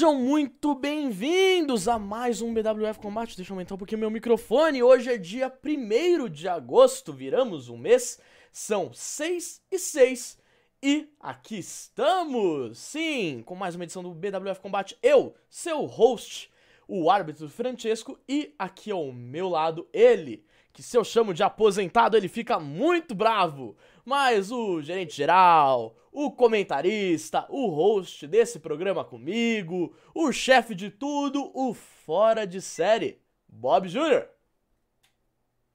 [0.00, 3.36] Sejam muito bem-vindos a mais um BWF Combate.
[3.36, 4.82] Deixa eu aumentar um pouquinho meu microfone.
[4.82, 8.18] Hoje é dia 1 de agosto, viramos um mês.
[8.50, 10.38] São 6 e 6
[10.82, 12.78] e aqui estamos!
[12.78, 14.96] Sim, com mais uma edição do BWF Combate.
[15.02, 16.50] Eu, seu host,
[16.88, 22.16] o árbitro Francesco, e aqui ao meu lado ele, que se eu chamo de aposentado
[22.16, 23.76] ele fica muito bravo.
[24.02, 31.50] Mas o gerente geral, o comentarista, o host desse programa comigo, o chefe de tudo,
[31.54, 34.26] o fora de série, Bob Jr.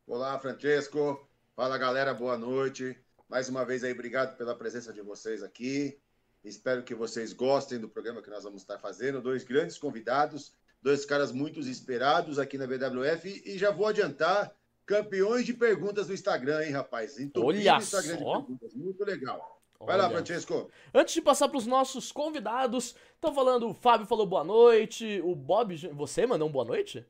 [0.08, 1.28] Olá, Francesco.
[1.56, 2.98] Fala, galera, boa noite.
[3.30, 5.98] Mais uma vez aí, obrigado pela presença de vocês aqui.
[6.44, 9.22] Espero que vocês gostem do programa que nós vamos estar fazendo.
[9.22, 14.54] Dois grandes convidados, dois caras muito esperados aqui na BWF e já vou adiantar
[14.86, 17.16] campeões de perguntas do Instagram, hein, rapaz?
[17.36, 18.38] Olha o Instagram só.
[18.38, 19.55] de perguntas, muito legal.
[19.80, 20.04] Vai Olha.
[20.04, 20.70] lá, Francesco.
[20.94, 25.36] Antes de passar para os nossos convidados, estão falando, o Fábio falou boa noite, o
[25.36, 27.06] Bob, você mandou um boa noite?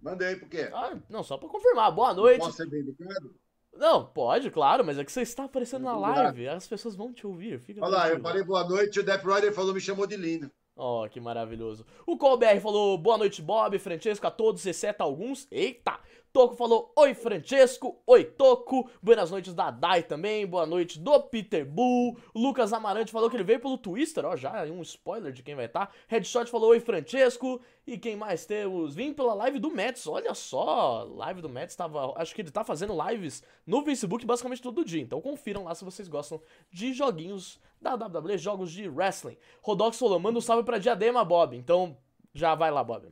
[0.00, 0.70] Mandei, por quê?
[0.72, 2.40] Ah, não, só para confirmar, boa noite.
[2.40, 3.34] Posso ser bem educado?
[3.74, 7.26] Não, pode, claro, mas é que você está aparecendo na live, as pessoas vão te
[7.26, 7.60] ouvir.
[7.60, 10.50] Fica Olha lá, eu falei boa noite, o Death Rider falou, me chamou de lindo.
[10.80, 11.84] Oh, que maravilhoso.
[12.06, 15.48] O Colbert falou boa noite, Bob, Francesco, a todos, exceto alguns.
[15.50, 15.98] Eita!
[16.32, 21.64] Toco falou oi Francesco, oi Toco, buenas noites da Dai também, boa noite do Peter
[21.64, 25.54] Bull, Lucas Amarante falou que ele veio pelo Twister, ó, já um spoiler de quem
[25.54, 25.92] vai estar, tá.
[26.06, 28.94] Headshot falou oi Francesco, e quem mais temos?
[28.94, 32.62] Vim pela live do Mets, olha só, live do Mets tava, acho que ele tá
[32.62, 36.40] fazendo lives no Facebook basicamente todo dia, então confiram lá se vocês gostam
[36.70, 39.36] de joguinhos da WWE, jogos de wrestling.
[39.62, 41.96] Rodox falou, manda um salve pra Diadema, Bob, então
[42.34, 43.08] já vai lá, Bob.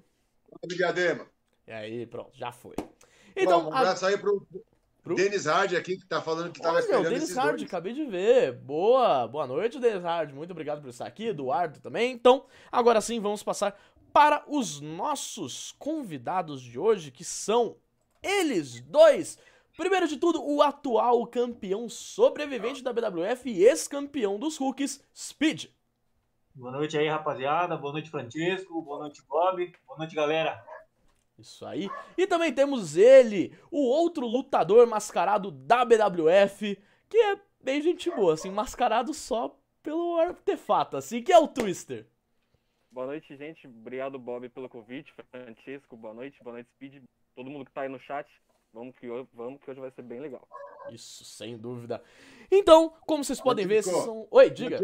[0.67, 1.27] Diadema.
[1.67, 2.75] E aí, pronto, já foi.
[3.37, 4.09] Então, Bom, um abraço a...
[4.09, 4.47] aí pro,
[5.03, 8.05] pro Denis Hard aqui, que tá falando que tava Olha, esperando Denis Hard, acabei de
[8.05, 8.53] ver.
[8.53, 10.33] Boa, boa noite, Denis Hard.
[10.33, 12.13] Muito obrigado por estar aqui, Eduardo também.
[12.13, 13.79] Então, agora sim, vamos passar
[14.13, 17.77] para os nossos convidados de hoje, que são
[18.23, 19.39] eles dois.
[19.77, 25.67] Primeiro de tudo, o atual campeão sobrevivente da BWF e ex-campeão dos Rookies, Speed.
[26.55, 27.77] Boa noite aí, rapaziada.
[27.77, 28.81] Boa noite, Francisco.
[28.81, 29.71] Boa noite, Bob.
[29.87, 30.65] Boa noite, galera.
[31.39, 31.91] Isso aí.
[32.17, 38.33] E também temos ele, o outro lutador mascarado da BWF, que é bem gente boa,
[38.33, 42.07] assim, mascarado só pelo artefato, assim, que é o Twister.
[42.91, 43.67] Boa noite, gente.
[43.67, 45.13] Obrigado, Bob, pelo convite.
[45.31, 46.43] Francisco, boa noite.
[46.43, 47.03] Boa noite, Speed.
[47.35, 48.27] Todo mundo que tá aí no chat.
[48.73, 50.47] Vamos que, hoje, vamos que hoje vai ser bem legal.
[50.91, 52.03] Isso, sem dúvida.
[52.51, 54.27] Então, como vocês podem ver, são...
[54.31, 54.79] Oi, diga.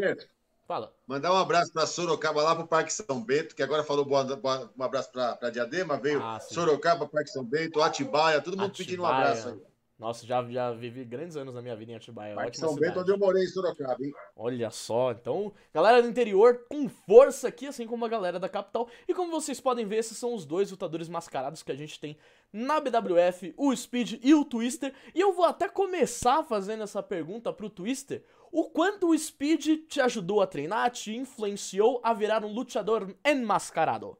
[0.66, 0.94] Fala.
[1.06, 4.25] Mandar um abraço para Sorocaba, lá para o Parque São Bento, que agora falou boa,
[4.37, 8.87] boa, um abraço para Diadema, veio ah, Sorocaba, Parque São Bento, Atibaia, todo mundo Atibaia.
[8.87, 9.72] pedindo um abraço aí.
[10.03, 12.35] Nossa, já, já vivi grandes anos na minha vida em Atibaia.
[12.35, 12.89] Parque São cidade.
[12.89, 14.13] Bento, onde eu morei em Sorocaba, hein?
[14.35, 18.89] Olha só, então, galera do interior com força aqui, assim como a galera da capital.
[19.07, 22.17] E como vocês podem ver, esses são os dois lutadores mascarados que a gente tem
[22.53, 24.93] na BWF, o Speed e o Twister.
[25.15, 28.25] E eu vou até começar fazendo essa pergunta pro Twister.
[28.50, 34.19] O quanto o Speed te ajudou a treinar, te influenciou a virar um lutador enmascarado?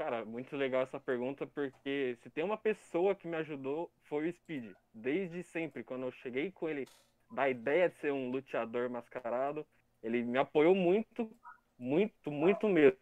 [0.00, 4.32] Cara, muito legal essa pergunta, porque se tem uma pessoa que me ajudou, foi o
[4.32, 4.72] Speed.
[4.94, 6.88] Desde sempre, quando eu cheguei com ele
[7.30, 9.66] da ideia de ser um lutador mascarado,
[10.02, 11.30] ele me apoiou muito,
[11.78, 12.96] muito, muito mesmo.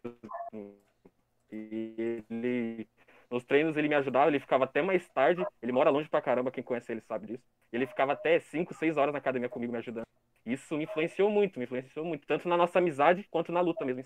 [1.49, 2.85] E ele
[3.31, 5.47] nos treinos ele me ajudava, ele ficava até mais tarde.
[5.61, 7.43] Ele mora longe pra caramba, quem conhece ele sabe disso.
[7.71, 10.05] Ele ficava até 5, 6 horas na academia comigo me ajudando.
[10.45, 14.03] Isso me influenciou muito, me influenciou muito, tanto na nossa amizade quanto na luta mesmo.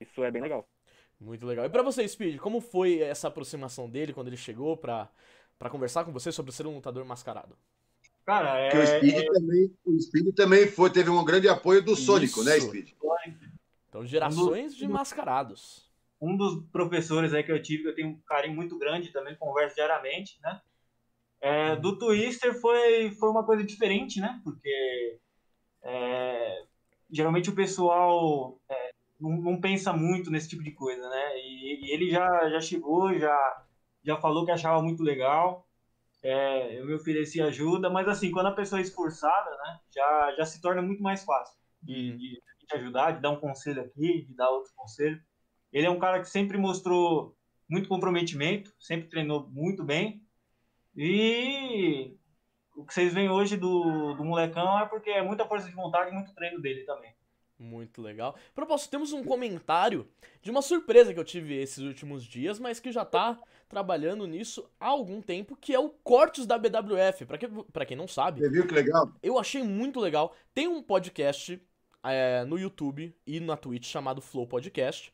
[0.00, 0.66] Isso é bem legal.
[1.22, 1.64] Muito legal.
[1.64, 5.08] E para você, Speed, como foi essa aproximação dele quando ele chegou pra,
[5.58, 7.56] pra conversar com você sobre ser um lutador mascarado?
[8.24, 8.78] Cara, é...
[8.78, 12.90] o Speed também, o Speed também foi, teve um grande apoio do Sônico, né, Speed?
[13.88, 15.92] Então, gerações de mascarados
[16.22, 19.34] um dos professores aí que eu tive, que eu tenho um carinho muito grande, também
[19.34, 20.62] converso diariamente, né?
[21.40, 24.40] É, do Twister foi, foi uma coisa diferente, né?
[24.44, 25.18] Porque
[25.82, 26.64] é,
[27.10, 28.91] geralmente o pessoal é,
[29.22, 31.36] não, não, pensa muito nesse tipo de coisa, né?
[31.38, 33.64] E, e, ele já, já chegou, já,
[34.04, 35.66] já falou que achava muito legal.
[36.22, 39.80] É, eu me ofereci ajuda, mas assim, quando a pessoa é esforçada, né?
[39.94, 43.82] Já, já se torna muito mais fácil de, de, de ajudar, de dar um conselho
[43.82, 45.20] aqui, de dar outro conselho.
[45.72, 47.36] Ele é um cara que sempre mostrou
[47.68, 50.22] muito comprometimento, sempre treinou muito bem.
[50.96, 52.16] E
[52.76, 56.10] o que vocês veem hoje do, do molecão é porque é muita força de vontade
[56.10, 57.14] e muito treino dele também.
[57.62, 58.34] Muito legal.
[58.54, 60.06] Propósito, temos um comentário
[60.42, 63.38] de uma surpresa que eu tive esses últimos dias, mas que já tá
[63.68, 67.24] trabalhando nisso há algum tempo, que é o Cortes da BWF.
[67.24, 68.40] Pra, que, pra quem não sabe.
[68.40, 69.12] Você viu que legal?
[69.22, 70.34] Eu achei muito legal.
[70.52, 71.62] Tem um podcast
[72.02, 75.12] é, no YouTube e na Twitch chamado Flow Podcast,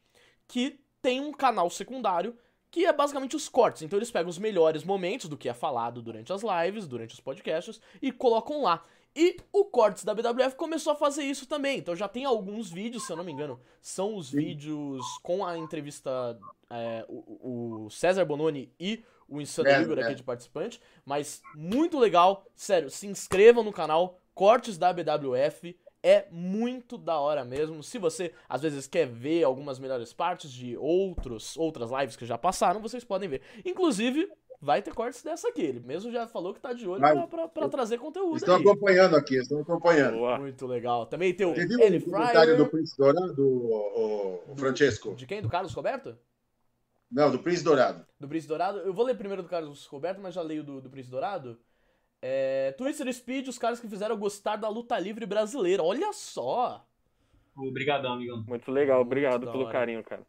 [0.49, 2.35] que tem um canal secundário
[2.71, 3.83] que é basicamente os cortes.
[3.83, 7.21] Então eles pegam os melhores momentos do que é falado durante as lives, durante os
[7.21, 8.85] podcasts e colocam lá.
[9.21, 11.81] E o Cortes da BWF começou a fazer isso também.
[11.81, 15.59] Então já tem alguns vídeos, se eu não me engano, são os vídeos com a
[15.59, 16.39] entrevista
[16.71, 20.15] é, o, o, César Bononi e o Insano é, Igor aqui é.
[20.15, 20.81] de participante.
[21.05, 22.47] Mas muito legal.
[22.55, 25.77] Sério, se inscrevam no canal Cortes da BWF.
[26.01, 27.83] É muito da hora mesmo.
[27.83, 32.39] Se você às vezes quer ver algumas melhores partes de outros, outras lives que já
[32.39, 33.43] passaram, vocês podem ver.
[33.65, 34.31] Inclusive,
[34.61, 35.63] vai ter cortes dessa aqui.
[35.63, 38.37] Ele mesmo já falou que tá de olho Mas, pra, pra, pra trazer conteúdo.
[38.37, 38.63] Estão aí.
[38.63, 40.19] acompanhando aqui, estão acompanhando.
[40.19, 40.39] Boa.
[40.39, 41.07] Muito legal.
[41.07, 45.15] Também tem o Você viu o comentário do Príncipe Dourado, o, o, Francesco?
[45.15, 45.41] De quem?
[45.41, 46.17] Do Carlos Roberto?
[47.11, 48.07] Não, do Príncipe Dourado.
[48.21, 48.79] Do Príncipe Dourado?
[48.81, 51.59] Eu vou ler primeiro do Carlos Roberto, mas já leio do, do Príncipe Dourado.
[52.21, 55.83] É, Twister Speed, os caras que fizeram gostar da luta livre brasileira.
[55.83, 56.85] Olha só!
[57.57, 58.45] Obrigadão, amigão.
[58.47, 60.23] Muito legal, obrigado Muito pelo carinho, cara.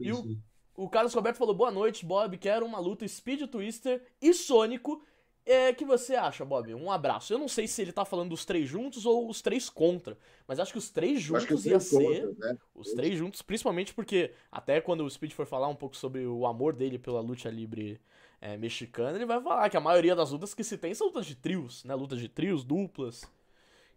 [0.00, 0.36] E o,
[0.76, 2.36] o Carlos Roberto falou: boa noite, Bob.
[2.38, 5.02] Quero uma luta Speed Twister e Sônico.
[5.44, 6.72] É, que você acha, Bob?
[6.72, 7.32] Um abraço.
[7.32, 10.16] Eu não sei se ele tá falando dos três juntos ou os três contra,
[10.46, 12.26] mas acho que os três juntos ia ser.
[12.28, 12.58] Contra, né?
[12.74, 16.46] Os três juntos, principalmente porque até quando o Speed for falar um pouco sobre o
[16.46, 18.00] amor dele pela luta livre
[18.40, 21.26] é, mexicana, ele vai falar que a maioria das lutas que se tem são lutas
[21.26, 21.94] de trios, né?
[21.96, 23.24] Lutas de trios, duplas.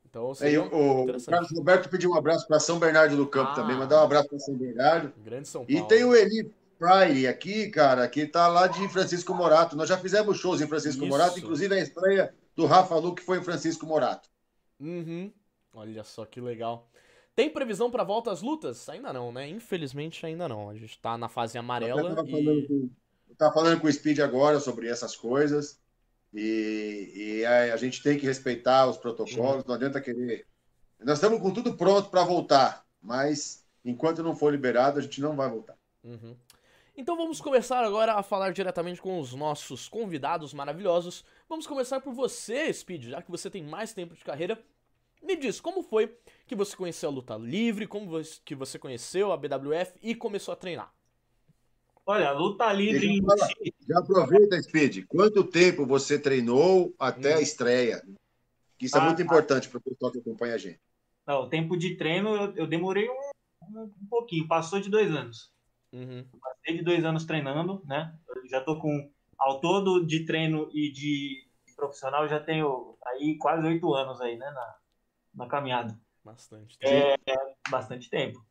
[0.04, 3.56] Então, é, o, o Carlos Roberto pediu um abraço para São Bernardo do Campo ah,
[3.56, 3.76] também.
[3.76, 5.14] Mandar um abraço para São Bernardo.
[5.24, 5.86] Grande São Paulo.
[5.86, 9.76] E tem o Eli Pride aqui, cara, que tá lá de Francisco Morato.
[9.76, 11.10] Nós já fizemos shows em Francisco Isso.
[11.10, 14.30] Morato, inclusive a estreia do Rafa Lu, que foi em Francisco Morato.
[14.80, 15.32] Uhum.
[15.74, 16.90] Olha só que legal.
[17.36, 18.88] Tem previsão para volta às lutas?
[18.88, 19.48] Ainda não, né?
[19.48, 20.70] Infelizmente ainda não.
[20.70, 22.02] A gente tá na fase amarela.
[22.02, 22.32] Eu tava, e...
[22.32, 22.90] falando, com,
[23.30, 25.80] eu tava falando com o Speed agora sobre essas coisas.
[26.34, 29.68] E, e a, a, gente tem que respeitar os protocolos, uhum.
[29.68, 30.46] não adianta querer.
[31.00, 35.36] Nós estamos com tudo pronto para voltar, mas enquanto não for liberado, a gente não
[35.36, 35.78] vai voltar.
[36.04, 36.36] Uhum.
[36.98, 41.26] Então vamos começar agora a falar diretamente com os nossos convidados maravilhosos.
[41.50, 44.58] Vamos começar por você, Speed, já que você tem mais tempo de carreira.
[45.22, 46.16] Me diz, como foi
[46.48, 48.10] que você conheceu a luta livre, como
[48.46, 50.94] que você conheceu a BWF e começou a treinar?
[52.06, 53.22] Olha, a luta livre.
[53.26, 53.50] Fala,
[53.90, 55.06] já aproveita, Speed.
[55.08, 57.40] Quanto tempo você treinou até hum.
[57.40, 58.04] a estreia?
[58.80, 59.24] Isso é ah, é muito tá.
[59.24, 60.80] importante para o pessoal que acompanha a gente.
[61.28, 65.52] Não, o tempo de treino eu, eu demorei um, um, pouquinho, passou de dois anos.
[65.96, 66.26] Uhum.
[66.42, 68.14] Passei de dois anos treinando, né?
[68.28, 73.66] Eu já tô com, ao todo de treino e de profissional, já tenho aí quase
[73.66, 74.50] oito anos aí, né?
[74.52, 74.76] Na,
[75.34, 75.98] na caminhada.
[76.24, 77.22] Bastante tempo.
[77.28, 77.36] É,
[77.70, 78.46] bastante tempo.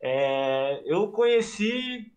[0.00, 2.12] É, eu conheci,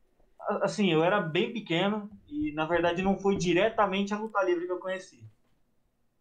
[0.61, 4.71] assim, eu era bem pequeno e, na verdade, não foi diretamente a luta livre que
[4.71, 5.25] eu conheci.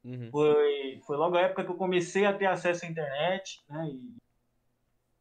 [0.02, 0.30] Uhum.
[0.30, 3.86] Foi, foi logo a época que eu comecei a ter acesso à internet, né?
[3.90, 4.16] E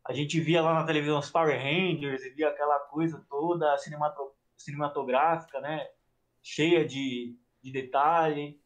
[0.10, 4.40] a gente via lá na televisão os Power Rangers e via aquela coisa toda cinematográfica,
[4.58, 5.88] cinematográfica né?
[6.42, 8.60] Cheia de, de detalhe.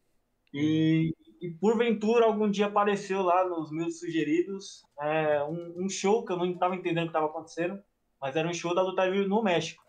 [0.54, 6.32] E, e porventura algum dia apareceu lá nos meus sugeridos é, um, um, show que
[6.32, 7.84] eu não estava entendendo o que estava acontecendo,
[8.22, 9.84] mas era um show da luta livre no México.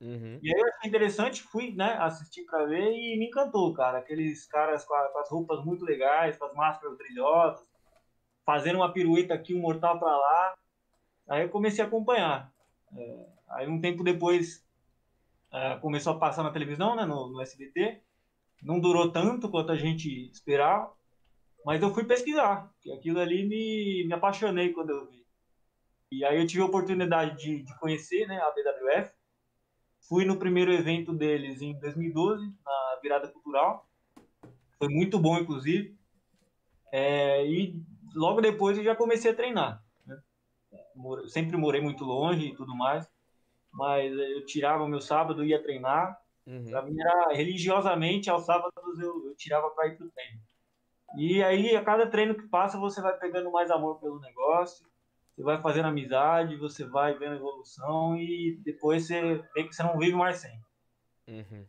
[0.00, 0.38] Uhum.
[0.42, 3.98] E aí eu achei interessante, fui né, assistir para ver e me encantou, cara.
[3.98, 7.62] Aqueles caras com, a, com, as roupas muito legais, com as máscaras brilhosas,
[8.46, 10.54] fazendo uma pirueta aqui, um mortal para lá.
[11.28, 12.52] Aí eu comecei a acompanhar.
[12.96, 14.64] É, aí um tempo depois
[15.52, 18.02] é, começou a passar na televisão, né, no, no, SBT.
[18.62, 20.92] Não durou tanto quanto a gente esperava,
[21.64, 25.24] mas eu fui pesquisar, que aquilo ali me, me apaixonei quando eu vi.
[26.10, 29.12] E aí eu tive a oportunidade de, de conhecer né, a BWF.
[30.08, 33.88] Fui no primeiro evento deles em 2012, na Virada Cultural.
[34.78, 35.96] Foi muito bom, inclusive.
[36.92, 37.82] É, e
[38.14, 39.83] logo depois eu já comecei a treinar
[41.28, 43.08] sempre morei muito longe e tudo mais,
[43.72, 46.18] mas eu tirava o meu sábado, ia treinar.
[46.46, 46.70] Uhum.
[46.70, 50.40] Pra mim era religiosamente, aos sábados eu, eu tirava para ir pro treino.
[51.16, 54.86] E aí, a cada treino que passa, você vai pegando mais amor pelo negócio,
[55.34, 59.98] você vai fazendo amizade, você vai vendo evolução e depois você vê que você não
[59.98, 60.60] vive mais sem.
[61.28, 61.64] Uhum.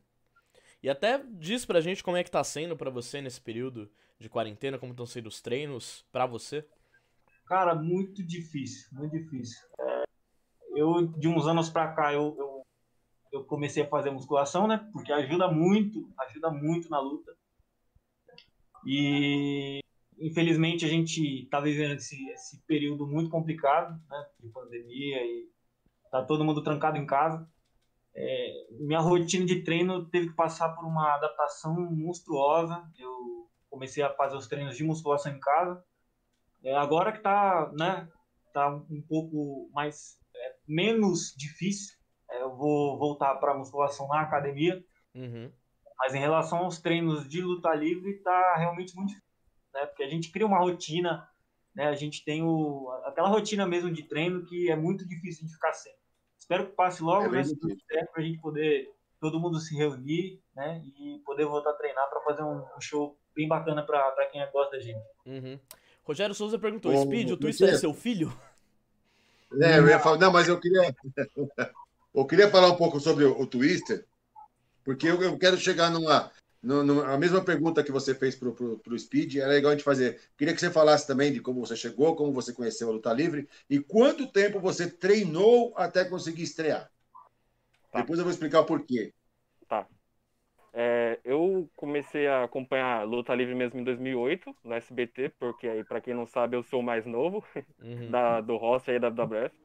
[0.82, 3.90] E até diz pra gente como é que tá sendo para você nesse período
[4.20, 6.66] de quarentena, como estão sendo os treinos para você.
[7.46, 9.62] Cara, muito difícil, muito difícil.
[10.76, 12.66] Eu, de uns anos para cá, eu, eu,
[13.32, 14.90] eu, comecei a fazer musculação, né?
[14.92, 17.32] Porque ajuda muito, ajuda muito na luta.
[18.84, 19.80] E,
[20.18, 24.26] infelizmente, a gente tá vivendo esse, esse período muito complicado, né?
[24.40, 25.48] De pandemia e
[26.12, 27.48] tá todo mundo trancado em casa.
[28.16, 32.84] É, minha rotina de treino teve que passar por uma adaptação monstruosa.
[32.98, 35.86] Eu comecei a fazer os treinos de musculação em casa
[36.66, 38.10] é, agora que tá, né,
[38.54, 41.96] tá um, pouco mais é, menos difícil.
[42.30, 45.50] É, eu vou voltar para musculação na academia, Uhum.
[46.00, 49.32] mas em relação aos treinos de luta livre, tá realmente muito difícil,
[49.74, 49.86] né?
[49.86, 51.26] Porque a gente cria uma rotina,
[51.74, 51.88] né?
[51.88, 55.72] A gente tem o, aquela rotina mesmo de treino que é muito difícil de ficar
[55.72, 55.94] sem.
[56.38, 57.44] Espero que passe logo, É né?
[57.44, 58.92] Certo, pra gente poder
[59.22, 60.82] todo mundo se reunir, né?
[60.84, 64.78] E poder voltar a treinar para fazer um, um show bem bacana para quem gosta
[64.78, 65.06] da gente.
[65.26, 65.60] Uhum.
[66.06, 68.32] Rogério Souza perguntou: Ô, Speed, o Twister é seu filho?
[69.62, 70.94] É, eu ia falar, não, mas eu queria,
[72.14, 74.04] eu queria falar um pouco sobre o, o Twister,
[74.84, 76.30] porque eu, eu quero chegar numa,
[76.62, 79.76] nu- numa, a mesma pergunta que você fez pro, pro, pro Speed, era legal a
[79.76, 80.20] gente fazer.
[80.38, 83.48] Queria que você falasse também de como você chegou, como você conheceu a luta livre
[83.70, 86.92] e quanto tempo você treinou até conseguir estrear.
[87.92, 88.02] Tá.
[88.02, 89.14] Depois eu vou explicar o porquê.
[89.70, 89.88] Tá.
[90.78, 96.02] É, eu comecei a acompanhar luta livre mesmo em 2008 no SBT, porque aí para
[96.02, 97.46] quem não sabe eu sou o mais novo
[97.80, 97.80] Uhum.
[98.06, 99.56] da, do roster aí da WWF.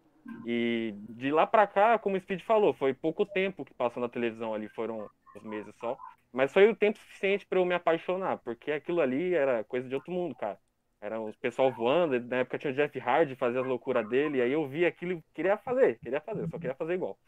[0.44, 4.08] E de lá pra cá, como o Speed falou, foi pouco tempo que passou na
[4.08, 6.00] televisão ali, foram uns meses só.
[6.32, 9.94] Mas foi o tempo suficiente pra eu me apaixonar, porque aquilo ali era coisa de
[9.94, 10.58] outro mundo, cara.
[11.00, 14.42] Era os pessoal voando, na época tinha o Jeff Hardy fazia as loucuras dele, e
[14.42, 17.18] aí eu vi aquilo e queria fazer, queria fazer, só queria fazer igual.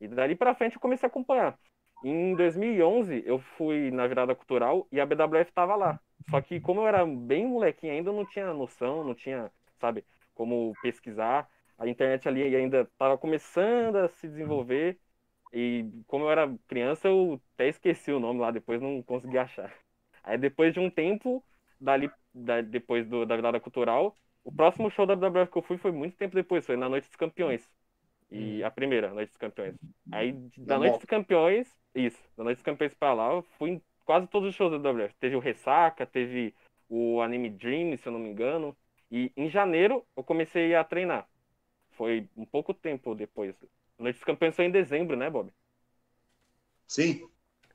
[0.00, 1.58] E dali pra frente eu comecei a acompanhar.
[2.02, 6.00] Em 2011 eu fui na virada cultural e a BWF tava lá.
[6.30, 9.50] Só que como eu era bem molequinho ainda, eu não tinha noção, não tinha,
[9.80, 11.48] sabe, como pesquisar.
[11.78, 14.98] A internet ali ainda estava começando a se desenvolver.
[15.52, 19.74] E como eu era criança, eu até esqueci o nome lá, depois não consegui achar.
[20.22, 21.44] Aí depois de um tempo,
[21.80, 25.78] dali, da- depois do, da virada cultural, o próximo show da WWF que eu fui
[25.78, 27.68] foi muito tempo depois, foi na Noite dos Campeões.
[28.30, 29.74] E a primeira, Noite dos Campeões.
[30.10, 33.70] Aí da Na Noite dos Campeões, isso, da Noite dos Campeões pra lá, eu fui
[33.70, 35.14] em quase todos os shows da WWF.
[35.20, 36.54] Teve o Ressaca, teve
[36.88, 38.76] o Anime Dream, se eu não me engano.
[39.10, 41.26] E em janeiro eu comecei a treinar.
[41.92, 43.54] Foi um pouco tempo depois.
[43.98, 45.50] Noite dos Campeões foi em dezembro, né, Bob?
[46.86, 47.28] Sim,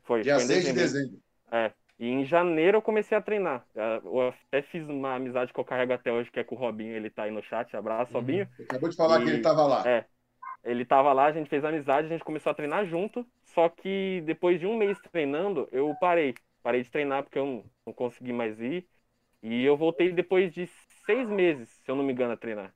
[0.03, 0.81] Foi, dia foi em 6 de dezembro.
[0.81, 1.21] dezembro.
[1.51, 1.71] É.
[1.99, 3.63] E em janeiro eu comecei a treinar.
[3.75, 6.95] Eu até fiz uma amizade que eu carrego até hoje, que é com o Robinho,
[6.95, 7.75] ele tá aí no chat.
[7.75, 8.19] Abraço, Uhum.
[8.21, 8.47] Robinho.
[8.63, 9.87] Acabou de falar E- que ele estava lá.
[9.87, 10.05] É.
[10.63, 13.25] Ele tava lá, a gente fez amizade, a gente começou a treinar junto.
[13.45, 16.35] Só que depois de um mês treinando, eu parei.
[16.63, 18.87] Parei de treinar porque eu não, não consegui mais ir.
[19.43, 20.67] E eu voltei depois de
[21.05, 22.73] seis meses, se eu não me engano, a treinar.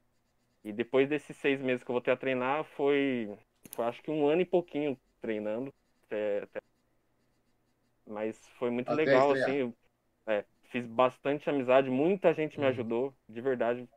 [0.63, 3.31] E depois desses seis meses que eu voltei a treinar, foi,
[3.75, 5.73] foi acho que um ano e pouquinho treinando.
[6.07, 6.61] até- até-
[8.07, 9.49] Mas foi muito Até legal, estrear.
[9.49, 9.59] assim.
[9.59, 9.73] eu-
[10.27, 12.71] é, fiz bastante amizade, muita gente me Uhum.
[12.71, 13.87] ajudou, de verdade.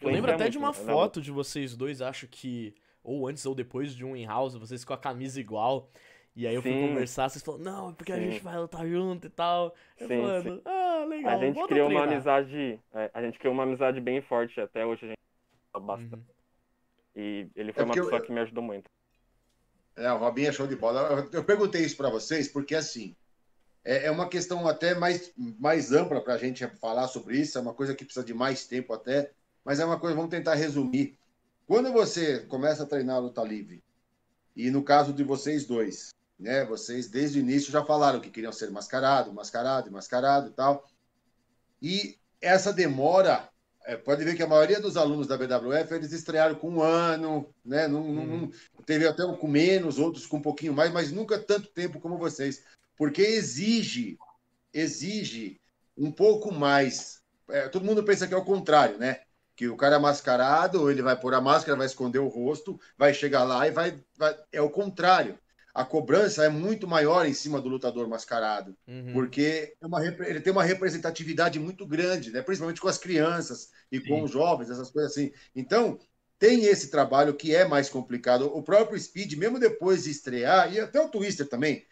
[0.00, 2.74] Eu lembro até de uma né, foto de vocês dois, acho que.
[3.02, 5.90] Ou antes ou depois de um in house, vocês com a camisa igual.
[6.36, 6.88] E aí eu fui Sim.
[6.88, 8.30] conversar, vocês falaram, não, é porque a Sim.
[8.30, 9.74] gente vai lutar junto e tal.
[9.98, 11.32] Eu Sim, falando, ah, legal.
[11.32, 14.84] A gente criou uma treinar." amizade, é, a gente criou uma amizade bem forte até
[14.86, 15.18] hoje a gente
[15.84, 16.14] bastante.
[16.14, 16.24] Uhum.
[17.16, 18.88] E ele foi É uma porque eu- pessoa que me ajudou muito.
[19.96, 21.28] É, o Robinho é show de bola.
[21.32, 23.16] Eu, perguntei isso para vocês porque, assim,
[23.84, 27.60] é, é uma questão até mais, mais ampla para a gente falar sobre isso, é
[27.60, 29.32] uma coisa que precisa de mais tempo até,
[29.68, 31.18] mas é uma coisa, vamos tentar resumir.
[31.66, 33.84] Quando você começa a treinar a luta livre,
[34.56, 36.08] e no caso de vocês dois,
[36.40, 40.88] né, vocês desde o início já falaram que queriam ser mascarado, mascarado, mascarado e tal,
[41.82, 43.46] e essa demora
[43.84, 47.54] é, pode ver que a maioria dos alunos da BWF eles estrearam com um ano,
[47.62, 47.86] né?
[47.86, 48.40] Não, não- Uhum.
[48.74, 52.00] não- teve até um com menos, outros com um pouquinho mais, mas nunca tanto tempo
[52.00, 52.64] como vocês,
[52.96, 54.16] porque exige,
[54.72, 55.60] exige
[55.94, 57.20] um pouco mais.
[57.50, 59.27] É, todo mundo pensa que é o contrário, né?
[59.58, 63.12] Que o cara é mascarado, ele vai pôr a máscara, vai esconder o rosto, vai
[63.12, 65.36] chegar lá e vai, vai- É o contrário.
[65.74, 69.12] A cobrança é muito maior em cima do lutador mascarado Uhum.
[69.12, 72.42] porque é uma ele tem uma representatividade muito grande, né?
[72.42, 74.22] principalmente com as crianças e com Sim.
[74.24, 75.32] os jovens, essas coisas assim.
[75.54, 75.98] Então,
[76.38, 78.46] tem esse trabalho que é mais complicado.
[78.56, 81.84] O próprio Speed, mesmo depois de estrear, e até o Twister também,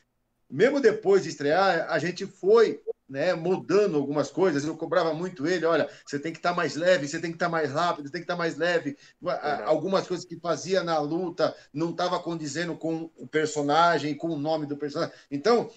[0.51, 4.65] mesmo depois de estrear, a gente foi né, mudando algumas coisas.
[4.65, 7.49] Eu cobrava muito ele: olha, você tem que estar mais leve, você tem que estar
[7.49, 8.97] mais rápido, você tem que estar mais leve.
[9.21, 9.63] Verdade.
[9.63, 14.67] Algumas coisas que fazia na luta não estava condizendo com o personagem, com o nome
[14.67, 15.15] do personagem.
[15.31, 15.71] Então,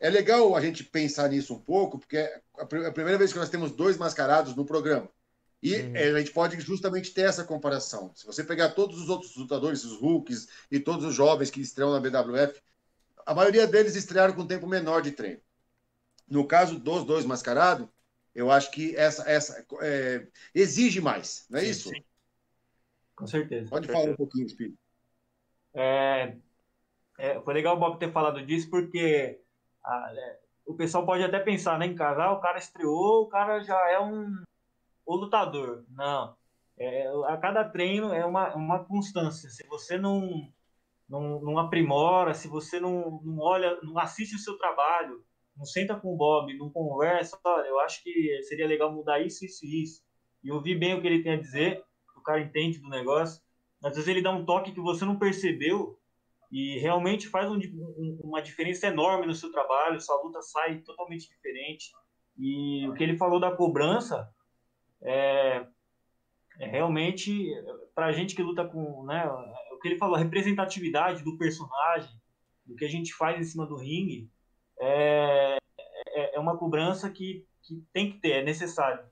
[0.00, 3.38] é legal a gente pensar nisso um pouco, porque é a a primeira vez que
[3.38, 5.08] nós temos dois mascarados no programa.
[5.62, 5.90] E Uhum.
[5.94, 8.12] eh, a gente pode justamente ter essa comparação.
[8.14, 11.92] Se você pegar todos os outros lutadores, os Hulks e todos os jovens que estreiam
[11.92, 12.60] na BWF,
[13.26, 15.40] a maioria deles estrearam com um tempo menor de treino.
[16.28, 17.88] No caso dos dois mascarados,
[18.34, 21.88] eu acho que essa, essa é, exige mais, não é Sim, isso?
[21.90, 22.04] sim.
[23.14, 23.70] Com certeza.
[23.70, 24.76] Pode falar um pouquinho, Espírito.
[25.72, 26.36] É,
[27.18, 29.40] é, foi legal o Bob ter falado disso, porque
[29.84, 33.62] ah, é, o pessoal pode até pensar, né, em casa, o cara estreou, o cara
[33.62, 34.42] já é um
[35.06, 35.84] o lutador.
[35.90, 36.36] Não.
[36.76, 39.48] É, a cada treino é uma, uma constância.
[39.48, 40.50] Se você não,
[41.08, 45.24] não, não aprimora, se você não, não olha, não assiste o seu trabalho,
[45.56, 49.44] não senta com o Bob, não conversa, olha, eu acho que seria legal mudar isso,
[49.44, 50.02] isso e isso.
[50.42, 51.82] E ouvir bem o que ele tem a dizer,
[52.16, 53.42] o cara entende do negócio.
[53.82, 55.98] Às vezes ele dá um toque que você não percebeu
[56.50, 61.28] e realmente faz um, um, uma diferença enorme no seu trabalho, sua luta sai totalmente
[61.28, 61.92] diferente.
[62.36, 64.28] E o que ele falou da cobrança
[65.02, 65.66] é,
[66.58, 67.50] é realmente
[67.94, 69.26] para gente que luta com, né,
[69.72, 72.10] o que ele falou, a representatividade do personagem,
[72.64, 74.30] do que a gente faz em cima do ringue,
[74.80, 75.58] é,
[76.34, 79.04] é uma cobrança que, que tem que ter, é necessário.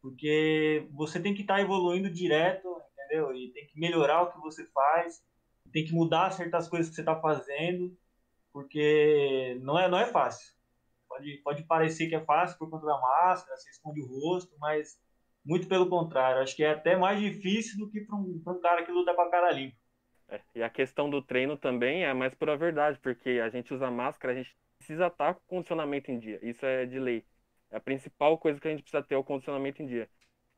[0.00, 3.34] Porque você tem que estar tá evoluindo direto, entendeu?
[3.34, 5.22] E tem que melhorar o que você faz,
[5.72, 7.96] tem que mudar certas coisas que você está fazendo,
[8.52, 10.54] porque não é, não é fácil.
[11.08, 14.98] Pode, pode parecer que é fácil por conta da máscara, você esconde o rosto, mas
[15.44, 16.40] muito pelo contrário.
[16.40, 19.22] Acho que é até mais difícil do que para um, um cara que luta com
[19.22, 19.76] a cara limpa.
[20.28, 23.90] É, e a questão do treino também é mais pura verdade, porque a gente usa
[23.90, 26.38] máscara, a gente precisa estar com o condicionamento em dia.
[26.42, 27.22] Isso é de lei.
[27.70, 30.08] É a principal coisa que a gente precisa ter é o condicionamento em dia.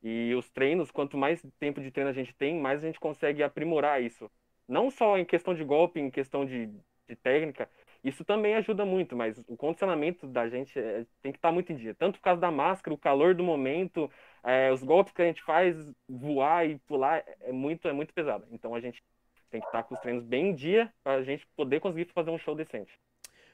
[0.01, 3.43] E os treinos, quanto mais tempo de treino a gente tem, mais a gente consegue
[3.43, 4.31] aprimorar isso.
[4.67, 6.67] Não só em questão de golpe, em questão de,
[7.07, 7.69] de técnica,
[8.03, 11.75] isso também ajuda muito, mas o condicionamento da gente é, tem que estar muito em
[11.75, 11.93] dia.
[11.95, 14.09] Tanto por causa da máscara, o calor do momento,
[14.43, 18.47] é, os golpes que a gente faz, voar e pular, é muito, é muito pesado.
[18.51, 19.01] Então a gente
[19.49, 22.31] tem que estar com os treinos bem em dia para a gente poder conseguir fazer
[22.31, 22.91] um show decente.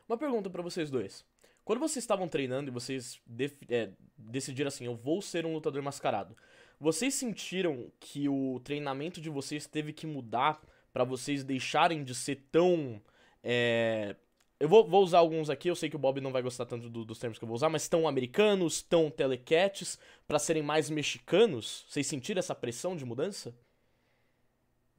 [0.09, 1.23] Uma pergunta para vocês dois.
[1.63, 3.21] Quando vocês estavam treinando e vocês
[3.69, 6.35] é, decidiram assim, eu vou ser um lutador mascarado,
[6.79, 10.59] vocês sentiram que o treinamento de vocês teve que mudar
[10.91, 12.99] para vocês deixarem de ser tão.
[13.43, 14.15] É...
[14.59, 16.89] Eu vou, vou, usar alguns aqui, eu sei que o Bob não vai gostar tanto
[16.89, 20.89] do, dos termos que eu vou usar, mas tão americanos, tão telecats, para serem mais
[20.89, 21.85] mexicanos?
[21.87, 23.55] Vocês sentiram essa pressão de mudança?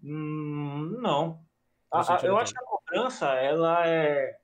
[0.02, 1.44] Hum, não.
[1.92, 4.39] A, eu acho que a cobrança, ela é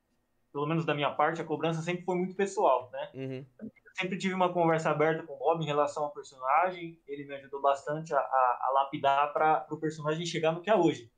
[0.57, 3.11] pelo menos da minha parte, a cobrança sempre foi muito pessoal, né?
[3.13, 3.45] Uhum.
[3.93, 7.61] sempre tive uma conversa aberta com o Bob em relação ao personagem, ele me ajudou
[7.61, 11.11] bastante a, a, a lapidar para o personagem chegar no que é hoje.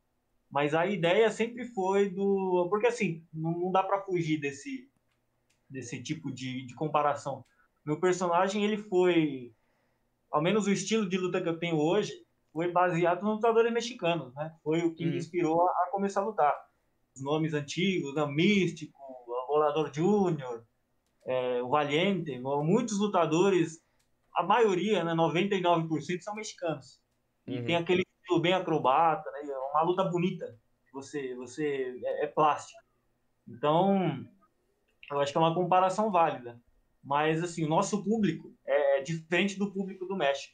[0.51, 2.67] Mas a ideia sempre foi do.
[2.69, 4.91] Porque assim, não, não dá para fugir desse,
[5.69, 7.45] desse tipo de, de comparação.
[7.85, 9.53] Meu personagem, ele foi.
[10.29, 12.11] Ao menos o estilo de luta que eu tenho hoje
[12.51, 14.53] foi baseado nos lutadores mexicanos, né?
[14.61, 15.17] Foi o que me uhum.
[15.17, 16.53] inspirou a, a começar a lutar.
[17.15, 18.25] Os nomes antigos, né?
[18.25, 18.98] Místico,
[19.59, 20.63] Volador Júnior,
[21.25, 23.79] é, o Valiente, muitos lutadores,
[24.33, 27.01] a maioria, né, 99% são mexicanos.
[27.45, 27.65] E uhum.
[27.65, 30.57] tem aquele estilo bem acrobata, né, é uma luta bonita.
[30.93, 32.79] Você, você é, é plástico.
[33.47, 34.25] Então,
[35.11, 36.59] eu acho que é uma comparação válida.
[37.03, 40.53] Mas, assim, o nosso público é diferente do público do México.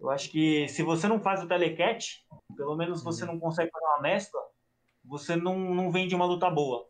[0.00, 2.24] Eu acho que se você não faz o telecat,
[2.56, 3.32] pelo menos você uhum.
[3.32, 4.40] não consegue fazer uma mescla,
[5.04, 6.86] você não, não vende uma luta boa.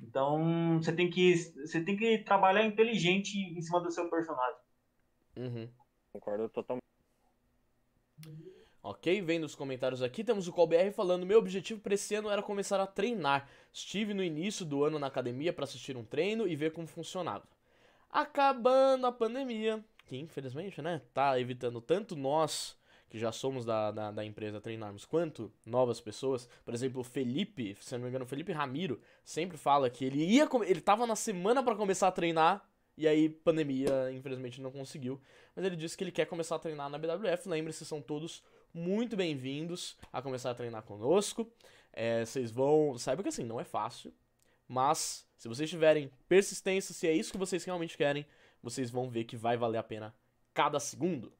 [0.00, 4.60] Então você tem que você tem que trabalhar inteligente em cima do seu personagem.
[5.36, 5.68] Uhum.
[6.12, 6.82] Concordo totalmente.
[8.82, 12.42] Ok, vendo os comentários aqui, temos o ColBR falando: Meu objetivo para esse ano era
[12.42, 13.48] começar a treinar.
[13.72, 17.46] Estive no início do ano na academia para assistir um treino e ver como funcionava.
[18.08, 22.77] Acabando a pandemia, que infelizmente, né, tá evitando tanto nós
[23.08, 26.48] que já somos da, da, da, empresa treinarmos, quanto novas pessoas.
[26.64, 30.24] Por exemplo, o Felipe, se não me engano, o Felipe Ramiro sempre fala que ele
[30.24, 35.20] ia ele tava na semana para começar a treinar e aí pandemia, infelizmente não conseguiu,
[35.54, 37.48] mas ele disse que ele quer começar a treinar na BWF.
[37.48, 38.42] Lembre-se, são todos
[38.74, 41.50] muito bem-vindos a começar a treinar conosco.
[41.92, 44.12] É, vocês vão, saiba que assim, não é fácil,
[44.66, 48.26] mas se vocês tiverem persistência, se é isso que vocês realmente querem,
[48.60, 50.14] vocês vão ver que vai valer a pena
[50.52, 51.32] cada segundo.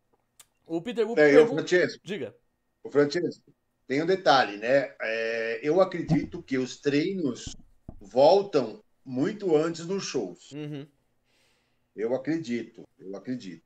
[0.69, 1.55] O Peter Wu é, pergunta...
[1.55, 2.35] Francesco, Diga.
[2.85, 3.53] O Francesco,
[3.87, 4.95] tem um detalhe, né?
[5.01, 7.57] É, eu acredito que os treinos
[8.01, 10.53] voltam muito antes dos shows.
[10.53, 10.87] Uhum.
[11.97, 13.65] Eu acredito, eu acredito.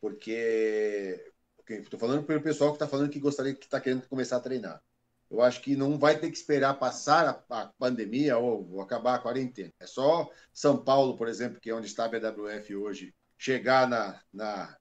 [0.00, 1.20] Porque
[1.68, 4.82] estou falando pelo pessoal que está falando que gostaria que está querendo começar a treinar.
[5.30, 9.16] Eu acho que não vai ter que esperar passar a, a pandemia ou, ou, acabar
[9.16, 9.72] a quarentena.
[9.78, 14.18] É só São Paulo, por exemplo, que é onde está a BWF hoje, chegar na,
[14.32, 14.78] na,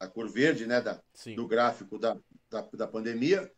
[0.00, 1.00] a cor verde né, da,
[1.36, 2.16] do gráfico da,
[2.50, 3.52] da, da, pandemia,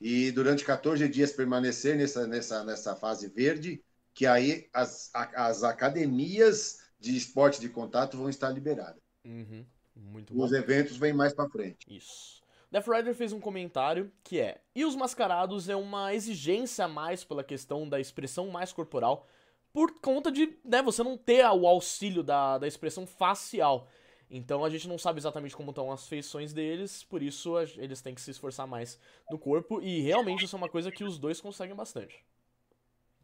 [0.00, 3.82] e durante 14 dias permanecer nessa, nessa, nessa fase verde,
[4.14, 9.00] que aí as, as academias de esporte de contato vão estar liberadas.
[9.24, 9.64] Uhum.
[9.94, 10.56] Muito Os bom.
[10.56, 11.78] eventos vêm mais para frente.
[11.88, 12.42] Isso.
[12.70, 17.24] Death Rider fez um comentário que é: E os mascarados é uma exigência a mais
[17.24, 19.26] pela questão da expressão mais corporal,
[19.72, 23.88] por conta de né, você não ter o auxílio da, da expressão facial.
[24.30, 28.14] Então a gente não sabe exatamente como estão as feições deles, por isso eles têm
[28.14, 28.98] que se esforçar mais
[29.30, 29.80] no corpo.
[29.80, 32.24] E realmente isso é uma coisa que os dois conseguem bastante.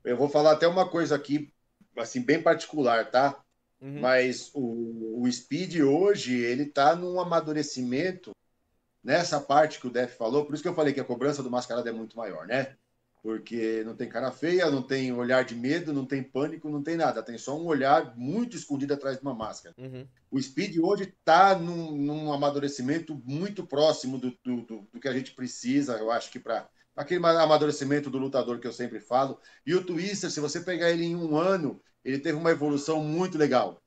[0.05, 1.53] Eu vou falar até uma coisa aqui,
[1.97, 3.43] assim, bem particular, tá?
[3.81, 4.01] Uhum.
[4.01, 8.33] Mas o, o Speed hoje, ele tá num amadurecimento
[9.03, 11.51] nessa parte que o Def falou, por isso que eu falei que a cobrança do
[11.51, 12.77] mascarado é muito maior, né?
[13.23, 16.97] Porque não tem cara feia, não tem olhar de medo, não tem pânico, não tem
[16.97, 17.23] nada.
[17.23, 19.75] Tem só um olhar muito escondido atrás de uma máscara.
[19.79, 20.05] Uhum.
[20.29, 25.13] O Speed hoje está num, num amadurecimento muito próximo do, do, do- do que a
[25.13, 29.39] gente precisa, eu acho que para aquele amadurecimento do lutador que eu sempre falo.
[29.65, 33.39] E o Twister, se você pegar ele em um ano, ele teve uma evolução muito
[33.39, 33.81] legal.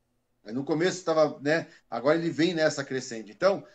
[0.45, 1.67] No começo estava, né?
[1.89, 3.32] Agora ele vem nessa crescente.
[3.32, 3.65] Então,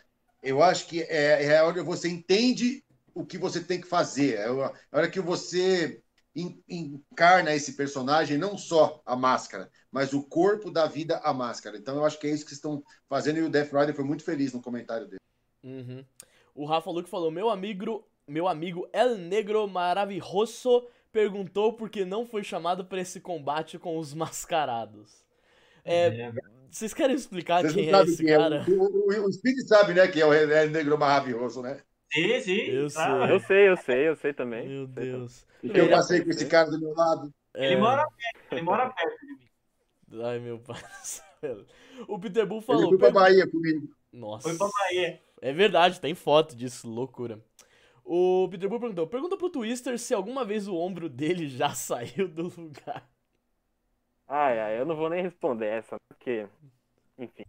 [0.41, 3.87] eu acho que é, é a hora que você entende o que você tem que
[3.87, 4.35] fazer.
[4.35, 6.01] É a a hora que você
[6.35, 11.77] en- encarna esse personagem, não só a máscara, mas o corpo da vida à máscara.
[11.77, 14.23] Então eu acho que é isso que estão fazendo e o Death Rider foi muito
[14.23, 15.19] feliz no comentário dele.
[15.63, 16.03] Uhum.
[16.55, 22.25] O Rafa Luke falou: Meu amigo, meu amigo El Negro Maravilhoso perguntou por que não
[22.25, 25.23] foi chamado pra esse combate com os mascarados.
[25.83, 26.31] É, É,
[26.69, 28.37] vocês querem explicar Vocês quem é esse quem é.
[28.37, 28.65] cara?
[28.65, 28.71] O,
[29.23, 31.81] o, o Speed sabe, né, que é o é negro maravilhoso, né?
[32.13, 32.59] Sim, sim.
[32.65, 33.33] Eu claro.
[33.33, 33.33] sei.
[33.33, 34.67] Eu sei, eu sei, eu sei também.
[34.67, 34.87] Meu.
[34.87, 35.45] Deus.
[35.61, 37.31] Porque eu É, passei com esse cara do meu lado.
[37.67, 39.49] Ele É, mora perto, ele mora perto de mim.
[40.23, 41.65] Ai, meu pai do céu.
[42.07, 42.87] O Peter Bull Ele falou.
[42.87, 43.87] foi pra "Per- Bahia comigo.
[44.13, 44.49] Nossa.
[44.49, 45.21] Foi pra Bahia.
[45.41, 47.43] É verdade, tem foto disso, loucura.
[48.05, 52.27] O Peter Bull perguntou: pergunta pro Twister se alguma vez o ombro dele já saiu
[52.29, 53.09] do lugar.
[54.27, 56.47] Ai, ai, eu não vou nem responder essa, porque.
[57.17, 57.45] Enfim.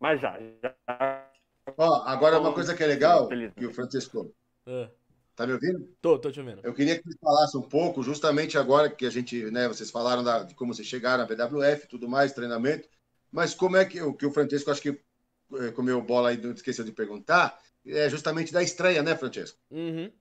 [0.00, 1.27] Mas já, já.
[1.76, 4.34] Ó, agora uma coisa que é legal, que o Francisco,
[4.66, 4.90] Ah,
[5.34, 5.88] tá me ouvindo?
[6.00, 6.60] tô, tô te ouvindo.
[6.62, 10.22] Eu queria que vocês falassem um pouco, justamente agora que a gente, né, vocês falaram
[10.22, 12.88] da- de como vocês chegaram na BWF e tudo mais, treinamento,
[13.30, 15.00] mas como é que, o que o Francesco, acho que
[15.60, 19.58] eh, comeu bola aí, não esqueceu de perguntar, é justamente da estreia, né, Francesco?
[19.70, 20.12] Uhum.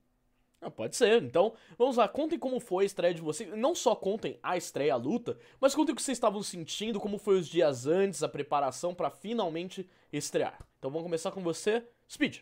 [0.59, 1.21] Ah, pode ser.
[1.21, 2.07] Então, vamos lá.
[2.07, 3.49] Contem como foi a estreia de vocês.
[3.55, 7.17] Não só contem a estreia, a luta, mas contem o que vocês estavam sentindo, como
[7.17, 10.57] foi os dias antes, a preparação pra finalmente estrear.
[10.79, 12.39] Então vamos começar com você, Speed.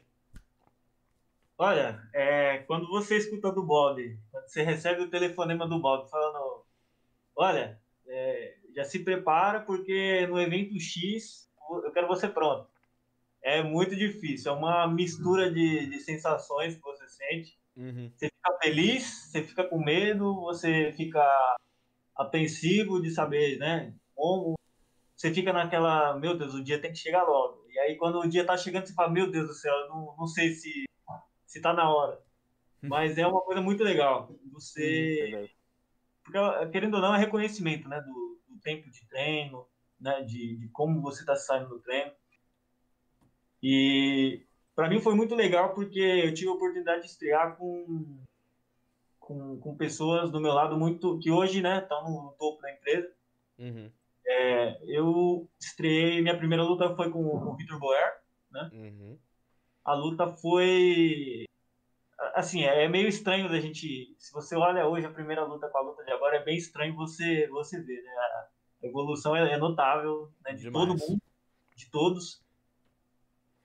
[1.57, 6.65] Olha, é, quando você escuta do Bob, quando você recebe o telefonema do Bob falando,
[7.33, 11.49] olha, é, já se prepara porque no evento X
[11.83, 12.69] eu quero você pronto.
[13.41, 17.57] É muito difícil, é uma mistura de, de sensações que você sente.
[17.75, 18.11] Uhum.
[18.15, 21.21] Você fica feliz, você fica com medo, você fica
[22.15, 23.93] apreensivo de saber, né?
[24.13, 24.55] Como
[25.15, 27.65] você fica naquela, meu Deus, o dia tem que chegar logo.
[27.69, 30.27] E aí quando o dia tá chegando, você fala, meu Deus do céu, não, não
[30.27, 30.85] sei se
[31.45, 32.21] se tá na hora.
[32.81, 34.29] Mas é uma coisa muito legal.
[34.51, 35.55] Você, Verdade.
[36.23, 39.65] porque, querendo ou não, é reconhecimento, né, do, do tempo de treino,
[39.99, 42.11] né, de, de como você está saindo do treino.
[43.63, 48.17] E para mim foi muito legal porque eu tive a oportunidade de estrear com,
[49.19, 53.11] com, com pessoas do meu lado muito que hoje, né, estão no topo da empresa.
[53.57, 53.89] Uhum.
[54.27, 58.19] É, eu estreiei, minha primeira luta foi com, com o Vitor Boer.
[58.71, 59.17] Uhum.
[59.83, 61.45] A luta foi
[62.33, 65.81] assim, é meio estranho da gente, se você olha hoje a primeira luta com a
[65.81, 68.11] luta de agora, é bem estranho você você ver, né?
[68.11, 68.47] A
[68.87, 70.87] evolução é, é notável, né, de Demais.
[70.87, 71.21] todo mundo,
[71.75, 72.44] de todos.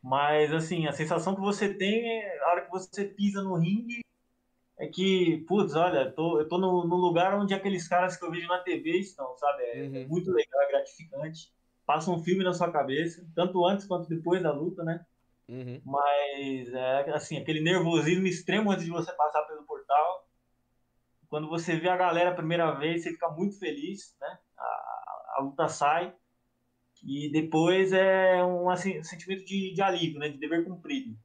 [0.02, 4.00] Mas assim, a sensação que você tem é, a hora que você pisa no ringue
[4.78, 8.30] é que, putz, olha, tô, eu tô no, no lugar onde aqueles caras que eu
[8.30, 9.62] vejo na TV estão, sabe?
[9.62, 10.08] É, Uhum.
[10.08, 11.52] muito legal, é gratificante.
[11.84, 15.04] Passa um filme na sua cabeça, tanto antes quanto depois da luta, né?
[15.48, 15.82] Uhum.
[15.84, 20.26] Mas é assim, aquele nervosismo extremo antes de você passar pelo portal.
[21.28, 24.38] Quando você vê a galera a primeira vez, você fica muito feliz, né?
[24.56, 26.14] A, a luta sai.
[27.02, 30.28] E depois é um assim, sentimento de, de alívio, né?
[30.28, 31.16] De dever cumprido.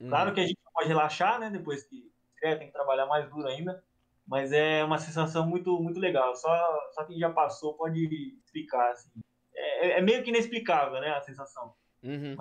[0.00, 0.08] Uhum.
[0.08, 1.50] Claro que a gente pode relaxar, né?
[1.50, 3.82] Depois que estreia, tem que trabalhar mais duro ainda.
[4.26, 6.36] Mas é uma sensação muito, muito legal.
[6.36, 8.92] Só, só quem já passou pode explicar.
[8.92, 9.10] Assim.
[9.54, 11.10] É, é meio que inexplicável, né?
[11.10, 11.74] A sensação.
[12.02, 12.36] Uhum.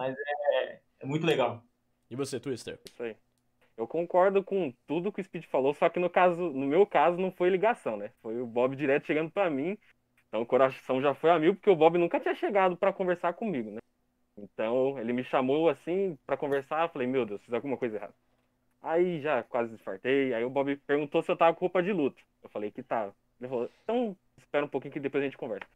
[0.99, 1.63] É muito legal.
[2.09, 2.79] E você, Twister?
[2.85, 3.15] Isso aí.
[3.77, 7.17] Eu concordo com tudo que o Speed falou, só que no caso, no meu caso,
[7.17, 8.11] não foi ligação, né?
[8.23, 9.77] Foi o Bob direto chegando pra mim.
[10.27, 13.33] Então o coração já foi a mil, porque o Bob nunca tinha chegado pra conversar
[13.33, 13.79] comigo, né?
[14.37, 18.13] Então ele me chamou assim pra conversar, eu falei, meu Deus, fiz alguma coisa errada.
[18.81, 22.21] Aí já quase desfartei, aí o Bob perguntou se eu tava com roupa de luta.
[22.43, 23.15] Eu falei que tava.
[23.39, 25.67] Ele falou, então espera um pouquinho que depois a gente conversa.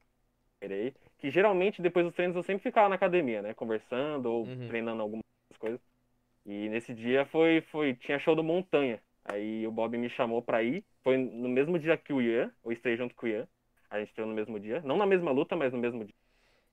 [0.53, 0.93] Esperei.
[1.17, 3.53] Que geralmente depois dos treinos eu sempre ficava na academia, né?
[3.53, 4.67] Conversando ou Uhum.
[4.67, 5.23] treinando algumas
[5.57, 5.79] coisas.
[6.45, 9.01] E nesse dia foi, foi, tinha show do Montanha.
[9.25, 10.83] Aí o Bob me chamou pra ir.
[11.03, 13.47] Foi no mesmo dia que o Ian, eu estreiei junto com o Ian.
[13.91, 14.81] A gente treinou no mesmo dia.
[14.83, 16.15] Não na mesma luta, mas no mesmo dia.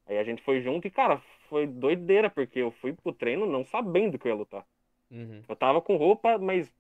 [0.07, 3.65] Aí a gente foi junto e, cara, foi doideira, porque eu fui pro treino não
[3.65, 4.65] sabendo que eu ia lutar.
[5.11, 5.43] Uhum.
[5.49, 6.73] Eu tava com roupa, mas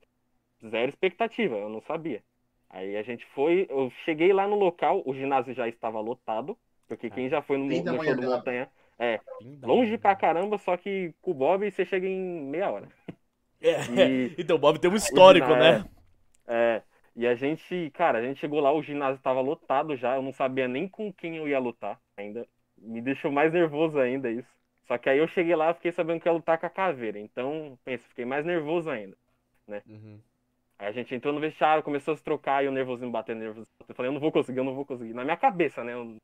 [0.67, 2.23] zero expectativa, eu não sabia.
[2.71, 7.11] Aí a gente foi, eu cheguei lá no local, o ginásio já estava lotado, porque
[7.11, 8.37] quem já foi no, no manhã show do dela.
[8.39, 9.21] Montanha, é,
[9.63, 9.99] longe manhã.
[9.99, 12.89] pra caramba, só que com o Bob você chega em meia hora.
[13.61, 13.85] É.
[13.95, 15.79] E- Então, o Bob tem um histórico, né?
[15.79, 15.91] ginásio-
[16.47, 16.83] É,
[17.19, 20.33] e a gente, cara, a gente chegou lá, o ginásio tava lotado já, eu não
[20.33, 22.47] sabia nem com quem eu ia lutar ainda.
[22.77, 24.49] Me deixou mais nervoso ainda isso.
[24.87, 27.19] Só que aí eu cheguei lá, fiquei sabendo que ia lutar com a caveira.
[27.19, 29.17] Então, pensa, fiquei mais nervoso ainda.
[29.87, 30.23] Uhum.
[30.79, 33.67] Aí a gente entrou no vestiário, começou a se trocar e o nervosinho batendo, nervoso.
[33.89, 35.13] Eu falei, eu não vou conseguir, eu não vou conseguir.
[35.13, 35.95] Na minha cabeça, né?
[35.95, 36.17] Eu-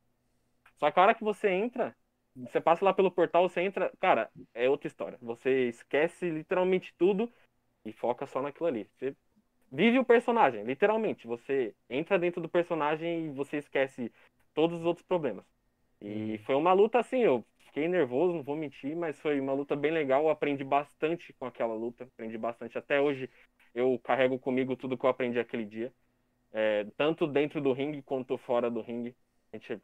[0.77, 1.95] Só que a hora que você entra,
[2.35, 5.17] você passa lá pelo portal, você entra, cara, é outra história.
[5.21, 7.31] Você esquece literalmente tudo
[7.85, 8.89] e foca só naquilo ali.
[8.97, 9.15] Você
[9.75, 11.27] vive o personagem, literalmente.
[11.27, 14.11] Você entra dentro do personagem e você esquece
[14.53, 15.45] todos os outros problemas.
[16.01, 16.37] E Hum.
[16.45, 19.91] foi uma luta assim, eu fiquei nervoso, não vou mentir, mas foi uma luta bem
[19.91, 20.23] legal.
[20.23, 22.77] Eu aprendi bastante com aquela luta, aprendi bastante.
[22.77, 23.29] Até hoje
[23.73, 25.93] eu carrego comigo tudo que eu aprendi aquele dia.
[26.53, 29.15] É, tanto dentro do ringue quanto fora do ringue.
[29.51, 29.81] A gente,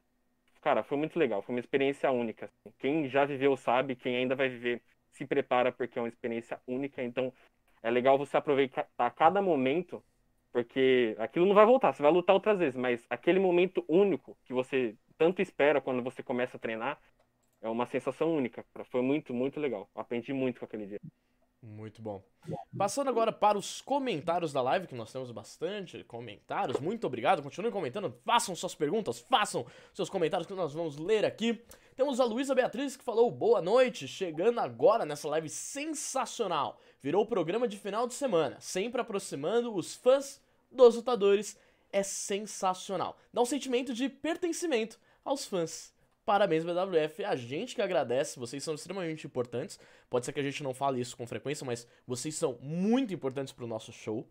[0.62, 2.46] cara, foi muito legal, foi uma experiência única.
[2.46, 2.74] assim.
[2.80, 7.04] Quem já viveu sabe, quem ainda vai viver se prepara porque é uma experiência única.
[7.04, 7.34] Então
[7.84, 10.04] é legal você aproveitar cada momento,
[10.52, 14.54] porque aquilo não vai voltar, você vai lutar outras vezes, mas aquele momento único que
[14.54, 17.00] você tanto espera quando você começa a treinar
[17.62, 18.66] é uma sensação única.
[18.86, 19.90] Foi muito, muito legal.
[19.96, 21.00] Aprendi muito com aquele dia.
[21.62, 22.24] Muito bom.
[22.76, 26.80] Passando agora para os comentários da live, que nós temos bastante comentários.
[26.80, 27.44] Muito obrigado.
[27.44, 31.64] Continuem comentando, façam suas perguntas, façam seus comentários que nós vamos ler aqui.
[31.96, 36.80] Temos a Luísa Beatriz que falou boa noite, chegando agora nessa live sensacional.
[37.00, 41.56] Virou programa de final de semana, sempre aproximando os fãs dos lutadores.
[41.94, 43.18] É sensacional.
[43.32, 45.94] Dá um sentimento de pertencimento aos fãs.
[46.26, 47.24] Parabéns, BWF.
[47.26, 49.80] A gente que agradece, vocês são extremamente importantes.
[50.10, 53.52] Pode ser que a gente não fale isso com frequência, mas vocês são muito importantes
[53.54, 54.28] pro nosso show.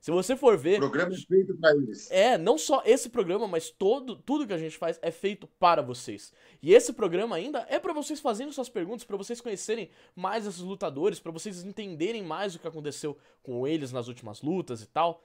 [0.00, 2.10] Se você for O ver, programa é feito pra eles.
[2.10, 5.80] é, não só esse programa, mas todo, tudo que a gente faz é feito para
[5.80, 6.32] vocês.
[6.62, 10.60] E esse programa ainda é para vocês fazerem suas perguntas, para vocês conhecerem mais esses
[10.60, 15.24] lutadores, para vocês entenderem mais o que aconteceu com eles nas últimas lutas e tal.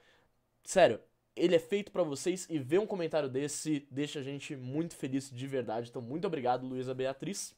[0.64, 1.02] Sério,
[1.36, 5.30] ele é feito para vocês e ver um comentário desse deixa a gente muito feliz
[5.30, 5.90] de verdade.
[5.90, 7.54] Então, muito obrigado, Luísa Beatriz.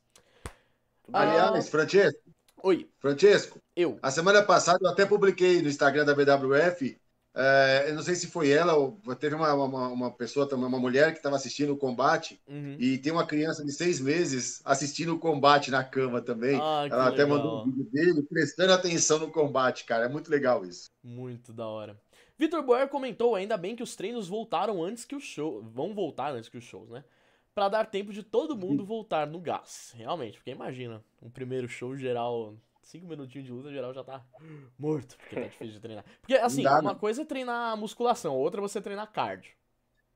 [1.11, 1.21] Ah.
[1.21, 2.19] Aliás, Francesco,
[2.63, 3.97] Oi, Francesco, eu.
[4.01, 6.95] a semana passada eu até publiquei no Instagram da BWF.
[7.33, 10.79] eh, eu não sei se foi ela ou teve uma, uma, uma pessoa também, uma
[10.79, 12.75] mulher que estava assistindo o combate Uhum.
[12.77, 16.59] e tem uma criança de seis meses assistindo o combate na cama também.
[16.61, 17.37] Ah, Ela até legal.
[17.37, 20.05] mandou um vídeo dele prestando atenção no combate, cara.
[20.05, 20.89] É muito legal isso.
[21.03, 21.99] Muito da hora.
[22.41, 25.61] Vitor Boer comentou ainda bem que os treinos voltaram antes que o show.
[25.61, 27.03] Vão voltar antes que os shows, né?
[27.53, 29.93] Pra dar tempo de todo mundo voltar no gás.
[29.95, 34.25] Realmente, porque imagina, um primeiro show geral, cinco minutinhos de luta, geral já tá
[34.75, 36.03] morto, porque tá difícil de treinar.
[36.19, 36.99] Porque, assim, dá, uma né?
[36.99, 39.53] coisa é treinar musculação, outra é você treinar cardio.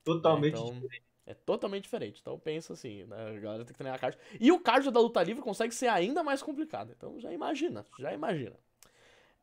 [0.03, 1.05] Totalmente Então, diferente.
[1.27, 2.19] É totalmente diferente.
[2.21, 3.35] Então pensa assim, né?
[3.35, 4.19] A galera tem que treinar cardio.
[4.39, 6.91] E o cardio da luta livre consegue ser ainda mais complicado.
[6.91, 8.55] Então já imagina, já imagina.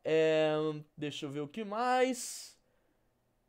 [0.03, 0.53] É,
[0.97, 2.52] deixa eu ver o que mais.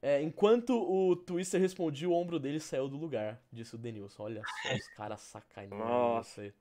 [0.06, 4.24] É, enquanto o Twister respondia, o ombro dele saiu do lugar, disse o Denilson.
[4.24, 6.42] Olha só, os caras sacaneando Nossa.
[6.42, 6.54] você.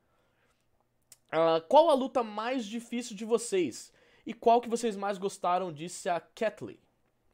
[1.30, 3.92] Ah, qual a luta mais difícil de vocês?
[4.26, 5.74] E qual que vocês mais gostaram?
[5.74, 6.80] Disse a Catley.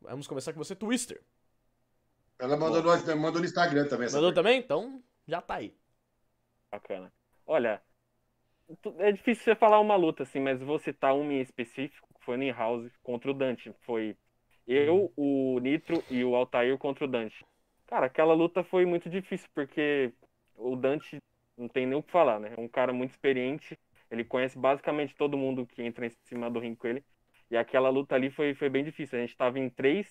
[0.01, 1.21] Vamos começar com você, Twister.
[2.39, 4.07] Ela mandou no, mandou no Instagram também.
[4.07, 4.59] essa Mandou também?
[4.59, 5.77] Então, já tá aí.
[6.71, 7.13] Bacana.
[7.45, 7.79] Olha,
[8.97, 12.35] é difícil você falar uma luta assim, mas vou citar uma em específico, que foi
[12.35, 13.71] no In-House contra o Dante.
[13.81, 14.17] Foi
[14.73, 17.45] eu, o Nitro e o Altair contra o Dante.
[17.87, 20.13] Cara, aquela luta foi muito difícil, porque
[20.55, 21.17] o Dante
[21.57, 22.53] não tem nem o que falar, né?
[22.55, 23.77] É um cara muito experiente,
[24.11, 27.03] ele conhece basicamente todo mundo que entra em cima do ringue com ele.
[27.49, 29.17] E aquela luta ali foi, foi bem difícil.
[29.17, 30.07] A gente tava em três,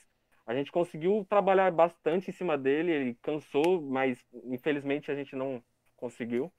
[0.46, 5.62] a gente conseguiu trabalhar bastante em cima dele, ele cansou, mas infelizmente a gente não
[5.96, 6.52] conseguiu.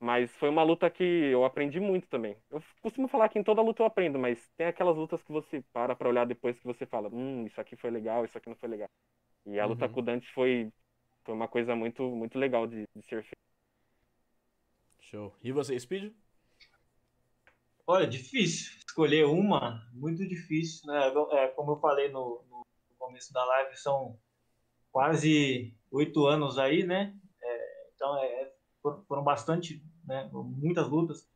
[0.00, 2.36] Mas foi uma luta que eu aprendi muito também.
[2.50, 5.62] Eu costumo falar que em toda luta eu aprendo, mas tem aquelas lutas que você
[5.72, 8.56] para pra olhar depois que você fala, hum, isso aqui foi legal, isso aqui não
[8.56, 8.88] foi legal.
[9.46, 9.90] E a luta Uhum.
[9.90, 10.72] com o Dante foi,
[11.24, 13.36] foi uma coisa muito, muito legal de, de ser feita.
[15.00, 15.34] Show.
[15.42, 16.12] E você, Speed?
[17.86, 21.08] Olha, difícil escolher uma, muito difícil, né?
[21.32, 22.64] É, como eu falei no, no
[22.98, 24.18] começo da live, são
[24.92, 27.14] quase oito anos aí, né?
[27.42, 30.28] É, então, é, foram, bastante, né?
[30.32, 31.28] Muitas lutas.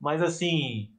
[0.00, 0.94] Mas, assim,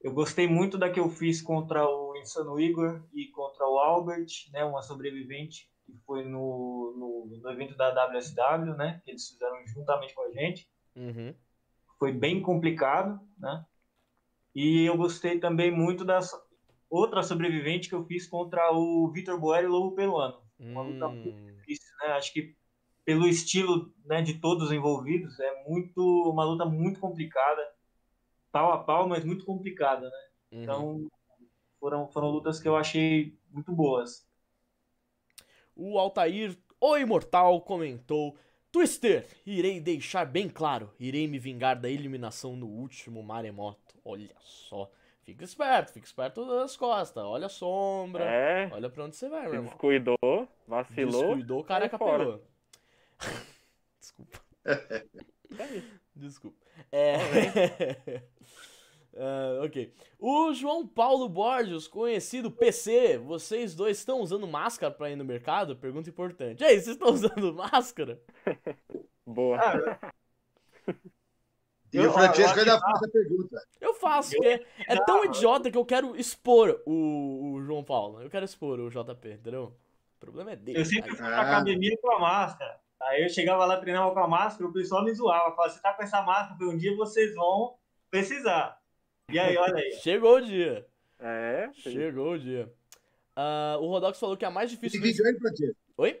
[0.00, 4.26] eu gostei muito da que eu fiz contra o Insano Igor e contra o Albert,
[4.52, 4.64] né?
[4.64, 9.02] Uma sobrevivente, que foi no, no, no evento da WSW, né?
[9.04, 10.70] Que eles fizeram juntamente com a gente.
[10.94, 11.34] Uhum.
[11.98, 13.64] Foi bem complicado, né?
[14.54, 16.20] E eu gostei também muito da
[16.88, 20.40] outra sobrevivente que eu fiz contra o Vitor Boeri Lobo Peruano.
[20.58, 22.12] Uma luta Hum, difícil, né?
[22.12, 22.56] Acho que
[23.08, 25.98] pelo estilo né, de todos os envolvidos, é muito
[26.30, 27.66] uma luta muito complicada,
[28.52, 30.28] pau a pau, mas muito complicada, né?
[30.52, 30.62] uhum.
[30.62, 31.10] Então
[31.80, 34.28] foram, foram lutas que eu achei muito boas.
[35.74, 38.36] O Altair, o Imortal, comentou:
[38.70, 43.96] Twister, irei deixar bem claro, irei me vingar da eliminação no último maremoto.
[44.04, 44.90] Olha só.
[45.22, 47.24] Fica esperto, fica esperto das costas.
[47.24, 48.24] Olha a sombra.
[48.24, 49.70] É, Olha pra onde você vai, meu irmão.
[49.70, 51.22] descuidou, vacilou.
[51.28, 52.42] Descuidou, o careca pegou.
[54.00, 54.40] Desculpa.
[56.14, 56.56] Desculpa.
[56.92, 58.22] É.
[59.20, 59.92] Ah, ok.
[60.16, 65.74] O João Paulo Borges, conhecido PC, vocês dois estão usando máscara pra ir no mercado?
[65.74, 66.60] Pergunta importante.
[66.60, 68.20] E aí, vocês estão usando máscara?
[69.26, 69.58] Boa.
[69.58, 70.12] Ah,
[71.92, 73.66] E Eu- o Francesco ainda faz a pergunta.
[73.80, 78.22] Eu faço, porque é tão idiota que eu quero expor o, o João Paulo.
[78.22, 79.74] Eu quero expor o JP, entendeu?
[80.16, 80.78] O problema é dele.
[80.78, 82.78] Eu sempre fui pra academia com a máscara.
[83.00, 85.54] Aí eu chegava lá, treinava com a máscara, o pessoal me zoava.
[85.54, 87.76] Falava, você tá com essa máscara, porque um dia vocês vão
[88.10, 88.80] precisar.
[89.30, 89.92] E aí, olha aí.
[90.02, 90.86] Chegou o dia.
[91.18, 91.92] É, sim.
[91.92, 92.72] Chegou o dia.
[93.36, 95.00] Ah, o Rodox falou que é a mais Esse difícil.
[95.00, 95.76] vídeo aí, Francesco.
[95.96, 96.20] Oi?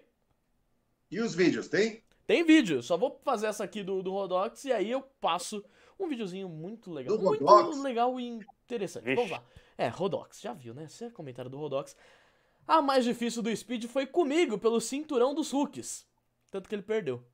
[1.10, 2.02] E os vídeos, tem?
[2.26, 5.64] Tem vídeo, só vou fazer essa aqui do, do Rodox e aí eu passo
[5.98, 7.16] um videozinho muito legal.
[7.16, 7.78] Do muito Rodox?
[7.82, 9.04] legal e interessante.
[9.04, 9.16] Vixe.
[9.16, 9.42] Vamos lá.
[9.78, 10.84] É, Rodox, já viu, né?
[10.84, 11.96] Esse é comentário do Rodox.
[12.66, 16.06] A mais difícil do Speed foi comigo, pelo cinturão dos hooks.
[16.50, 17.26] Tanto que ele perdeu.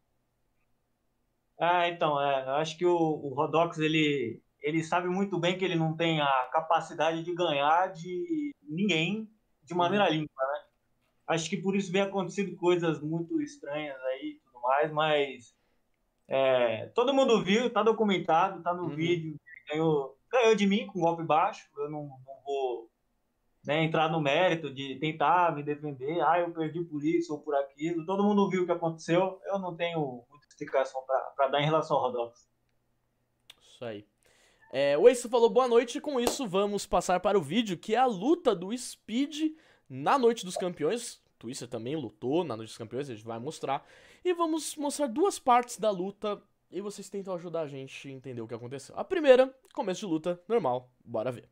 [1.58, 5.64] Ah, então, é, eu acho que o, o Rodox, ele, ele sabe muito bem que
[5.64, 9.30] ele não tem a capacidade de ganhar de ninguém
[9.62, 10.64] de maneira limpa, né?
[11.28, 15.56] Acho que por isso vem acontecendo coisas muito estranhas aí e tudo mais, mas
[16.28, 18.96] é, todo mundo viu, tá documentado, tá no Uhum.
[18.96, 22.83] vídeo, ganhou, ganhou de mim com golpe baixo, eu não, não vou
[23.66, 27.54] né, entrar no mérito de tentar me defender, ah, eu perdi por isso ou por
[27.54, 31.02] aquilo, todo mundo viu o que aconteceu, eu não tenho muita explicação
[31.36, 32.48] para dar em relação ao Rodox.
[33.60, 34.06] Isso aí.
[34.70, 37.98] É, o Ace falou boa noite com isso vamos passar para o vídeo que é
[37.98, 39.52] a luta do Speed
[39.88, 41.22] na Noite dos Campeões.
[41.38, 43.86] Twister também lutou na Noite dos Campeões, a gente vai mostrar.
[44.24, 48.40] E vamos mostrar duas partes da luta e vocês tentam ajudar a gente a entender
[48.40, 48.98] o que aconteceu.
[48.98, 51.48] A primeira, começo de luta, normal, bora ver.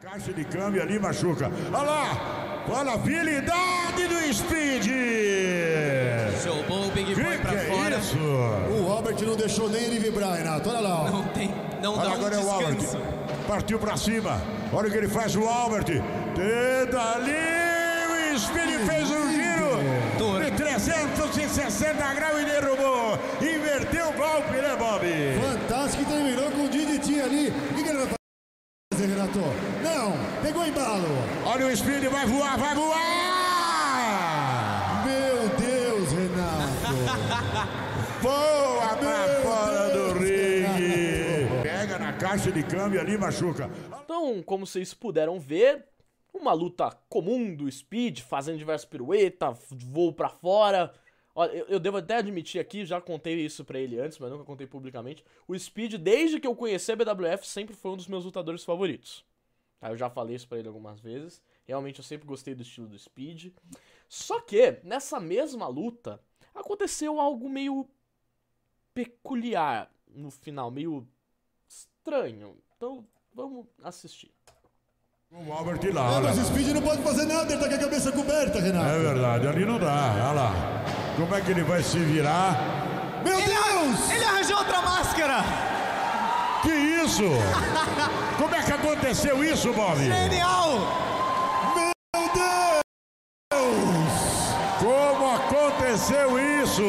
[0.00, 1.50] Caixa de câmbio ali machuca.
[1.72, 2.64] Olha lá!
[2.70, 4.86] Olha a habilidade do Speed!
[6.44, 7.96] Jogou o Big Que Boy pra que é fora.
[7.96, 8.16] isso?
[8.18, 10.68] O Robert não deixou nem ele vibrar, Renato.
[10.68, 11.02] Olha lá.
[11.02, 11.10] ó.
[11.10, 11.52] Não tem.
[11.82, 12.78] Não Olha dá um agora é o Albert.
[13.48, 14.40] Partiu pra cima.
[14.72, 15.84] Olha o que ele faz, o Albert.
[15.86, 18.34] Tenta ali.
[18.34, 23.18] O Speed fez um giro de 360 graus e derrubou.
[23.40, 25.02] Inverteu o golpe, né, Bob?
[25.42, 27.48] Fantástico que terminou com o DDT ali.
[27.48, 28.08] O que, que ele vai
[28.92, 29.38] fazer, Renato?
[29.82, 31.08] Não, pegou embalo.
[31.50, 32.98] Olha o Speed, vai voar, vai voar!
[35.06, 36.68] Meu Deus, Renato.
[38.20, 41.48] Voa pra Meu fora do Deus, ringue.
[41.62, 43.70] Pega na caixa de câmbio ali, machuca.
[44.04, 45.86] Então, como vocês puderam ver,
[46.34, 50.92] uma luta comum do Speed, fazendo diversas piruetas, voo pra fora.
[51.34, 54.44] Olha, eu, eu devo até admitir aqui, já contei isso pra ele antes, mas nunca
[54.44, 55.24] contei publicamente.
[55.46, 59.26] O Speed, desde que eu conheci a BWF, sempre foi um dos meus lutadores favoritos.
[59.80, 61.40] Aí eu já falei isso pra ele algumas vezes.
[61.64, 63.52] Realmente eu sempre gostei do estilo do Speed.
[64.08, 66.20] Só que, nessa mesma luta,
[66.54, 67.88] aconteceu algo meio
[68.94, 71.06] peculiar no final, meio
[71.68, 72.56] estranho.
[72.76, 74.32] Então, vamos assistir.
[75.30, 76.28] O Albert lá, É, olha.
[76.28, 78.98] mas o Speed não pode fazer nada, ele tá com a cabeça coberta, É Renato.
[79.00, 80.52] verdade, ali não dá, olha lá.
[81.16, 82.54] Como é que ele vai se virar?
[83.22, 84.10] Meu Deus!
[84.10, 85.67] Ele arranjou outra máscara!
[86.62, 86.70] Que
[87.04, 87.22] isso?
[88.36, 89.98] Como é que aconteceu isso, Bob?
[89.98, 90.78] Genial!
[91.74, 92.82] Meu Deus!
[94.80, 96.82] Como aconteceu isso?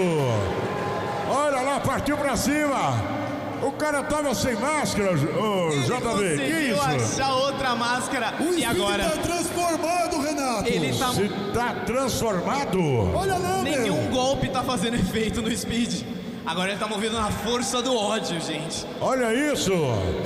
[1.30, 3.20] Olha lá, partiu pra cima.
[3.61, 6.38] O cara tava sem máscara, ô Ele JB.
[6.38, 6.82] Que isso?
[7.22, 8.34] achar outra máscara.
[8.39, 9.03] O E agora?
[9.03, 10.70] tá transformado, Renato.
[10.70, 11.09] Ele tá.
[11.13, 12.80] Se tá transformado.
[13.13, 14.11] Olha lá, Nenhum meu.
[14.11, 16.03] golpe tá fazendo efeito no Speed.
[16.49, 18.83] Agora ele tá movido na força do ódio, gente.
[18.99, 19.71] Olha isso.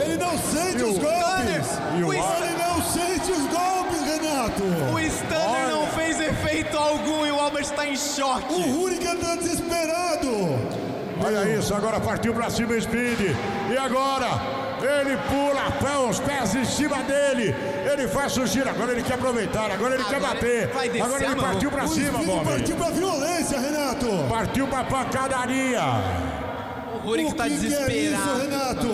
[0.01, 1.67] Ele não sente E o os golpes.
[1.67, 4.63] Thunder, E o o, Stan- Ele não sente os golpes, Renato.
[4.63, 8.53] o Stunner não fez efeito algum e o Albert tá em choque.
[8.53, 10.29] O Hurricane tá desesperado.
[11.25, 13.19] Olha isso, agora partiu pra cima o Speed.
[13.69, 14.27] E agora?
[14.83, 17.55] Ele pula pé, os pés em cima dele.
[17.91, 18.69] Ele faz o giro.
[18.69, 19.71] Agora ele quer aproveitar.
[19.71, 20.67] Agora ele quer Agora bater.
[20.67, 22.45] vai descer Agora ele partiu pra O cima, Bob.
[22.45, 24.07] partiu pra violência, Renato.
[24.29, 25.81] Partiu pra pancadaria.
[26.95, 28.41] O Rurik tá que que é isso, desesperado.
[28.41, 28.87] Renato?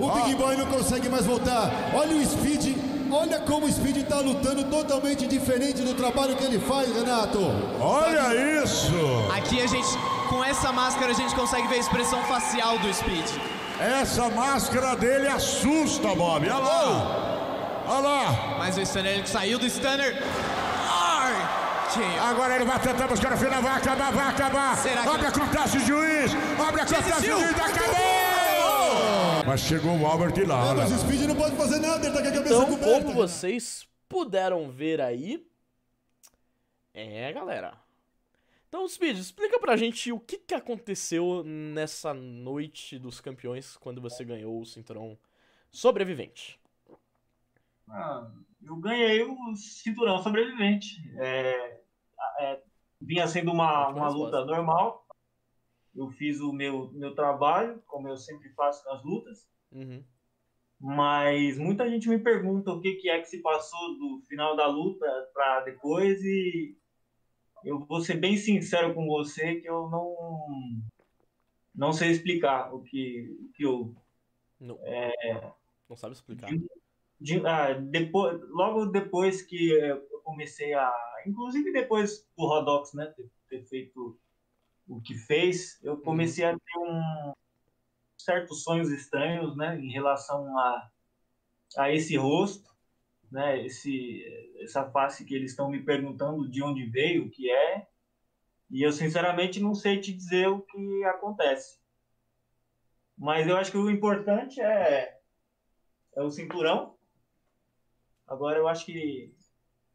[0.00, 1.70] O Big Boy não consegue mais voltar.
[1.94, 2.76] Olha o Speed,
[3.12, 7.38] olha como o Speed tá lutando totalmente diferente do trabalho que ele faz, Renato.
[7.80, 8.92] Olha isso!
[9.36, 9.88] Aqui a gente,
[10.28, 13.26] com essa máscara, a gente consegue ver a expressão facial do Speed.
[13.80, 16.44] Essa máscara dele assusta, Bob.
[16.48, 17.84] Olha lá!
[17.86, 18.56] Olha lá!
[18.58, 20.22] Mas o Stunner ele saiu do Stunner.
[22.22, 24.76] Agora ele vai tentar buscar o final, vai acabar, vai acabar.
[24.76, 26.30] Será que- Abre a contagem, juiz.
[26.68, 29.44] Abre a contagem, juiz, acabou.
[29.46, 32.22] Mas chegou o Albert lá, É, mas o Speed não pode fazer nada, ele tá
[32.22, 33.02] com a cabeça Então, coberta.
[33.02, 35.42] como vocês puderam ver aí.
[36.94, 37.72] É, galera.
[38.70, 44.24] Então, Speed, explica pra gente o que, que aconteceu nessa noite dos campeões quando você
[44.24, 45.18] ganhou o cinturão
[45.72, 46.56] sobrevivente.
[47.88, 48.30] Ah,
[48.62, 51.02] eu ganhei o cinturão sobrevivente.
[51.18, 51.80] É,
[52.38, 52.62] é,
[53.00, 55.04] vinha sendo uma, uma luta normal.
[55.92, 59.50] Eu fiz o meu, meu trabalho, como eu sempre faço nas lutas.
[59.72, 60.04] Uhum.
[60.78, 64.68] Mas muita gente me pergunta o que, que é que se passou do final da
[64.68, 66.78] luta para depois e
[67.64, 70.16] eu vou ser bem sincero com você que eu não
[71.74, 73.94] não sei explicar o que, o que eu
[74.58, 74.78] Não,
[75.88, 76.50] não sabe explicar.
[77.20, 80.92] de- ah, depois, logo depois que eu comecei a.
[81.26, 83.06] Inclusive depois do Rodox, né?
[83.06, 84.18] Ter, ter feito
[84.88, 87.32] o que fez, eu comecei a ter um
[88.18, 89.78] certos sonhos estranhos, né?
[89.78, 90.90] Em relação a,
[91.78, 92.69] a esse rosto,
[93.30, 93.64] né?
[93.64, 94.24] Esse,
[94.60, 97.86] essa face que eles estão me perguntando de onde veio, o que é.
[98.70, 101.78] E eu sinceramente não sei te dizer o que acontece.
[103.16, 105.18] Mas eu acho que o importante é,
[106.16, 106.96] é o cinturão.
[108.26, 109.34] Agora eu acho que,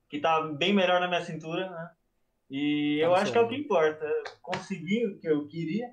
[0.09, 1.91] que tá bem melhor na minha cintura, né?
[2.49, 4.05] E Tá eu acho que é o que importa.
[4.41, 5.91] Consegui o que eu queria.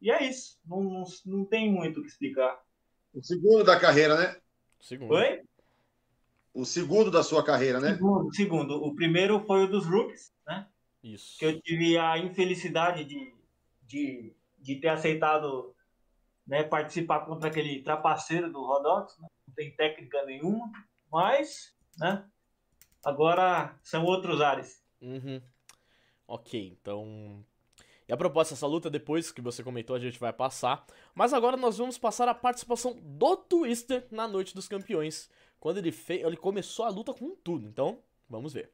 [0.00, 0.58] E é isso.
[0.66, 2.60] Não, não, não tem muito o que explicar.
[3.14, 4.40] O segundo da carreira, né?
[4.80, 5.14] Segundo.
[5.14, 5.42] Oi?
[6.52, 7.94] O segundo da sua carreira, né?
[7.94, 8.84] Segundo, segundo.
[8.84, 10.66] O primeiro foi o dos Rooks, né?
[11.02, 11.38] Isso.
[11.38, 13.34] Que eu tive a infelicidade de,
[13.86, 15.74] de, de ter aceitado
[16.46, 19.16] né, participar contra aquele trapaceiro do Rodox.
[19.18, 19.28] Né?
[19.46, 20.70] Não tem técnica nenhuma.
[21.10, 22.24] Mas, né?
[23.04, 24.82] Agora são outros ares.
[25.00, 25.40] Uhum.
[26.26, 27.44] Ok, então.
[28.06, 30.84] E a proposta dessa luta, depois que você comentou, a gente vai passar.
[31.14, 35.30] Mas agora nós vamos passar a participação do Twister na Noite dos Campeões.
[35.60, 36.24] Quando ele fez.
[36.24, 37.66] Ele começou a luta com tudo.
[37.68, 37.98] Então,
[38.28, 38.70] vamos ver.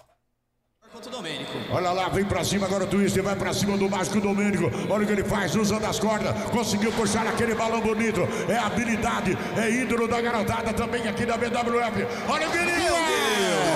[0.92, 1.50] Contra o Domênico.
[1.72, 4.64] Olha lá, vem pra cima agora o Twister, vai pra cima do Mágico Domênico.
[4.88, 6.32] Olha o que ele faz, usando as cordas.
[6.50, 8.20] Conseguiu puxar aquele balão bonito.
[8.48, 12.06] É habilidade, é ídolo da garotada também aqui da BWF.
[12.30, 13.75] Olha o Guilherme!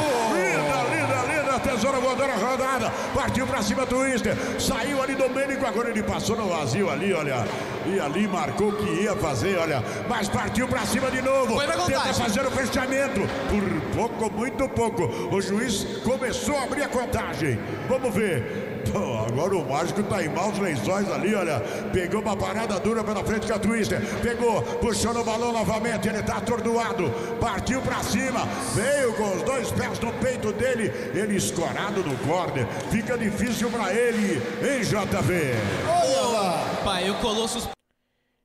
[1.80, 2.92] Tesoura voadora rodada.
[3.14, 4.36] Partiu pra cima Twister.
[4.60, 7.46] Saiu ali Domênico, agora ele passou no vazio ali, olha.
[7.86, 9.82] E ali marcou o que ia fazer, olha.
[10.06, 11.54] Mas partiu pra cima de novo.
[11.54, 13.22] Foi Tenta fazer o fechamento.
[13.48, 15.04] Por pouco, muito pouco.
[15.34, 17.58] O juiz começou a abrir a contagem.
[17.88, 18.79] Vamos ver.
[18.92, 21.60] Pô, agora o mágico tá em maus lençóis ali, olha.
[21.92, 24.00] Pegou uma parada dura pela frente com a Twister.
[24.22, 26.08] Pegou, puxou no balão novamente.
[26.08, 27.10] Ele tá atordoado.
[27.40, 28.46] Partiu pra cima.
[28.74, 30.92] Veio com os dois pés no peito dele.
[31.14, 32.66] Ele escorado no corner.
[32.90, 35.54] Fica difícil pra ele, hein, JV?
[35.88, 36.64] Olha lá.
[36.84, 37.68] Pai, o Colossus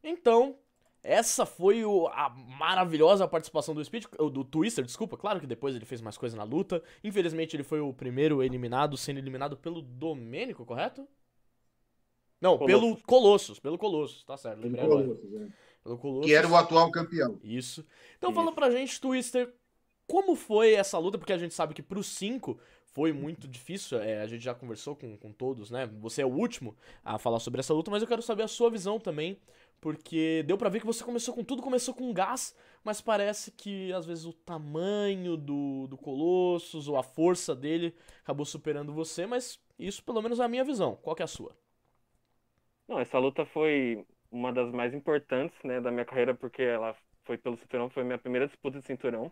[0.03, 0.55] Então,
[1.07, 5.15] essa foi o- a maravilhosa participação do Speed, do Twister, desculpa.
[5.15, 6.81] Claro que depois ele fez mais coisa na luta.
[7.03, 11.07] Infelizmente, ele foi o primeiro eliminado, sendo eliminado pelo Domênico, correto?
[12.41, 12.67] Não, Colossus.
[12.81, 15.15] pelo Colossus, pelo Colossus, tá certo, lembrei agora.
[15.83, 16.25] Pelo Colossus.
[16.25, 17.39] Que era o atual campeão.
[17.43, 17.85] Isso.
[18.17, 19.53] Então fala pra gente, Twister,
[20.07, 21.17] como foi essa luta?
[21.17, 22.59] Porque a gente sabe que pros cinco
[22.95, 23.99] foi muito difícil.
[24.01, 25.85] é, a gente já conversou com, com todos, né?
[25.99, 28.71] Você é o último a falar sobre essa luta, mas eu quero saber a sua
[28.71, 29.37] visão também.
[29.81, 33.91] Porque deu pra ver que você começou com tudo, começou com gás, mas parece que
[33.91, 37.93] às vezes o tamanho do, do Colossus ou a força dele
[38.23, 40.95] acabou superando você, mas isso pelo menos é a minha visão.
[40.95, 41.55] Qual que é a sua?
[42.87, 47.37] Não, essa luta foi uma das mais importantes, né, da minha carreira, porque ela foi
[47.37, 49.29] pelo cinturão, foi minha primeira disputa de cinturão.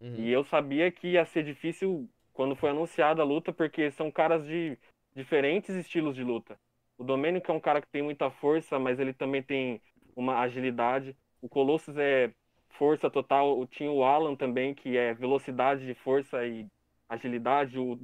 [0.00, 0.14] Uhum.
[0.16, 4.44] E eu sabia que ia ser difícil quando foi anunciada a luta, porque são caras
[4.46, 4.78] de
[5.14, 6.58] diferentes estilos de luta.
[6.98, 9.80] O Domênico é um cara que tem muita força, mas ele também tem
[10.16, 11.16] uma agilidade.
[11.40, 12.32] O Colossus é
[12.78, 13.66] força total.
[13.66, 16.66] Tinha o Alan também, que é velocidade, força e
[17.08, 17.78] agilidade.
[17.78, 17.98] O,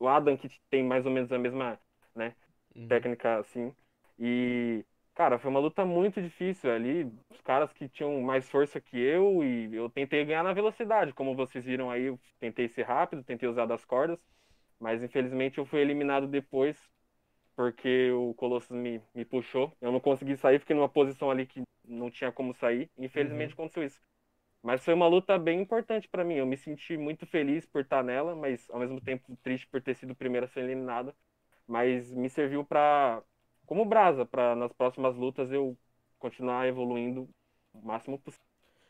[0.00, 1.78] o Adam, que tem mais ou menos a mesma,
[2.14, 2.34] né,
[2.76, 2.86] Uhum.
[2.88, 3.74] técnica assim.
[4.18, 4.84] E,
[5.18, 7.12] cara, foi uma luta muito difícil ali.
[7.28, 11.12] Os caras que tinham mais força que eu e eu tentei ganhar na velocidade.
[11.12, 14.20] Como vocês viram aí, eu tentei ser rápido, tentei usar das cordas,
[14.80, 16.78] mas infelizmente eu fui eliminado depois
[17.56, 19.72] porque o Colossus me, me puxou.
[19.80, 22.88] Eu não consegui sair, fiquei numa posição ali que não tinha como sair.
[22.96, 24.00] Infelizmente aconteceu isso.
[24.62, 26.34] Mas foi uma luta bem importante pra mim.
[26.36, 29.94] Eu me senti muito feliz por estar nela, mas ao mesmo tempo triste por ter
[29.96, 31.14] sido o primeiro a ser eliminado.
[31.66, 33.22] Mas me serviu pra
[33.68, 35.76] como brasa para nas próximas lutas eu
[36.18, 37.28] continuar evoluindo
[37.74, 38.44] o máximo possível.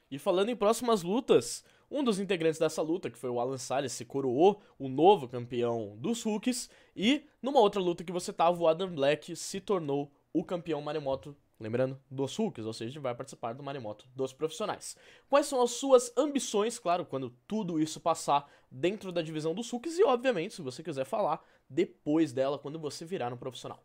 [0.08, 3.90] E falando em próximas lutas, um dos integrantes dessa luta, que foi o Alan Salles,
[3.90, 6.70] se coroou o novo campeão dos Hulks.
[6.94, 11.36] E numa outra luta que você tava, o Adam Black se tornou o campeão Maremoto,
[11.58, 14.96] lembrando, dos Hulks, ou seja, vai participar do Maremoto dos profissionais.
[15.28, 19.98] Quais são as suas ambições, claro, quando tudo isso passar dentro da divisão dos Hulks
[19.98, 23.82] e, obviamente, se você quiser falar, depois dela, quando você virar no profissional.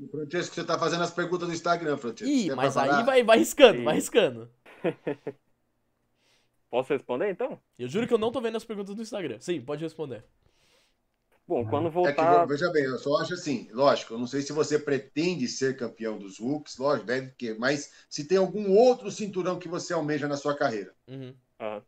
[0.00, 2.26] O Francesco, você tá fazendo as perguntas no Instagram, Francesco.
[2.26, 2.98] Ih, mas preparar?
[2.98, 3.84] aí vai, vai riscando, Sim.
[3.84, 4.50] vai riscando.
[6.70, 7.60] Posso responder então?
[7.78, 9.38] Eu juro que eu não tô vendo as perguntas no Instagram.
[9.40, 10.24] Sim, pode responder.
[11.46, 12.46] Bom, quando É que, voltar.
[12.46, 16.18] veja bem, eu só acho assim, lógico, eu não sei se você pretende ser campeão
[16.18, 20.36] dos Hulks, lógico, deve que, mas se tem algum outro cinturão que você almeja na
[20.36, 20.92] sua carreira.
[21.08, 21.34] Uhum.
[21.60, 21.82] Aham.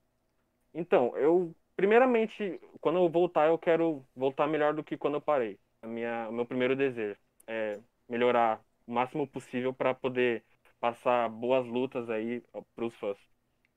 [0.75, 5.59] Então, eu primeiramente, quando eu voltar, eu quero voltar melhor do que quando eu parei.
[5.83, 7.19] A minha, o meu primeiro desejo
[7.49, 10.45] é melhorar o máximo possível para poder
[10.79, 12.43] passar boas lutas aí
[12.75, 13.19] para os fãs.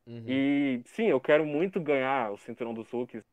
[0.06, 0.24] Uhum.
[0.28, 3.24] E sim, eu quero muito ganhar o cinturão dos Hulks,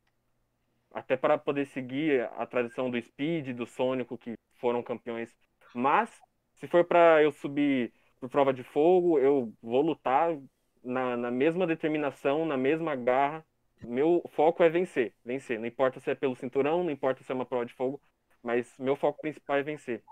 [0.93, 5.35] até para poder seguir a tradição do Speed, do Sônico, que foram campeões.
[5.75, 6.11] Mas,
[6.55, 10.37] se for para eu subir por prova de fogo, eu vou lutar
[10.83, 13.45] na, na mesma determinação, na mesma garra.
[13.83, 15.59] Meu foco é vencer, vencer.
[15.59, 18.01] Não importa se é pelo cinturão, não importa se é uma prova de fogo,
[18.43, 20.03] mas meu foco principal é vencer.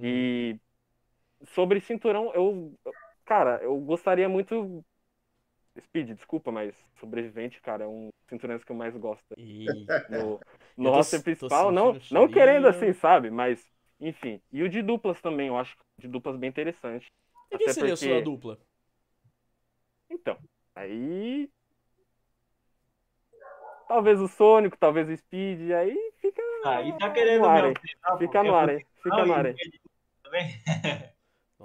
[0.00, 0.56] E
[1.54, 2.72] sobre cinturão, eu.
[3.24, 4.84] Cara, eu gostaria muito.
[5.80, 9.24] Speed, desculpa, mas sobrevivente, cara, é um cinturão que eu mais gosto.
[9.38, 9.64] E...
[10.10, 10.40] No, Eu
[10.76, 13.30] no roster principal, não, não querendo assim, sabe?
[13.30, 13.64] Mas,
[13.98, 14.40] enfim.
[14.52, 17.06] E o de duplas também, eu acho de duplas bem interessante.
[17.50, 18.58] E quem seria a porque- sua dupla?
[20.10, 20.38] Então,
[20.74, 21.48] aí.
[23.92, 26.40] Talvez o Sônico, talvez o Speed, aí fica.
[26.64, 27.74] Aí tá querendo no ar,
[28.18, 28.86] Fica no ar, hein?
[29.02, 29.54] Fica no ar.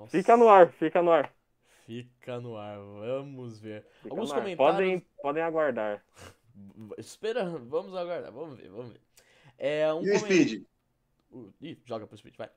[0.09, 1.33] Fica no ar, fica no ar.
[1.85, 3.85] Fica no ar, vamos ver.
[4.01, 4.57] Fica Alguns comentários.
[4.57, 6.03] Podem, podem aguardar.
[6.99, 9.01] Espera, vamos aguardar, vamos ver, vamos ver.
[9.57, 10.65] É um E o Speed?
[11.31, 12.49] Uh, Ih, joga pro Speed, vai.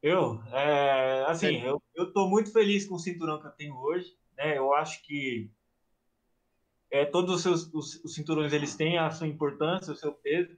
[0.00, 4.16] Eu, é, assim, eu, eu tô muito feliz com o cinturão que eu tenho hoje,
[4.38, 4.56] né?
[4.56, 5.50] Eu acho que
[6.90, 10.56] é, todos os seus os, os cinturões eles têm a sua importância, o seu peso,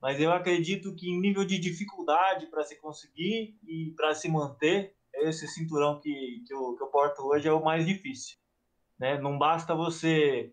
[0.00, 4.94] mas eu acredito que em nível de dificuldade para se conseguir e para se manter,
[5.12, 8.38] esse cinturão que, que, eu, que eu porto hoje é o mais difícil,
[8.98, 9.20] né?
[9.20, 10.52] Não basta você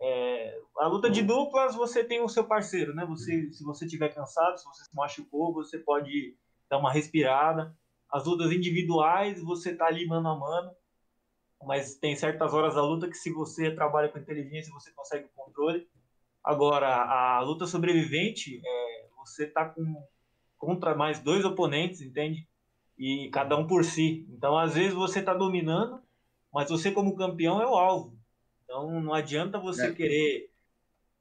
[0.00, 3.04] é, a luta de duplas você tem o seu parceiro, né?
[3.06, 6.36] Você, se você estiver cansado, se você se machucou, você pode
[6.70, 7.76] dar uma respirada.
[8.10, 10.70] As lutas individuais, você tá ali mano a mano,
[11.64, 15.30] mas tem certas horas da luta que se você trabalha com inteligência, você consegue o
[15.44, 15.88] controle.
[16.42, 20.06] Agora, a luta sobrevivente, é, você tá com
[20.56, 22.48] contra mais dois oponentes, entende?
[22.98, 24.26] E cada um por si.
[24.30, 26.02] Então, às vezes você tá dominando,
[26.52, 28.18] mas você como campeão é o alvo.
[28.64, 29.92] Então, não adianta você É.
[29.92, 30.50] querer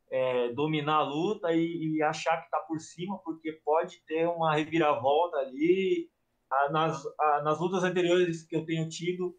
[0.10, 4.56] é, dominar a luta e, e achar que tá por cima, porque pode ter uma
[4.56, 6.10] reviravolta ali.
[6.50, 9.36] Ah, Nas, ah, nas lutas anteriores que eu tenho tido,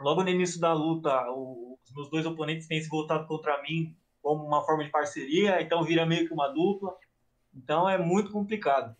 [0.00, 3.96] logo no início da luta, o- os meus dois oponentes têm se voltado contra mim
[4.22, 6.96] como uma forma de parceria, então vira meio que uma dupla.
[7.54, 8.94] Então é muito complicado.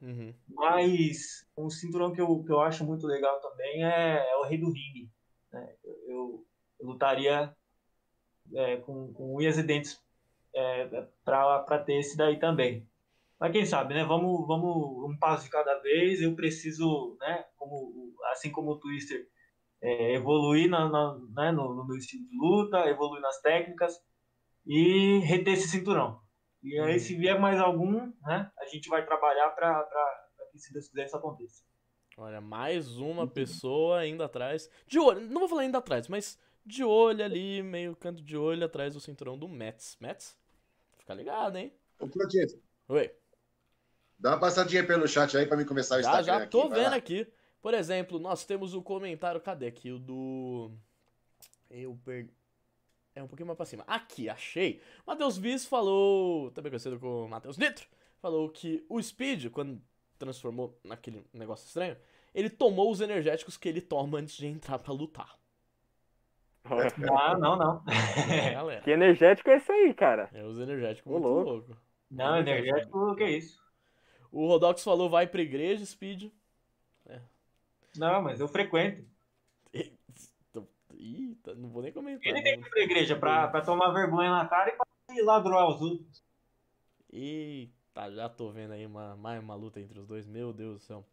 [0.00, 0.34] Uhum.
[0.48, 4.58] Mas um cinturão que eu, que eu acho muito legal também é, é o Rei
[4.58, 5.08] do Ringue.
[5.52, 5.74] né?
[5.84, 6.46] Eu, eu-
[6.80, 7.54] eu lutaria
[8.54, 10.00] é, com, com unhas e dentes
[10.54, 12.86] é, para ter esse daí também.
[13.38, 14.04] Mas quem sabe, né?
[14.04, 16.20] Vamos, vamos um passo de cada vez.
[16.20, 17.44] Eu preciso, né?
[17.56, 19.28] Como, assim como o Twister,
[19.82, 23.94] é, evoluir na, na- né, no, no meu estilo de luta, evoluir nas técnicas
[24.66, 26.20] e reter esse cinturão.
[26.62, 26.98] E aí, Uhum.
[26.98, 28.50] se vier mais algum, né?
[28.58, 29.84] A gente vai trabalhar para
[30.52, 31.64] que, se Deus quiser, isso aconteça.
[32.16, 34.70] Olha, mais uma pessoa indo atrás.
[34.86, 38.64] De olho, não vou falar indo atrás, mas de olho ali, meio canto de olho
[38.64, 39.96] atrás do cinturão do Mets.
[39.98, 40.36] Mets?
[40.98, 41.72] Fica ligado, hein?
[41.98, 42.06] Ô,
[42.88, 43.10] Oi.
[44.18, 46.50] dá uma passadinha pelo chat aí pra mim começar o Já, Instagram já aqui.
[46.50, 47.26] tô vai vendo aqui.
[47.62, 49.40] Por exemplo, nós temos o comentário.
[49.40, 49.92] Cadê aqui?
[49.92, 50.70] O do.
[51.70, 52.30] Eu perdi.
[53.14, 53.84] É um pouquinho mais pra cima.
[53.86, 54.82] Aqui, achei.
[55.06, 56.50] Matheus Viz falou.
[56.50, 57.86] Também conhecido como Matheus Nitro.
[58.20, 59.80] Falou que o Speed, quando
[60.18, 61.96] transformou naquele negócio estranho,
[62.34, 65.38] ele tomou os energéticos que ele toma antes de entrar pra lutar.
[67.18, 67.82] Ah, não, não.
[68.70, 68.80] É.
[68.80, 70.30] Que energético é esse aí, cara?
[70.32, 71.50] É os energéticos Ô, muito louco.
[71.50, 71.76] louco.
[72.08, 73.60] Não, energético, o que é isso?
[74.30, 76.30] O Rodox falou, vai pra igreja, Speed.
[77.96, 79.04] Não, mas eu frequento.
[80.94, 82.24] Ih, tá- não vou nem comentar.
[82.32, 84.86] Ele tem que ir pra igreja pra, pra tomar vergonha na cara e pra
[85.16, 86.22] ir ladroar os outros.
[87.12, 90.84] Eita, já tô vendo aí uma, mais uma luta entre os dois, meu Deus do
[90.86, 91.04] céu.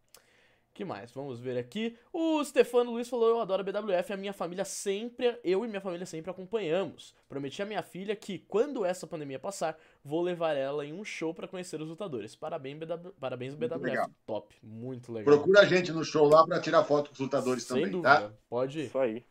[0.79, 1.11] Que mais?
[1.11, 1.97] Vamos ver aqui.
[2.13, 5.81] O Stefano Luiz falou: Eu adoro a BWF, a minha família sempre, eu e minha
[5.81, 7.13] família sempre acompanhamos.
[7.27, 11.33] Prometi à minha filha que, quando essa pandemia passar, vou levar ela em um show
[11.33, 12.33] pra conhecer os lutadores.
[12.33, 13.83] Parabéns, BW, parabéns Muito BWF.
[13.89, 14.09] legal.
[14.25, 15.35] Top, muito legal.
[15.35, 18.29] Procura a gente no show lá pra tirar foto com os lutadores Sem também, dúvida,
[18.29, 18.33] tá?
[18.49, 18.85] pode ir.
[18.85, 19.25] Isso aí.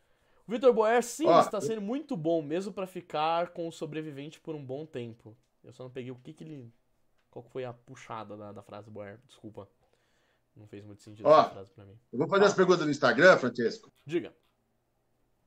[0.46, 4.38] O Vitor Boer, sim, Ó, está sendo muito bom, mesmo pra ficar com o sobrevivente
[4.38, 5.34] por um bom tempo.
[5.64, 6.70] Eu só não peguei o que que ele.
[7.30, 9.18] Qual que foi a puxada da, da frase Boer?
[9.26, 9.66] Desculpa.
[10.59, 11.41] Não fez muito sentido Ó.
[11.41, 11.97] essa frase pra mim.
[12.13, 13.93] Eu vou fazer as perguntas do Instagram, Francesco.
[14.05, 14.33] Diga.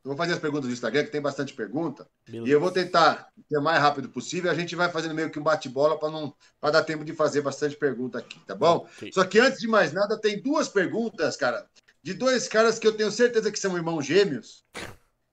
[0.04, 2.08] Eu vou fazer as perguntas do Instagram, que tem bastante pergunta.
[2.26, 2.48] Beleza.
[2.50, 4.50] E eu vou tentar ser o mais rápido possível.
[4.50, 7.42] A gente vai fazendo meio que um bate-bola para não pra dar tempo de fazer
[7.42, 8.88] bastante pergunta aqui, tá bom?
[8.98, 9.12] Ok.
[9.14, 11.68] Só que antes de mais nada, tem duas perguntas, cara,
[12.02, 14.66] de dois caras que eu tenho certeza que são irmãos gêmeos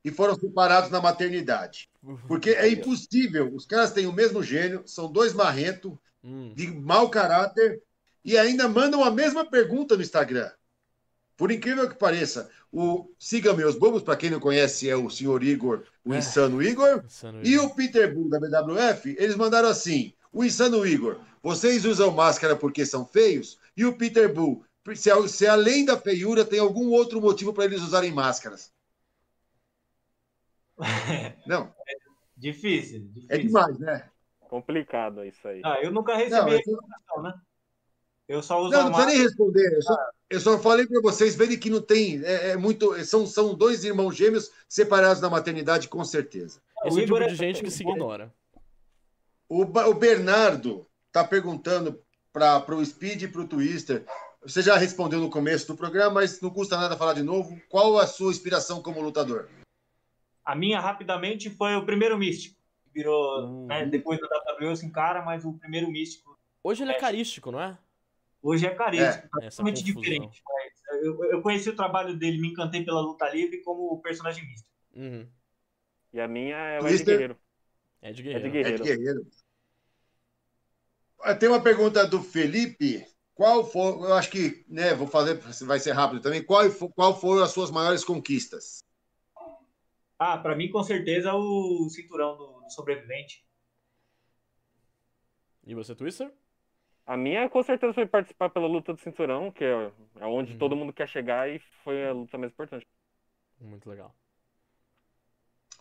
[0.04, 1.88] e foram separados na maternidade.
[2.26, 3.54] Porque é impossível.
[3.54, 7.80] Os caras têm o mesmo gênio, são dois marrentos, Hum, de mau caráter,
[8.28, 10.50] e ainda mandam a mesma pergunta no Instagram.
[11.36, 15.42] Por incrível que pareça, o Siga Meus Bobos, para quem não conhece, é o senhor
[15.42, 16.18] Igor, o É.
[16.18, 17.02] insano Igor.
[17.06, 17.64] insano E isso.
[17.64, 22.84] o Peter Bull da BWF, eles mandaram assim: o insano Igor, vocês usam máscara porque
[22.84, 23.58] são feios?
[23.76, 24.64] E o Peter Bull,
[24.94, 28.72] se, se além da feiura tem algum outro motivo para eles usarem máscaras?
[31.46, 31.72] Não,
[32.36, 33.28] Difícil, difícil.
[33.30, 34.08] é demais, né?
[34.40, 35.60] Complicado isso aí.
[35.64, 37.34] Ah, eu nunca Não, recebi eu- educação, né?
[38.28, 39.12] Eu só uso Não, não precisa máscara.
[39.18, 39.72] nem responder.
[39.74, 39.96] Eu só,
[40.30, 42.22] eu só falei para vocês verem que não tem.
[42.24, 42.94] É, é muito.
[43.04, 46.60] São, são dois irmãos gêmeos separados na maternidade, com certeza.
[46.84, 48.32] Esse o é o tipo de é- gente que se ignora.
[49.48, 51.98] O, o Bernardo está perguntando
[52.32, 54.04] para o Speed e para o Twister.
[54.42, 57.58] Você já respondeu no começo do programa, mas não custa nada falar de novo.
[57.68, 59.48] Qual a sua inspiração como lutador?
[60.44, 62.56] A minha, rapidamente, foi o primeiro místico.
[62.84, 63.66] que Virou, Uhum.
[63.66, 67.60] né, depois do WWE se encara, mas o primeiro místico Hoje ele é carístico, não
[67.60, 67.78] é?
[68.42, 70.42] Hoje é tá Essa totalmente diferente.
[70.44, 74.70] Mas eu, eu conheci o trabalho dele, me encantei pela luta livre como personagem místico.
[74.94, 75.28] Uhum.
[76.12, 77.04] E a minha é o Ed?
[77.04, 77.38] Guerreiro.
[78.00, 78.46] É de É guerreiro.
[78.46, 78.82] É Guerreiro.
[78.82, 79.26] de guerreiro.
[81.38, 83.04] Tem uma pergunta do Felipe.
[83.34, 85.34] Qual foi, eu acho que, né, vou fazer,
[85.64, 86.42] vai ser rápido também.
[86.42, 86.64] Qual,
[86.94, 88.82] qual foram as suas maiores conquistas?
[90.18, 93.46] Ah, pra mim, com certeza, o cinturão do, do sobrevivente.
[95.64, 96.32] E você, Twister?
[97.08, 99.90] A minha, com certeza, foi participar pela luta do cinturão, que é
[100.20, 100.58] é onde Uhum.
[100.58, 102.86] todo mundo quer chegar e foi a luta mais importante.
[103.58, 104.14] Muito legal.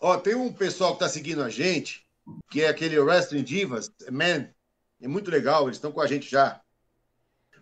[0.00, 2.06] Ó, tem um pessoal que tá seguindo a gente,
[2.50, 4.48] que é aquele Wrestling Divas, Man.
[5.02, 6.62] É muito legal, eles estão com a gente já.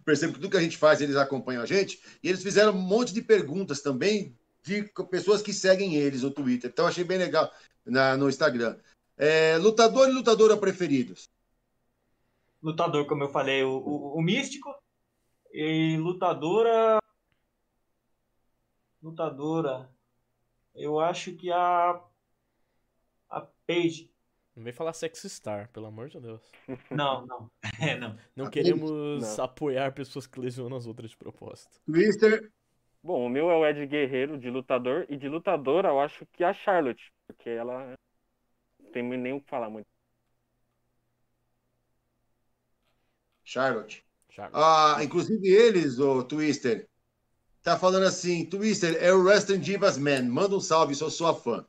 [0.05, 2.01] Percebo que tudo que a gente faz, eles acompanham a gente.
[2.23, 6.71] E eles fizeram um monte de perguntas também de pessoas que seguem eles no Twitter.
[6.71, 7.53] Então, achei bem legal
[7.85, 8.79] na, no Instagram.
[9.17, 11.29] É, lutador e lutadora preferidos?
[12.67, 14.75] Lutador, como eu falei, o, o, o místico.
[15.53, 16.99] E lutadora.
[19.01, 19.89] Lutadora.
[20.75, 22.03] Eu acho que a.
[23.31, 24.11] A Paige.
[24.57, 26.43] Não vem falar sexy star, pelo amor de Deus.
[26.91, 27.51] Não, não.
[27.81, 28.19] É, não.
[28.35, 29.45] Não A queremos Não.
[29.45, 31.79] apoiar pessoas que lesionam as outras de propósito.
[31.85, 32.51] Twister,
[33.03, 36.43] Bom, o meu é o Ed Guerreiro de lutador, e de lutadora eu acho que
[36.43, 37.95] a Charlotte, porque ela
[38.81, 39.87] não tem nem o que falar muito.
[43.47, 44.05] Charlotte.
[44.29, 44.61] Charlotte.
[44.61, 46.87] Ah, inclusive eles, o Twister,
[47.63, 50.25] tá falando assim, Twister, é o Wrestling Divas Man.
[50.25, 51.65] Manda um salve, sou sua fã.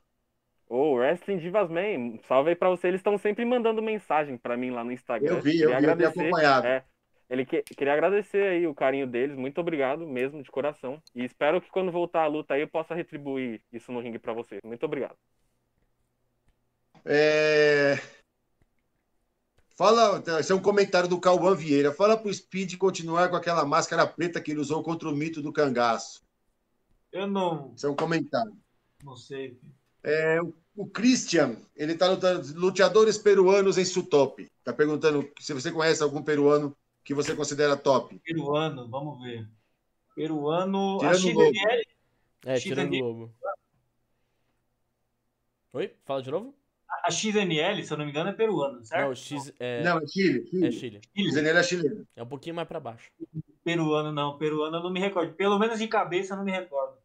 [0.68, 2.88] Ô, Wrestling Divas Man, salve aí pra você.
[2.88, 5.36] Eles estão sempre mandando mensagem pra mim lá no Instagram.
[5.36, 6.66] Eu vi, eu Queria vi, eu vi acompanhado.
[6.66, 6.84] É,
[7.30, 11.00] ele que- queria agradecer aí o carinho deles, muito obrigado mesmo, de coração.
[11.14, 14.32] E espero que quando voltar a luta aí eu possa retribuir isso no ringue pra
[14.32, 14.60] vocês.
[14.64, 15.16] Muito obrigado.
[17.04, 17.98] É...
[19.78, 21.92] Fala, esse é um comentário do Cauã Vieira.
[21.94, 25.52] Fala pro Speed continuar com aquela máscara preta que ele usou contra o mito do
[25.52, 26.20] cangaço.
[27.12, 28.58] Eu não, Esse é um comentário.
[29.04, 29.56] não sei.
[30.02, 34.50] É, o- Christian, ele tá lutando luteadores peruanos em Sutop.
[34.64, 38.18] Tá perguntando se você conhece algum peruano que você considera top.
[38.24, 39.48] Peruano, vamos ver.
[40.16, 40.98] Peruano.
[40.98, 41.54] Tirando a o logo.
[41.54, 41.86] XNL.
[42.46, 43.00] É, X tirando o ali.
[43.02, 43.34] lobo.
[45.72, 45.94] Oi?
[46.04, 46.52] Fala de novo?
[47.04, 49.02] A XNL, se eu não me engano, é peruano, certo?
[49.04, 50.40] Não, o X é, Não, é Chile.
[50.40, 50.72] é Chile.
[50.72, 51.00] Chile.
[51.14, 51.30] Chile.
[51.32, 52.06] Zenela é chileno.
[52.16, 53.10] É um pouquinho mais pra baixo.
[53.62, 54.38] Peruano, não.
[54.38, 55.34] Peruano eu não me recordo.
[55.34, 56.96] Pelo menos de cabeça eu não me recordo.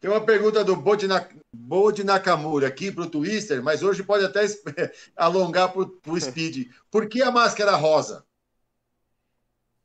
[0.00, 4.24] Tem uma pergunta do Bode Na- Bode Nakamura aqui para o Twister, mas hoje pode
[4.24, 4.42] até
[5.16, 6.70] alongar para o Speed.
[6.90, 8.24] Por que a máscara rosa?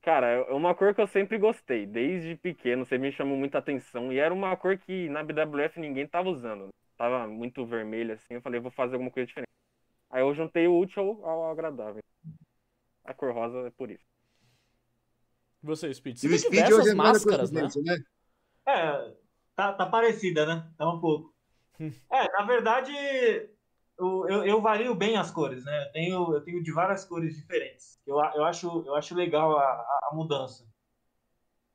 [0.04, 4.12] Cara, é uma cor que eu sempre gostei, desde pequeno, sempre me chamou muita atenção.
[4.12, 6.70] E era uma cor que na BWF ninguém tava usando.
[7.02, 9.50] Tava muito vermelho assim, eu falei, vou fazer alguma coisa diferente.
[10.08, 12.00] Aí eu juntei o útil ao, agradável.
[13.04, 14.06] A cor rosa é por isso.
[15.64, 16.18] Você, Speed.
[16.18, 17.68] E Você o tem Speed diversas hoje é máscaras, né?
[17.84, 17.98] né?
[18.68, 19.16] É,
[19.56, 20.72] tá, tá parecida, né?
[20.78, 21.34] Tá um pouco.
[22.12, 22.92] É, na verdade,
[23.98, 25.88] eu, eu, eu vario bem as cores, né?
[25.88, 28.00] Eu tenho, eu tenho de várias cores diferentes.
[28.06, 30.70] Eu, eu, acho, eu acho legal a, a, a mudança.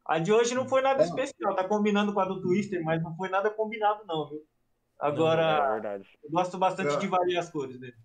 [0.04, 1.04] A de hoje não foi nada É.
[1.04, 4.46] especial, tá combinando com a do Twister, mas não foi nada combinado, não, viu?
[5.00, 6.08] É Agora, verdade.
[6.24, 6.98] eu gosto bastante É.
[6.98, 7.96] de variar as cores dele.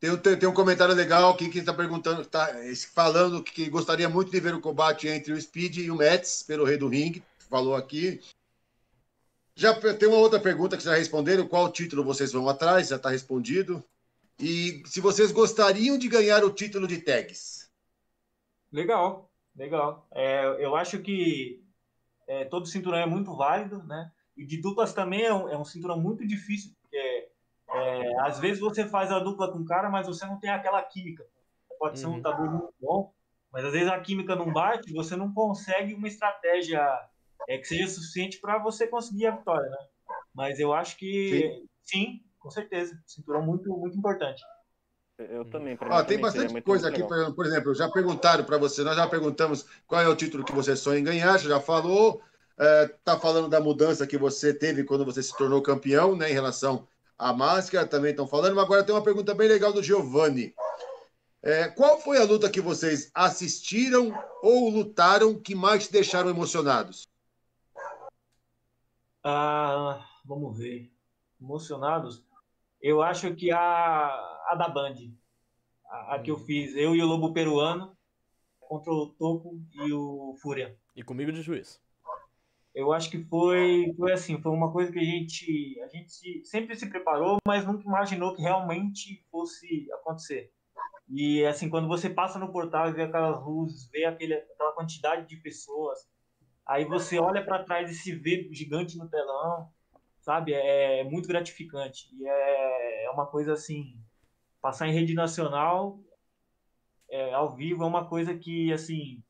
[0.00, 2.48] Tem, um- tem, tem um comentário legal aqui que está perguntando, tá
[2.92, 6.64] falando que gostaria muito de ver o combate entre o Speed e o Mets pelo
[6.64, 7.22] Rei do Ring.
[7.48, 8.20] Falou aqui.
[9.54, 12.88] Já tem uma outra pergunta que já responderam: qual título vocês vão atrás?
[12.88, 13.84] Já está respondido.
[14.40, 17.70] E se vocês gostariam de ganhar o título de tags?
[18.72, 20.08] Legal, legal.
[20.10, 21.62] É, eu acho que
[22.26, 24.10] é, todo cinturão é muito válido, né?
[24.36, 27.28] E de duplas também é um, é um cinturão muito difícil, porque
[27.68, 30.82] é, às vezes você faz a dupla com o cara, mas você não tem aquela
[30.82, 31.26] química.
[31.78, 32.16] Pode ser um Uhum.
[32.16, 33.12] lutador muito bom,
[33.52, 36.80] mas às vezes a química não bate, você não consegue uma estratégia
[37.48, 39.78] é, que seja suficiente para você conseguir a vitória, né?
[40.34, 44.42] Mas eu acho que sim, com certeza, cinturão muito muito importante.
[45.18, 45.76] Eu também.
[45.76, 47.08] pra Ó, mim tem também seria bastante coisa aqui, legal.
[47.08, 50.52] por por exemplo, já perguntaram para você, nós já perguntamos qual é o título que
[50.52, 52.22] você sonha em ganhar, você já falou,
[52.58, 56.86] está falando da mudança que você teve quando você se tornou campeão, né, em relação
[57.18, 60.54] à máscara, também estão falando, mas agora tem uma pergunta bem legal do Giovanni.
[61.42, 67.02] É, qual foi a luta que vocês assistiram ou lutaram que mais te deixaram emocionados?
[69.24, 70.92] Ah, vamos ver.
[71.40, 72.24] Emocionados?
[72.80, 74.96] Eu acho que a, a da Band.
[75.86, 77.96] A, a que eu fiz, eu e o Lobo Peruano,
[78.60, 80.78] contra o Toco e o Fúria.
[80.94, 81.80] E comigo de juiz.
[82.74, 86.42] Eu acho que foi, foi assim, foi uma coisa que a gente, a gente se-
[86.44, 90.50] sempre se preparou, mas nunca imaginou que realmente fosse acontecer.
[91.08, 95.28] E assim, quando você passa no portal e vê aquelas luzes, vê aquele, aquela quantidade
[95.28, 96.00] de pessoas,
[96.66, 99.70] aí você olha para trás e se vê gigante no telão,
[100.20, 100.54] sabe?
[100.54, 102.08] É muito gratificante.
[102.16, 104.00] E é, é uma coisa assim,
[104.62, 106.00] passar em rede nacional,
[107.10, 109.22] é, ao vivo, é uma coisa que, assim,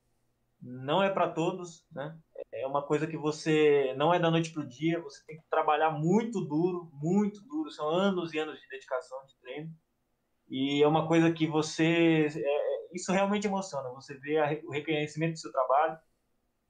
[0.61, 2.19] não é para todos, né?
[2.53, 5.91] É uma coisa que você não é da noite pro dia, você tem que trabalhar
[5.91, 9.75] muito duro, muito duro, são anos e anos de dedicação, de treino.
[10.51, 12.27] E é uma coisa que você.
[12.27, 13.89] é, isso realmente emociona.
[13.91, 15.99] Você vê a o reconhecimento do seu trabalho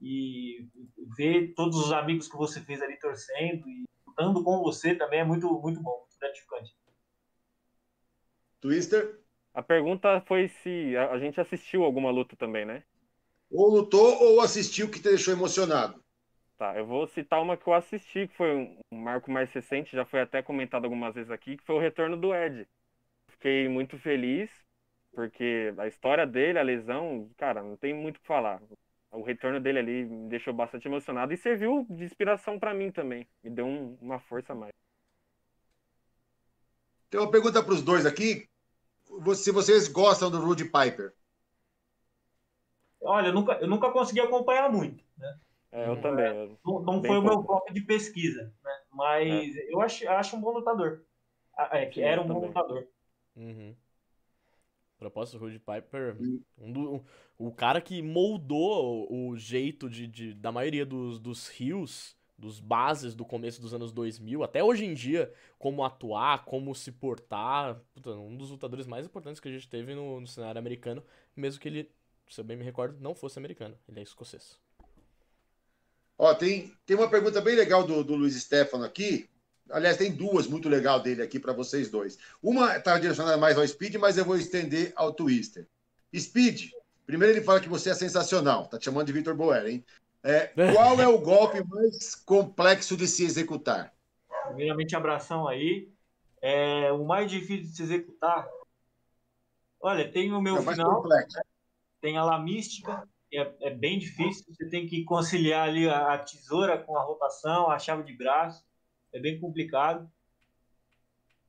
[0.01, 0.69] e
[1.17, 5.25] ver todos os amigos que você fez ali torcendo e lutando com você também é
[5.25, 6.77] muito, muito bom, muito gratificante.
[8.61, 9.21] Twister?
[9.53, 12.85] A pergunta foi se a, a gente assistiu alguma luta também, né?
[13.53, 16.03] Ou lutou ou assistiu que te deixou emocionado?
[16.59, 19.97] Tá, eu vou citar uma que eu assisti, que foi um um marco mais recente,
[19.97, 22.69] já foi até comentado algumas vezes aqui, que foi o retorno do Ed.
[23.29, 24.51] Fiquei muito feliz,
[25.15, 28.63] porque a história dele, a lesão, cara, não tem muito o que falar.
[29.13, 33.27] O retorno dele ali me deixou bastante emocionado e serviu de inspiração pra mim também.
[33.43, 34.73] Me deu um- uma força a mais.
[37.11, 38.49] Tem uma pergunta para os dois aqui.
[39.37, 41.15] Se vocês gostam do Rudy Piper?
[43.05, 45.39] Olha, eu nunca, eu nunca consegui acompanhar muito, né?
[45.73, 46.27] É, eu também.
[46.27, 48.71] eu- Não, não foi o meu foco de pesquisa, né?
[48.93, 51.03] Mas eu acho, acho um bom lutador.
[51.57, 52.49] Ah, É, que Sim, era um bom também.
[52.49, 52.87] lutador.
[53.37, 53.77] Uhum.
[54.99, 56.17] Propósito, Rudy Piper,
[56.59, 57.05] um do- um-
[57.39, 62.61] o cara que moldou o, o jeito de, de- da maioria dos, dos rios, dos
[62.61, 67.81] bases do começo dos anos 2000, até hoje em dia, como atuar, como se portar.
[67.95, 71.03] Puta, um dos lutadores mais importantes que a gente teve no, no cenário americano,
[71.35, 71.91] mesmo que ele,
[72.33, 74.59] se eu bem me recordo, não fosse americano, ele é escocês.
[76.17, 79.29] Ó, tem, tem uma pergunta bem legal do, do Luiz Stefano aqui.
[79.69, 82.19] Aliás, tem duas muito legal dele aqui para vocês dois.
[82.43, 85.67] Uma está direcionada mais ao Speed, mas eu vou estender ao Twister.
[86.17, 86.71] Speed,
[87.05, 88.67] primeiro ele fala que você é sensacional.
[88.67, 89.85] Tá te chamando de Vitor Boer, hein?
[90.23, 93.93] É, qual é o golpe mais complexo de se executar?
[94.47, 95.91] Primeiramente, abração aí.
[96.41, 98.49] É, o mais difícil de se executar.
[99.81, 101.39] Olha, tem o meu É o mais final, complexo.
[102.03, 104.45] Tem a La Mística, que é, é bem difícil.
[104.53, 108.63] Você tem que conciliar ali a, a tesoura com a rotação, a chave de braço.
[109.13, 110.11] É bem complicado.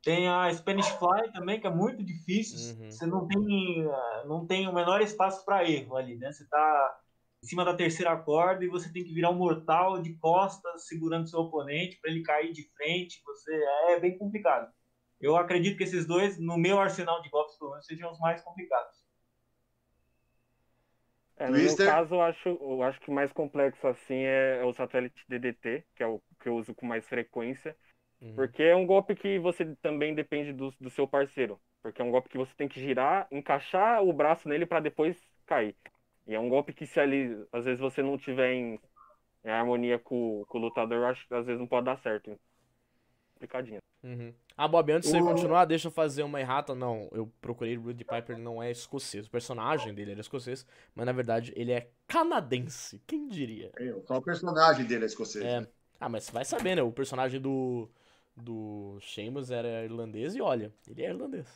[0.03, 2.75] Tem a Spanish Fly também, que é muito difícil.
[2.75, 2.91] Uhum.
[2.91, 6.31] Você não tem, ah, não tem o menor espaço para erro ali, né?
[6.31, 6.99] Você está
[7.41, 11.27] em cima da terceira corda e você tem que virar um mortal de costas, segurando
[11.27, 13.21] seu oponente para ele cair de frente.
[13.25, 13.51] Você
[13.89, 14.71] é bem complicado.
[15.19, 18.41] Eu acredito que esses dois, no meu arsenal de golpes, pelo menos, sejam os mais
[18.41, 19.02] complicados.
[21.37, 21.63] É, no Twister?
[21.63, 25.23] meu caso, eu acho, eu acho que o mais complexo assim é, é o satélite
[25.27, 27.75] DDT, que é o que eu uso com mais frequência,
[28.21, 28.35] Uhum.
[28.35, 32.11] porque é um golpe que você também depende do, do seu parceiro, porque é um
[32.11, 35.75] golpe que você tem que girar, encaixar o braço nele para depois cair.
[36.27, 38.79] E é um golpe que se ali, às vezes você não tiver em,
[39.45, 42.39] em harmonia com, com o lutador, eu acho que às vezes não pode dar certo.
[43.43, 43.79] Complicadinho.
[44.03, 44.33] Uhum.
[44.57, 46.73] Ah, Bob, antes de você O- continuar, deixa eu fazer uma errata.
[46.73, 49.27] Não, eu procurei o Rudy Piper, ele não é escocês.
[49.27, 50.65] O personagem dele era escocês,
[50.95, 53.01] mas na verdade ele é canadense.
[53.05, 53.71] Quem diria?
[54.07, 55.43] Só o personagem dele é escocês.
[55.43, 55.67] É.
[55.99, 56.83] Ah, mas você vai saber, né?
[56.83, 57.89] O personagem do,
[58.35, 61.47] do Sheamus era irlandês e olha, ele é irlandês.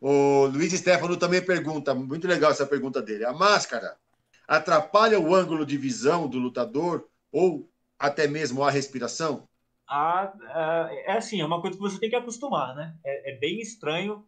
[0.00, 3.24] O Luiz Stefano também pergunta, muito legal essa pergunta dele.
[3.24, 3.96] A máscara
[4.46, 9.48] atrapalha o ângulo de visão do lutador ou até mesmo a respiração?
[9.88, 12.98] Ah, ah, é assim, é uma coisa que você tem que acostumar, né?
[13.04, 14.26] É, é bem estranho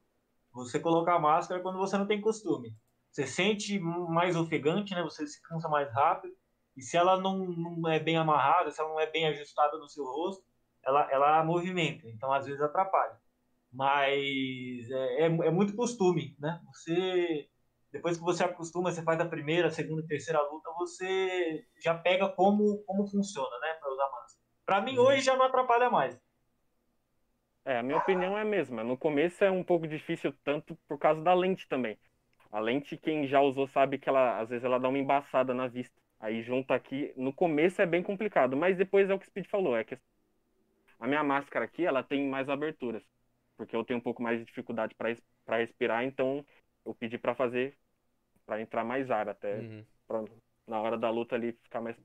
[0.52, 2.76] você colocar a máscara quando você não tem costume.
[3.10, 5.02] Você sente mais ofegante, né?
[5.02, 6.34] Você se cansa mais rápido.
[6.76, 9.88] E se ela não, não é bem amarrada, se ela não é bem ajustada no
[9.88, 10.44] seu rosto,
[10.84, 12.08] ela, ela movimenta.
[12.10, 13.18] Então, às vezes, atrapalha.
[13.72, 16.60] Mas é, é, é muito costume, né?
[16.74, 17.48] Você,
[17.92, 22.28] depois que você acostuma, você faz a primeira, a segunda terceira luta, você já pega
[22.30, 23.74] como, como funciona, né?
[23.74, 24.45] Para usar máscara.
[24.66, 26.20] Para mim, hoje já não atrapalha mais.
[27.64, 28.84] É, a minha opinião é a mesma.
[28.84, 31.98] No começo é um pouco difícil, tanto por causa da lente também.
[32.52, 35.66] A lente, quem já usou sabe que ela, às vezes, ela dá uma embaçada na
[35.68, 35.94] vista.
[36.20, 39.46] Aí junta aqui, no começo é bem complicado, mas depois é o que o Speed
[39.48, 39.98] falou, é que
[40.98, 43.02] a minha máscara aqui, ela tem mais aberturas,
[43.56, 46.44] porque eu tenho um pouco mais de dificuldade para respirar, então
[46.84, 47.76] eu pedi para fazer,
[48.46, 49.86] para entrar mais ar até, Uhum.
[50.06, 50.24] pra,
[50.66, 51.96] na hora da luta ali ficar mais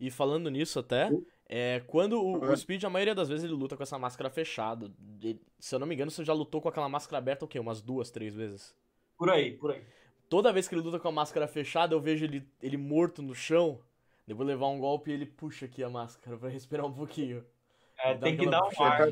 [0.00, 1.14] E falando nisso até,
[1.48, 4.92] é, quando o, o Speed, a maioria das vezes, ele luta com essa máscara fechada.
[5.22, 7.58] Ele- se eu não me engano, você já lutou com aquela máscara aberta o quê?
[7.58, 8.76] Umas duas, três vezes?
[9.16, 9.82] Por aí, por aí.
[10.28, 13.34] Toda vez que ele luta com a máscara fechada, eu vejo ele, ele morto no
[13.34, 13.80] chão.
[14.26, 17.44] Depois levar um golpe e ele puxa aqui a máscara pra respirar um pouquinho.
[18.00, 19.08] É, tem que dar um ar.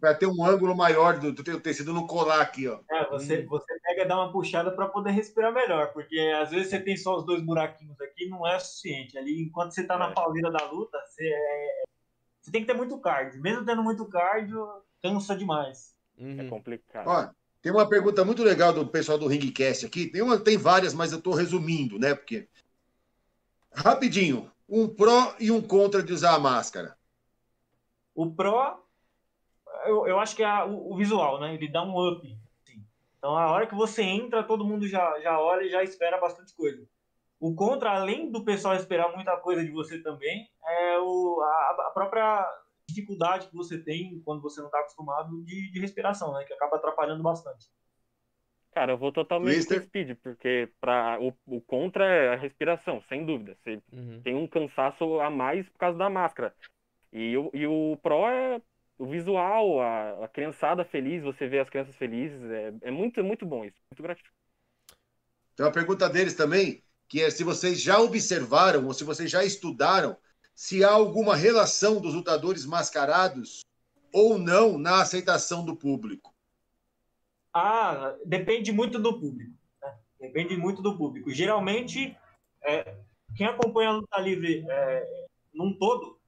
[0.00, 2.80] Para ter um ângulo maior do, do tecido no colar aqui, ó.
[2.90, 6.68] É, você, você pega e dá uma puxada para poder respirar melhor, porque às vezes
[6.70, 9.18] você tem só os dois buraquinhos aqui, não é suficiente.
[9.18, 10.14] Ali, enquanto você tá na É.
[10.14, 11.82] pauleira da luta, você, é-
[12.40, 13.42] você tem que ter muito cardio.
[13.42, 14.66] Mesmo tendo muito cardio,
[15.02, 15.92] cansa demais.
[16.18, 16.48] é Uhum.
[16.50, 17.06] complicado.
[17.08, 17.28] Ó,
[17.60, 20.06] tem uma pergunta muito legal do pessoal do Ringcast aqui.
[20.06, 22.14] Tem, uma, tem várias, mas eu estou resumindo, né?
[22.14, 22.48] Porque.
[23.74, 26.96] Rapidinho, um pró e um contra de usar a máscara.
[28.14, 28.82] O Pro,
[29.86, 31.54] eu, eu acho que é o, o visual, né?
[31.54, 32.26] Ele dá um up.
[32.62, 32.84] assim.
[33.18, 36.54] Então, a hora que você entra, todo mundo já, já olha e já espera bastante
[36.54, 36.86] coisa.
[37.40, 41.90] O contra, além do pessoal esperar muita coisa de você também, é o, a, a
[41.92, 42.48] própria
[42.88, 46.44] dificuldade que você tem quando você não está acostumado de, de respiração, né?
[46.44, 47.66] Que acaba atrapalhando bastante.
[48.72, 49.80] Cara, eu vou totalmente Twister.
[49.80, 53.56] com Speed, porque pra, o, o contra é a respiração, sem dúvida.
[53.62, 54.20] Você Uhum.
[54.22, 56.54] tem um cansaço a mais por causa da máscara.
[57.12, 58.60] E, o- e o Pro é
[58.98, 63.22] o visual, a, a criançada feliz, você vê as crianças felizes, é, é muito, é
[63.22, 64.36] muito bom isso, muito gratificante.
[65.56, 69.44] Tem uma pergunta deles também, que é se vocês já observaram ou se vocês já
[69.44, 70.16] estudaram
[70.54, 73.60] se há alguma relação dos lutadores mascarados
[74.12, 76.32] ou não na aceitação do público.
[77.52, 79.52] Ah, depende muito do público.
[79.82, 79.94] né?
[80.20, 81.30] Depende muito do público.
[81.30, 82.16] Geralmente,
[82.62, 82.96] é,
[83.36, 86.18] quem acompanha a luta livre é, num todo,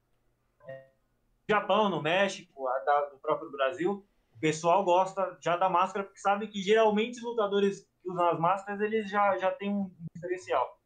[1.48, 6.48] Japão, no México, da- do próprio Brasil, o pessoal gosta já da máscara, porque sabe
[6.48, 10.78] que geralmente os lutadores que usam as máscaras, eles já, já têm um diferencial.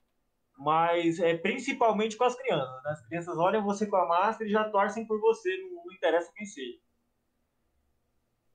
[0.58, 2.82] Mas é principalmente com as crianças.
[2.84, 2.90] né?
[2.90, 6.32] As crianças olham você com a máscara e já torcem por você, não, não interessa
[6.34, 6.78] quem seja.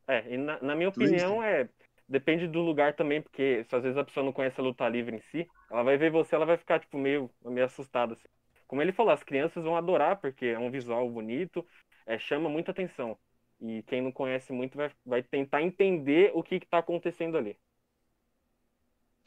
[0.07, 1.69] É, e na, na minha opinião, é,
[2.07, 5.15] depende do lugar também, porque se às vezes a pessoa não conhece a luta livre
[5.15, 8.27] em si, ela vai ver você, ela vai ficar, tipo, meio, meio assustada, assim.
[8.67, 11.65] Como ele falou, as crianças vão adorar, porque é um visual bonito,
[12.05, 13.17] é, chama muita atenção.
[13.59, 17.57] E quem não conhece muito vai, vai tentar entender o que está acontecendo ali.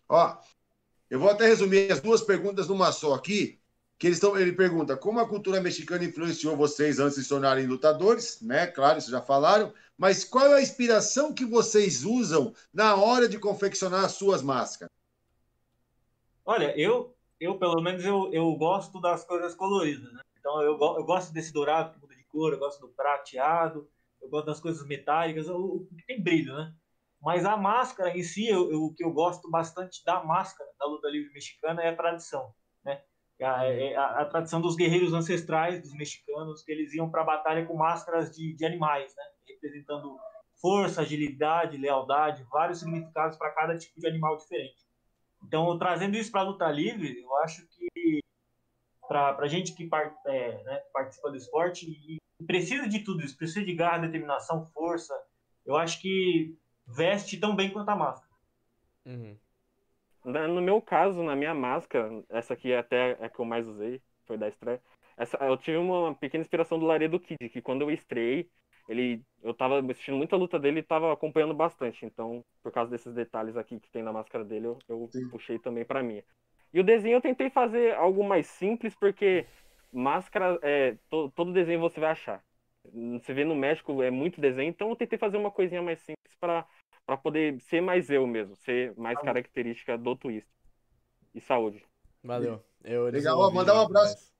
[0.08, 0.36] Ó,
[1.08, 3.58] eu vou até resumir as duas perguntas numa só aqui,
[3.98, 7.66] que eles estão, ele pergunta como a cultura mexicana influenciou vocês antes de se tornarem
[7.66, 8.66] lutadores, né?
[8.66, 13.38] Claro, isso já falaram, mas qual é a inspiração que vocês usam na hora de
[13.38, 14.92] confeccionar as suas máscaras?
[16.44, 20.20] Olha, eu, eu pelo menos eu, eu gosto das coisas coloridas, né?
[20.38, 21.98] Então eu, eu gosto desse dourado
[22.36, 23.88] cor, eu gosto do prateado,
[24.20, 26.72] eu gosto das coisas metálicas, o, que tem brilho, né?
[27.22, 30.86] Mas a máscara em si, eu, eu- o que eu gosto bastante da máscara da
[30.86, 32.52] luta livre mexicana é a tradição,
[32.84, 33.02] né?
[33.40, 37.24] A, é a, a tradição dos guerreiros ancestrais dos mexicanos, que eles iam para a
[37.24, 39.22] batalha com máscaras de, de animais, né?
[39.48, 40.18] Representando
[40.60, 44.84] força, agilidade, lealdade, vários significados para cada tipo de animal diferente.
[45.44, 48.20] Então, trazendo isso para a luta livre, eu acho que
[49.08, 53.36] para a gente que part, é, né, participa do esporte e precisa de tudo isso,
[53.36, 55.14] precisa de garra, determinação, força,
[55.64, 56.56] eu acho que
[56.86, 58.32] veste tão bem quanto a máscara.
[59.04, 59.36] Uhum.
[60.24, 64.02] No meu caso, na minha máscara, essa aqui até é a que eu mais usei,
[64.24, 64.82] foi da estreia.
[65.16, 68.50] Essa, eu tive uma pequena inspiração do Laredo Kid, que quando eu estreiei,
[68.88, 72.04] ele, eu tava assistindo muita luta dele e tava acompanhando bastante.
[72.04, 75.84] Então, por causa desses detalhes aqui que tem na máscara dele, eu, eu puxei também
[75.84, 76.22] para mim.
[76.72, 79.46] E o desenho eu tentei fazer algo mais simples, porque
[79.92, 82.42] máscara, é, to, todo desenho você vai achar.
[83.20, 86.34] Você vê no México, é muito desenho, então eu tentei fazer uma coisinha mais simples
[86.40, 86.66] para
[87.06, 90.48] para poder ser mais eu mesmo, ser mais característica do twist.
[91.32, 91.84] E saúde.
[92.24, 92.60] Valeu.
[92.82, 94.32] Eu Legal, ó, mandar um abraço.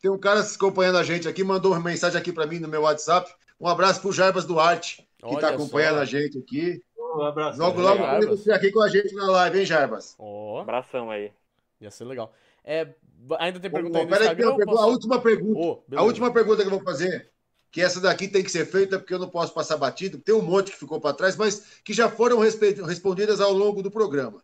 [0.00, 2.82] Tem um cara acompanhando a gente aqui, mandou uma mensagem aqui para mim no meu
[2.82, 3.34] WhatsApp.
[3.58, 6.02] Um abraço pro Jarbas Duarte, que está acompanhando só.
[6.02, 6.80] a gente aqui.
[6.98, 7.58] Um abraço.
[7.58, 10.14] Logo, logo, você aqui com a gente na live, hein, Jarbas?
[10.18, 10.58] Oh.
[10.60, 11.32] Abração aí.
[11.80, 12.32] Ia ser legal.
[12.62, 12.94] É,
[13.38, 14.56] ainda tem pergunta oh, aí Peraí, Instagram?
[14.78, 15.58] A última pergunta.
[15.58, 17.30] Oh, a última pergunta que eu vou fazer
[17.70, 20.40] que essa daqui tem que ser feita porque eu não posso passar batido, tem um
[20.40, 24.42] monte que ficou para trás, mas que já foram respondidas ao longo do programa.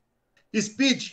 [0.55, 1.12] Speed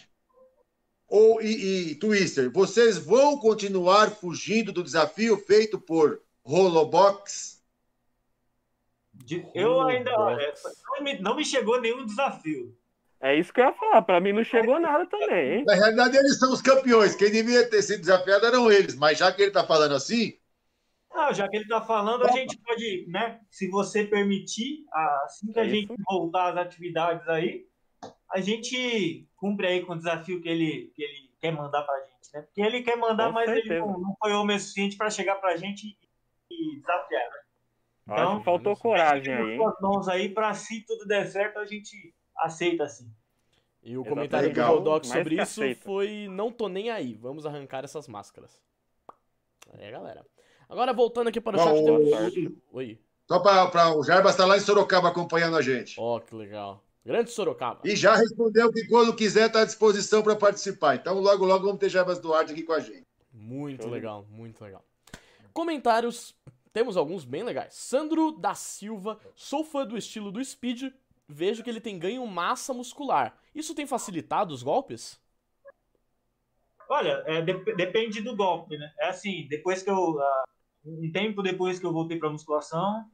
[1.07, 7.63] ou e, e, Twister, vocês vão continuar fugindo do desafio feito por Holobox?
[9.53, 12.77] Eu ainda não me, não me chegou nenhum desafio.
[13.21, 15.63] É isso que eu ia falar, para mim não chegou nada também, hein?
[15.65, 17.15] Na realidade, eles são os campeões.
[17.15, 20.39] Quem devia ter sido desafiado eram eles, mas já que ele está falando assim,
[21.13, 23.41] não, já que ele está falando, a gente pode, né?
[23.49, 24.85] Se você permitir,
[25.25, 27.65] assim que a gente voltar às atividades aí,
[28.31, 32.01] a gente cumpre aí com o desafio que ele, que ele quer mandar para a
[32.01, 32.41] gente, né?
[32.43, 33.73] Porque ele quer mandar, com mas certeza.
[33.73, 35.97] ele não, não, foi homem o suficiente para chegar para a gente e,
[36.51, 37.39] e desafiar, né?
[38.07, 39.51] Então, Acho faltou coragem aí.
[39.53, 39.59] Hein?
[39.81, 43.11] mãos aí para se tudo der certo, a gente aceita assim.
[43.81, 45.81] E o comentário do Rodox sobre isso aceita.
[45.81, 48.61] foi: Não tô nem aí, vamos arrancar essas máscaras.
[49.73, 50.25] Aí, galera.
[50.67, 52.99] Agora, voltando aqui para o chat, tem Oi.
[53.27, 55.95] Só para o Jarbas estar tá lá em Sorocaba acompanhando a gente.
[55.99, 56.83] Ó, oh, que legal.
[57.05, 57.81] Grande Sorocaba.
[57.85, 60.95] E já respondeu que quando quiser está à disposição para participar.
[60.95, 63.05] Então, logo, logo vamos ter Jarbas Duarte aqui com a gente.
[63.31, 64.83] Muito legal, muito legal.
[65.53, 66.35] Comentários,
[66.73, 67.73] temos alguns bem legais.
[67.73, 70.91] Sandro da Silva, sou fã do estilo do Speed,
[71.29, 73.37] vejo que ele tem ganho massa muscular.
[73.53, 75.21] Isso tem facilitado os golpes?
[76.89, 78.91] Olha, é, de, depende do golpe, né?
[78.99, 80.15] É assim, depois que eu.
[80.15, 80.43] Uh,
[80.83, 83.05] um tempo depois que eu voltei para musculação,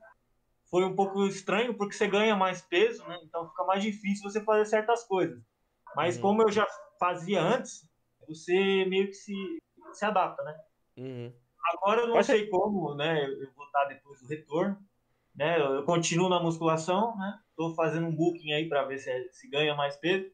[0.69, 3.19] foi um pouco estranho porque você ganha mais peso, né?
[3.23, 5.43] Então fica mais difícil você fazer certas coisas.
[5.93, 6.21] Mas uhum.
[6.21, 6.65] como eu já
[6.97, 7.85] fazia antes,
[8.27, 9.33] você meio que se,
[9.91, 10.57] se adapta, né?
[10.97, 11.33] Uhum.
[11.73, 13.25] Agora eu não Pode sei como, né?
[13.25, 14.77] Eu vou estar depois do retorno,
[15.35, 15.59] né?
[15.59, 17.39] Eu continuo na musculação, né?
[17.55, 20.31] Tô fazendo um booking aí para ver se, se ganha mais peso.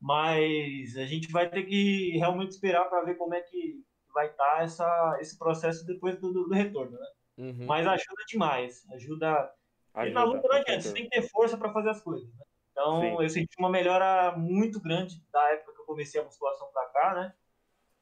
[0.00, 3.80] Mas a gente vai ter que realmente esperar para ver como é que
[4.12, 7.06] vai estar tá essa, esse processo depois do, do retorno, né?
[7.38, 7.66] Uhum.
[7.66, 8.84] Mas ajuda demais.
[8.92, 9.52] Ajuda.
[9.94, 12.28] ajuda e na luta não adianta, você tem que ter força para fazer as coisas.
[12.34, 12.44] Né?
[12.72, 13.22] Então Sim.
[13.22, 17.14] eu senti uma melhora muito grande da época que eu comecei a musculação para cá,
[17.14, 17.34] né?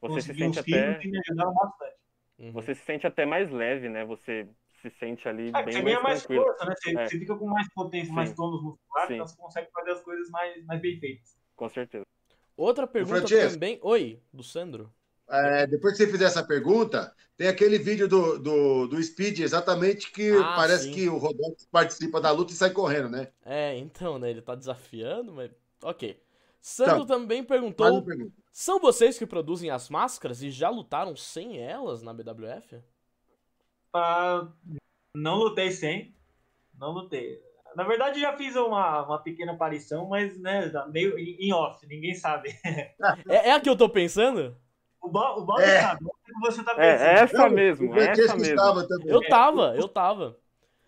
[0.01, 0.95] Você Consegui se sente até.
[0.95, 2.01] Que me ajudaram bastante.
[2.53, 4.05] Você se sente até mais leve, né?
[4.07, 4.49] Você
[4.81, 6.45] se sente ali é, bem você mais mais tranquilo.
[6.45, 6.75] força, né?
[6.77, 7.07] Você, é.
[7.07, 8.15] você, fica com mais potência, Sim.
[8.15, 9.15] mais tônus musculares, Sim.
[9.15, 11.37] então você consegue fazer as coisas mais, mais bem feitas.
[11.57, 12.05] Com certeza.
[12.57, 13.79] Outra pergunta também.
[13.83, 14.93] Oi, do Sandro.
[15.29, 20.11] É, depois que você fizer essa pergunta, tem aquele vídeo do, do, do Speed, exatamente
[20.11, 20.93] que ah, parece sim.
[20.93, 23.29] que o Rodolfo participa da luta e sai correndo, né?
[23.45, 24.29] É, então, né?
[24.29, 25.51] Ele tá desafiando, mas.
[25.83, 26.21] Ok.
[26.61, 28.05] Sandro então, também perguntou:
[28.53, 32.83] são vocês que produzem as máscaras e já lutaram sem elas na BWF?
[33.95, 34.49] Ah,
[35.15, 36.15] não lutei sem.
[36.79, 37.41] Não lutei.
[37.77, 42.51] Na verdade, já fiz uma, uma pequena aparição, mas né, meio em off, ninguém sabe.
[43.29, 44.57] É, é a que eu tô pensando?
[45.01, 45.81] O Bob, o Bob é.
[45.81, 47.03] sabe, o que você tá pensando.
[47.03, 48.61] É, essa Não, mesmo, é essa mesmo.
[49.07, 50.37] Eu tava, eu tava.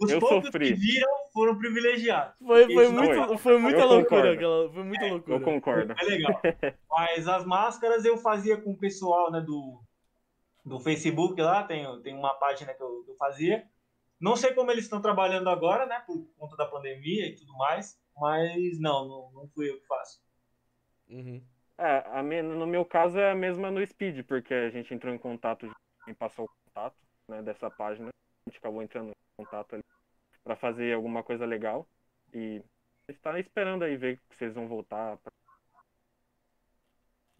[0.00, 0.68] Os eu poucos sofri.
[0.68, 2.34] que viram foram privilegiados.
[2.38, 4.70] Foi, foi, muito, foi muita loucura aquela.
[4.70, 5.36] Foi muita é, loucura.
[5.36, 5.94] Eu concordo.
[5.96, 6.40] É legal.
[6.90, 9.80] Mas as máscaras eu fazia com o pessoal né, do,
[10.64, 13.68] do Facebook lá, tem, tem uma página que eu, que eu fazia.
[14.20, 16.00] Não sei como eles estão trabalhando agora, né?
[16.06, 18.00] Por conta da pandemia e tudo mais.
[18.16, 20.22] Mas não, não, não fui eu que faço.
[21.08, 21.42] Uhum.
[21.78, 25.12] É, a minha, no meu caso é a mesma no Speed, porque a gente entrou
[25.12, 25.68] em contato,
[26.06, 26.96] e passou o contato
[27.26, 28.08] né, dessa página.
[28.08, 29.84] A gente acabou entrando em contato ali
[30.44, 31.88] para fazer alguma coisa legal.
[32.32, 32.62] E
[33.08, 35.16] está esperando aí ver se eles vão voltar.
[35.18, 35.32] Pra...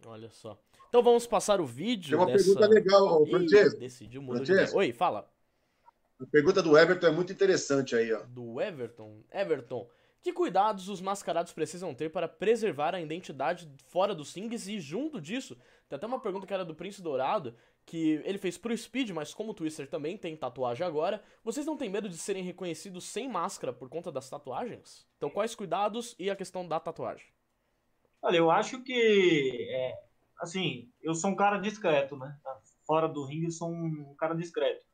[0.05, 0.59] Olha só.
[0.93, 2.15] Então vamos passar o vídeo.
[2.15, 2.45] Tem uma dessa...
[2.45, 3.79] pergunta legal, Francesco.
[3.79, 5.27] Decidiu mudar de Oi, fala.
[6.21, 8.21] A pergunta do Everton é muito interessante aí, ó.
[8.27, 9.23] Do Everton?
[9.33, 9.89] Everton,
[10.21, 15.19] Que cuidados os mascarados precisam ter para preservar a identidade fora dos rings e junto
[15.19, 15.57] disso,
[15.89, 17.55] tem até uma pergunta que era do Príncipe Dourado,
[17.87, 21.75] que ele fez pro Speed, mas como o Twister também tem tatuagem agora, vocês não
[21.75, 25.07] têm medo de serem reconhecidos sem máscara por conta das tatuagens?
[25.17, 27.25] Então quais cuidados e a questão da tatuagem?
[28.21, 30.03] Olha, eu acho que, é,
[30.39, 32.37] assim, eu sou um cara discreto, né?
[32.85, 34.85] Fora do ringue eu sou um cara discreto.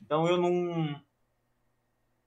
[0.00, 1.00] Então eu não...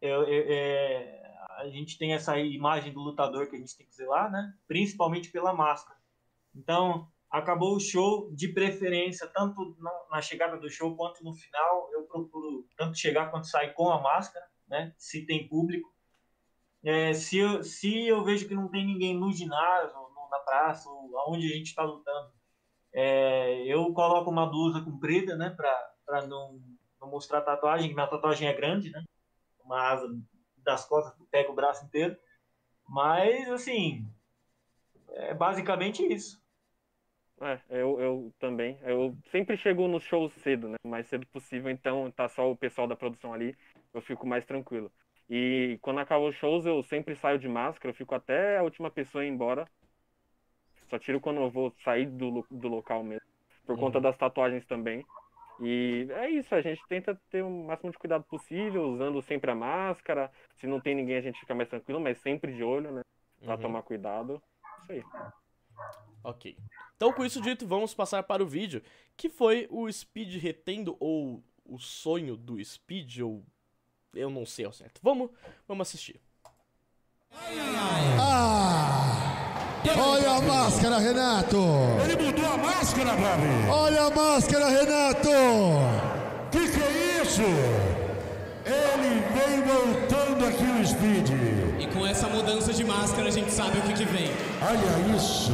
[0.02, 1.22] Eu, eu, é,
[1.58, 4.54] a gente tem essa imagem do lutador que a gente tem que zelar, né?
[4.68, 6.00] Principalmente pela máscara.
[6.56, 11.90] Então, acabou o show, de preferência, tanto na, na, chegada do show quanto no final,
[11.94, 14.94] eu procuro tanto chegar quanto sair com a máscara, né?
[14.98, 15.90] Se tem público.
[16.84, 20.90] É, se, eu, se eu vejo que não tem ninguém no ginásio, no, na praça,
[20.90, 22.34] ou aonde a gente está lutando,
[22.94, 25.56] é, eu coloco uma blusa comprida, né?
[26.06, 26.60] Para não,
[27.00, 29.04] não mostrar tatuagem, minha tatuagem é grande, né?
[29.64, 30.08] Uma asa
[30.58, 32.18] das costas, pega o braço inteiro.
[32.88, 34.06] Mas, assim,
[35.10, 36.42] é basicamente isso.
[37.42, 38.78] É, eu, eu também.
[38.84, 40.76] Eu sempre chego nos shows cedo, né?
[40.84, 43.58] O mais cedo possível, então tá só o pessoal da produção ali,
[43.94, 44.92] eu fico mais tranquilo.
[45.28, 48.92] E quando acaba os shows, eu sempre saio de máscara, eu fico até a última
[48.92, 49.68] pessoa ir embora.
[50.92, 53.26] Só tiro quando eu vou sair do, do local mesmo.
[53.66, 53.80] Por uhum.
[53.80, 55.06] conta das tatuagens também.
[55.62, 59.56] E é isso, a gente tenta ter o máximo de cuidado possível, usando sempre a
[59.56, 60.30] máscara.
[60.60, 63.02] Se não tem ninguém, a gente fica mais tranquilo, mas sempre de olho, né?
[63.40, 63.62] Pra uhum.
[63.62, 64.42] tomar cuidado.
[64.82, 65.04] Isso aí.
[66.24, 66.58] Ok.
[66.98, 68.84] Então, com isso dito, vamos passar para o vídeo,
[69.16, 73.46] que foi o Speed retendo, ou o sonho do Speed, ou
[74.14, 75.00] eu não sei ao certo.
[75.02, 75.32] Vamos,
[75.68, 76.20] vamos assistir.
[78.20, 79.21] Ah!
[79.90, 81.58] Olha a máscara, Renato!
[82.04, 83.70] Ele mudou a máscara, Babi!
[83.70, 85.30] Olha a máscara, Renato!
[86.52, 87.42] Que que é isso?
[88.64, 91.30] Ele vem voltando aqui o Speed.
[91.80, 94.30] E com essa mudança de máscara a gente sabe o que, que vem.
[94.62, 95.52] Olha isso!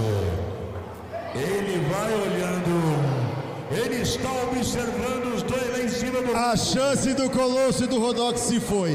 [1.33, 3.27] Ele vai olhando.
[3.71, 6.35] Ele está observando os dois lá em cima do.
[6.35, 8.93] A chance do Colosso e do Rodox se foi.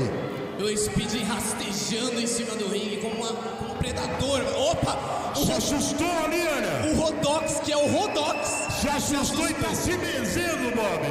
[0.59, 4.41] O Speed rastejando em cima do ringue como, uma, um predador.
[4.71, 5.35] Opa!
[5.35, 6.93] Se assustou ali, olha.
[6.93, 8.49] O Rodox, que é o Rodox.
[8.81, 11.05] Se assustou e tá se benzendo, Bob.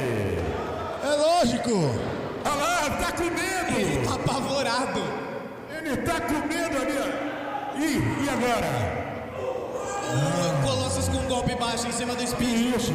[1.04, 1.70] É lógico.
[2.44, 3.78] Olha lá, tá com medo.
[3.78, 5.02] Ele tá apavorado.
[5.70, 7.78] Ele tá com medo ali, ó.
[7.78, 9.02] E, e agora?
[10.12, 12.76] O Colossus com um golpe baixo em cima do Speed.
[12.76, 12.92] Isso.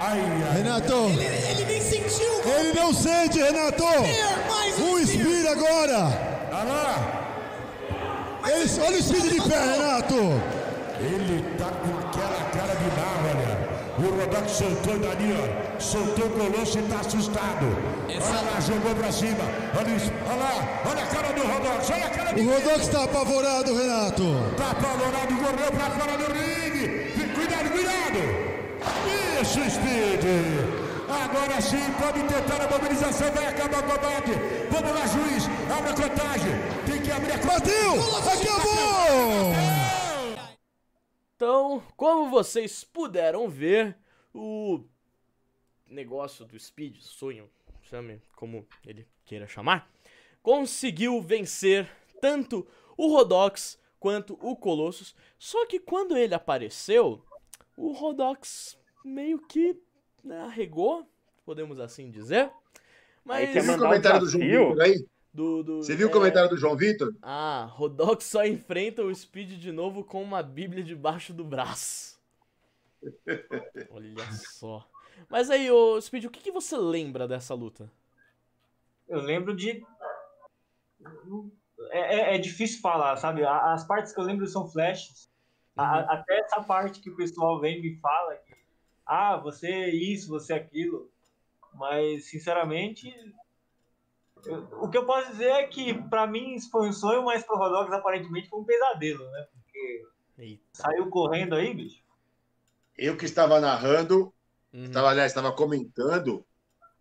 [0.00, 0.92] Ai, ai, Renato.
[0.92, 2.42] Ele, ele nem sentiu.
[2.58, 3.84] Ele não sente, Renato.
[3.84, 6.48] O Speed agora.
[6.52, 7.19] Olha lá.
[8.48, 10.14] Ele, olha o Speed de pé, Renato.
[11.00, 13.70] Ele tá com aquela cara de mal, olha.
[13.98, 15.80] O Rodox soltou dali, ó.
[15.80, 17.66] Soltou o colosso e tá assustado.
[18.08, 18.28] Essa...
[18.30, 19.44] Olha lá, jogou pra cima.
[19.78, 20.10] Olha, isso.
[20.26, 21.90] olha lá, olha a cara do Rodox.
[21.90, 24.22] Olha a cara do O Rodox tá apavorado, Renato.
[24.56, 27.12] Tá apavorado, correu pra fora do ringue.
[27.34, 28.60] Cuidado, cuidado.
[29.42, 30.79] Isso, Speed.
[31.12, 34.30] Agora sim, pode tentar a mobilização, vai acabar o combate.
[34.70, 36.52] Vamos lá, juiz, abre a contagem.
[36.86, 37.94] Tem que abrir a Bateu!
[38.16, 39.52] Acabou!
[41.34, 43.96] Então, como vocês puderam ver,
[44.32, 44.84] o
[45.86, 47.50] negócio do Speed, sonho,
[47.82, 49.90] chame como ele queira chamar,
[50.42, 52.66] conseguiu vencer tanto
[52.96, 55.14] o Rodox quanto o Colossus.
[55.38, 57.24] Só que quando ele apareceu,
[57.76, 59.76] o Rodox meio que
[60.44, 61.06] arregou,
[61.44, 62.50] podemos assim dizer.
[63.24, 63.50] Mas...
[63.50, 65.06] Você viu o comentário do João Vitor aí?
[65.32, 66.10] Do, do, Você viu é...
[66.10, 67.14] o comentário do João Vitor?
[67.22, 72.18] Ah, Rodox só enfrenta o Speed de novo com uma bíblia debaixo do braço.
[73.90, 74.86] Olha só.
[75.28, 77.90] Mas aí, ô Speed, o que, que você lembra dessa luta?
[79.08, 79.82] Eu lembro de.
[81.90, 83.44] É, é, é difícil falar, sabe?
[83.44, 85.30] As partes que eu lembro são flashes.
[85.76, 85.84] Uhum.
[85.84, 88.49] A, até essa parte que o pessoal vem e me fala que
[89.12, 91.10] ah, você é isso, você é aquilo.
[91.74, 93.12] Mas, sinceramente,
[94.46, 97.42] eu, o que eu posso dizer é que, para mim, isso foi um sonho, mas
[97.42, 99.48] pro Rodox aparentemente foi um pesadelo, né?
[99.52, 100.06] Porque
[100.38, 100.62] Eita.
[100.72, 102.04] saiu correndo aí, bicho.
[102.96, 104.32] Eu que estava narrando,
[104.72, 104.84] uhum.
[104.84, 106.46] estava, aliás, estava comentando,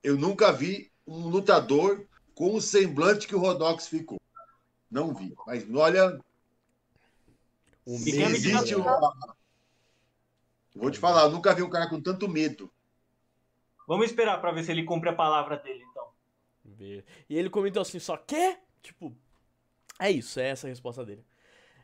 [0.03, 4.19] eu nunca vi um lutador com o semblante que o Rodox ficou.
[4.89, 5.35] Não vi.
[5.45, 6.19] Mas olha.
[7.85, 9.13] O existe uma,
[10.79, 12.71] Vou te falar, eu nunca vi um cara com tanto medo.
[13.85, 16.07] Vamos esperar para ver se ele cumpre a palavra dele, então.
[17.29, 18.57] E ele comentou assim, só que?
[18.81, 19.13] Tipo,
[19.99, 21.25] é isso, é essa a resposta dele.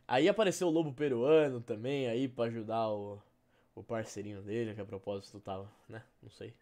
[0.08, 3.22] Aí apareceu o lobo peruano também, aí para ajudar o,
[3.74, 6.02] o parceirinho dele, que a propósito tava, né?
[6.22, 6.54] Não sei.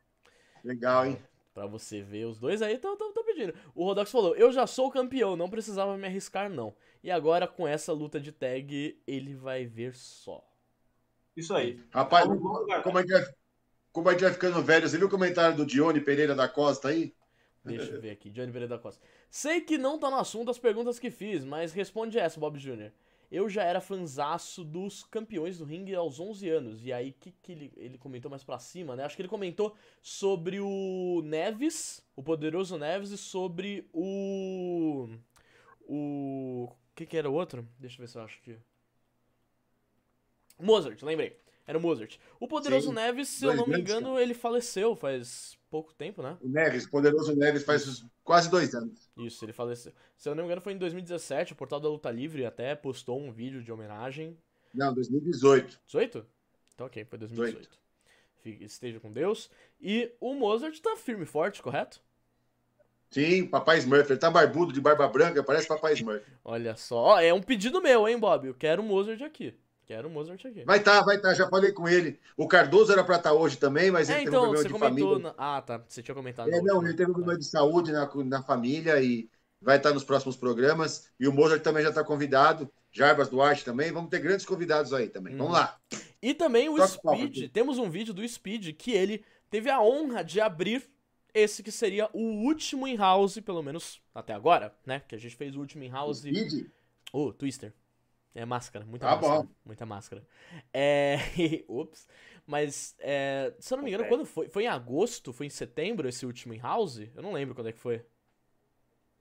[0.63, 1.19] Legal, hein?
[1.53, 3.53] Pra você ver os dois aí, estão pedindo.
[3.75, 6.73] O Rodox falou: Eu já sou campeão, não precisava me arriscar, não.
[7.03, 10.43] E agora, com essa luta de tag, ele vai ver só.
[11.35, 11.79] Isso aí.
[11.91, 12.83] Rapaz, Vamos, vamos, cara.
[12.83, 13.33] como a, gente vai,
[13.91, 16.89] como a gente vai ficando velho, você viu o comentário do Dione Pereira da Costa
[16.89, 17.13] aí?
[17.65, 19.01] Deixa eu ver aqui, Johnny Pereira da Costa.
[19.29, 22.91] Sei que não tá no assunto as perguntas que fiz, mas responde essa, Bob Jr.
[23.31, 26.85] Eu já era fanzaço dos campeões do ringue aos 11 anos.
[26.85, 29.03] E aí, o que, que ele, ele comentou mais pra cima, né?
[29.03, 35.09] Acho que ele comentou sobre o Neves, o poderoso Neves, e sobre o.
[35.87, 36.65] O.
[36.65, 37.67] O que, que era o outro?
[37.79, 38.55] Deixa eu ver se eu acho que.
[40.65, 41.37] Mozart, lembrei.
[41.65, 42.17] Era o Mozart.
[42.39, 46.37] O poderoso Sim, Neves, se eu não me engano, ele faleceu faz pouco tempo, né?
[46.41, 49.09] O Neves, poderoso Neves, faz quase dois anos.
[49.17, 49.93] Isso, ele faleceu.
[50.17, 53.17] Se eu não me engano, foi em 2017, o portal da Luta Livre até postou
[53.19, 54.37] um vídeo de homenagem.
[54.73, 55.79] Não, 2018.
[55.87, 56.25] 18?
[56.73, 57.79] Então ok, foi 2018.
[58.41, 59.49] Fique- Esteja com Deus.
[59.79, 62.01] E o Mozart tá firme e forte, correto?
[63.09, 64.11] Sim, Papai Smurf.
[64.11, 66.25] Ele tá barbudo de barba branca, parece Papai Smurf.
[66.43, 67.19] Olha só.
[67.21, 68.47] É um pedido meu, hein, Bob?
[68.47, 69.53] Eu quero o Mozart aqui.
[69.85, 70.63] Quero o Mozart aqui.
[70.63, 72.19] Vai tá, vai tá, já falei com ele.
[72.37, 74.73] O Cardoso era pra estar hoje também, mas ele É, teve um então, problema de
[74.73, 75.09] comentou.
[75.11, 75.33] família.
[75.37, 75.83] na- Ah, tá.
[75.87, 76.49] Você tinha comentado.
[76.53, 79.29] É, não, ele teve um problema de saúde na, na família e
[79.61, 81.09] vai estar nos próximos programas.
[81.19, 82.71] E o Mozart também já está convidado.
[82.91, 83.91] Jarbas Duarte também.
[83.91, 85.35] Vamos ter grandes convidados aí também.
[85.35, 85.59] Vamos Uhum.
[85.59, 85.77] lá.
[86.21, 87.51] E também o Toca o Speed.
[87.51, 90.87] Temos um vídeo do Speed que ele teve a honra de abrir
[91.33, 95.01] esse que seria o último in house, pelo menos até agora, né?
[95.07, 96.19] Que a gente fez o último in house.
[96.19, 96.67] Speed?
[97.11, 97.73] Ô, Twister.
[98.35, 99.43] É máscara, muita Tá máscara.
[99.43, 99.47] bom.
[99.65, 100.27] Muita máscara.
[100.73, 101.17] É.
[101.67, 102.07] Ups.
[102.45, 104.09] Mas, é, se eu não me engano, Acontece.
[104.09, 104.49] quando foi?
[104.49, 105.31] Foi em agosto?
[105.33, 106.97] Foi em setembro esse último in house?
[107.15, 108.03] Eu não lembro quando é que foi.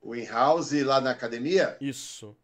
[0.02, 2.36] O in-house lá na academia Isso,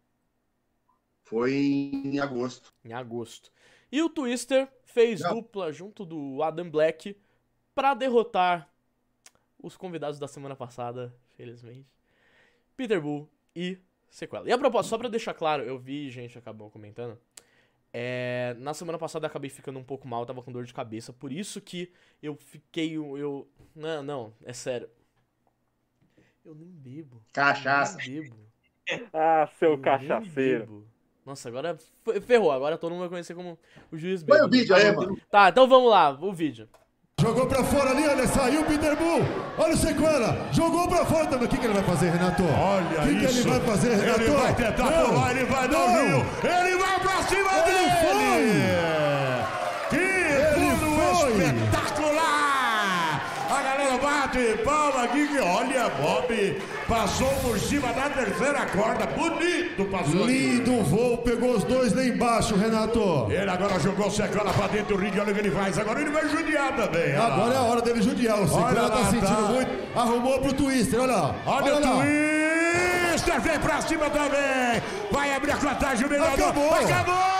[1.23, 2.73] foi em agosto.
[2.83, 3.51] em agosto.
[3.91, 5.35] E o Twister fez Não.
[5.35, 7.19] dupla junto do Adam Black
[7.73, 8.69] pra derrotar
[9.61, 11.87] os convidados da semana passada, felizmente.
[12.77, 13.79] Peter Bull e
[14.09, 14.47] Sequela.
[14.47, 17.17] E a propósito, só pra deixar claro, eu vi gente acabou comentando.
[17.91, 21.11] É, na semana passada eu acabei ficando um pouco mal, tava com dor de cabeça,
[21.11, 21.91] por isso que
[22.21, 22.93] eu fiquei.
[22.95, 23.47] Eu.
[23.75, 24.89] Não, não, é sério.
[26.45, 27.21] Eu nem bebo.
[27.33, 27.99] Cachaça.
[28.01, 28.35] Eu nem bebo.
[29.13, 30.65] Ah, Eu seu nem cachaceiro.
[30.65, 30.87] bebo.
[31.25, 32.51] Nossa, agora fe- ferrou.
[32.51, 33.57] Agora todo mundo vai conhecer como
[33.91, 34.47] o juiz Põe bêbado.
[34.55, 35.19] o vídeo aí, mano.
[35.29, 36.67] Tá, então vamos lá, o vídeo.
[37.19, 39.25] Jogou pra fora ali, olha, saiu o Peter Bull.
[39.57, 40.47] Olha o Sequela.
[40.51, 41.45] Jogou pra fora também.
[41.45, 42.43] O que, que ele vai fazer, Renato?
[42.43, 43.39] Olha O que, que isso.
[43.39, 44.21] ele vai fazer, Renato?
[44.21, 45.05] Ele vai tentar Não.
[45.09, 46.25] pular, ele vai dar o rio.
[46.43, 47.89] Ele vai pra cima Ele dele.
[49.89, 51.31] Que Ele foi.
[51.43, 53.21] espetacular.
[53.49, 59.05] A galera bate palma aqui que olha, Bob passou por cima da terceira corda.
[59.05, 60.57] Bonito passou ali.
[60.57, 63.31] Lindo voo, pegou os dois lá embaixo, Renato.
[63.31, 65.77] Ele agora jogou sequela pra dentro do ringue, olha o que ele faz.
[65.77, 67.11] Agora ele vai judiar também.
[67.11, 67.23] olha.
[67.23, 68.41] Agora é a hora dele judiar.
[68.41, 69.41] O Sequela lá, tá sentindo tá.
[69.41, 69.71] muito.
[69.95, 71.35] Arrumou pro Twister, olha lá.
[71.45, 71.97] Olha, lá.
[71.97, 74.81] o Twister, vem pra cima também.
[75.11, 76.33] Vai abrir a contagem, o melhor.
[76.33, 76.73] Acabou.
[76.73, 77.39] Acabou.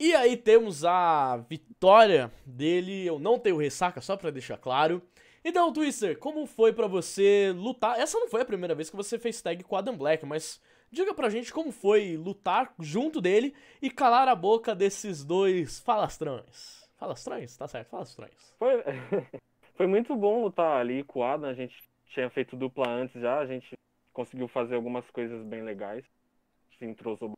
[0.00, 3.06] E aí temos a vitória dele.
[3.06, 5.00] Eu não tenho ressaca, só pra deixar claro.
[5.44, 7.98] Então, Twister, como foi pra você lutar?
[7.98, 10.60] Essa não foi a primeira vez que você fez tag com Adam Black, mas
[10.92, 16.86] diga pra gente como foi lutar junto dele e calar a boca desses dois falastrões.
[16.98, 17.56] Falastrões?
[17.56, 18.54] Tá certo, falastrões.
[18.58, 18.82] Foi,
[19.76, 21.48] foi muito bom lutar ali com o Adam.
[21.48, 21.74] A gente
[22.08, 23.38] tinha feito dupla antes já.
[23.38, 23.72] A gente
[24.12, 26.04] conseguiu fazer algumas coisas bem legais.
[26.78, 27.32] Se entrosou.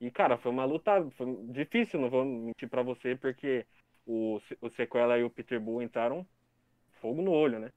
[0.00, 3.66] E, cara, foi uma luta foi difícil, não vou mentir pra você, porque
[4.06, 6.24] o, o Sequela e o Peter Bull entraram
[7.00, 7.70] fogo no olho, né?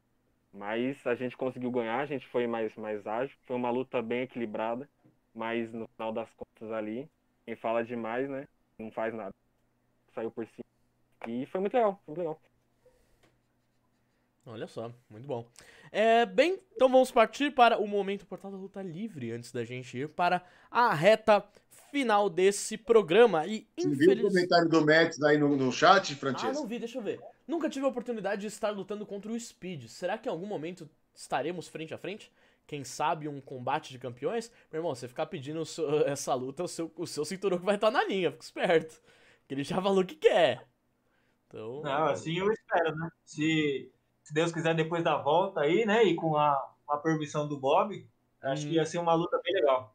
[0.54, 3.36] Mas a gente conseguiu ganhar, a gente foi mais, mais ágil.
[3.48, 4.90] Foi uma luta bem equilibrada.
[5.34, 7.10] Mas no final das contas ali,
[7.46, 8.48] quem fala demais, né?
[8.80, 9.34] Não faz nada.
[10.16, 10.66] Saiu por cima.
[11.28, 12.42] E foi muito legal, foi muito legal.
[14.46, 15.48] Olha só, muito bom.
[15.92, 19.96] É, bem, então vamos partir para o momento Portal da Luta Livre antes da gente
[19.98, 21.44] ir para a reta
[21.92, 23.46] final desse programa.
[23.46, 24.22] E Você viu o infelizmente.
[24.22, 26.54] comentário do Mets aí no, no chat, Ah, Francesco?
[26.54, 27.20] não vi, deixa eu ver.
[27.52, 29.88] Nunca tive a oportunidade de estar lutando contra o Speed.
[29.90, 32.32] Será que em algum momento estaremos frente a frente?
[32.66, 34.50] Quem sabe um combate de campeões?
[34.72, 37.76] Meu irmão, você ficar pedindo seu- essa luta, o seu, o seu cinturão que vai
[37.76, 39.02] estar na linha, fica esperto.
[39.42, 40.66] Porque ele já falou que quer.
[41.48, 41.82] Então.
[41.82, 43.10] Não, assim eu espero, né?
[43.26, 43.92] Se,
[44.24, 46.06] se Deus quiser, depois da volta aí, né?
[46.06, 46.54] E com a,
[46.88, 48.08] a permissão do Bob,
[48.42, 48.70] acho Hum.
[48.70, 49.94] que ia ser uma luta bem legal.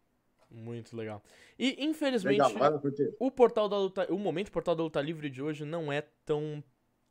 [0.51, 1.23] Muito legal.
[1.59, 2.37] E infelizmente.
[2.53, 2.83] Legal,
[3.19, 6.63] o portal da luta, o momento portal da luta livre de hoje não é tão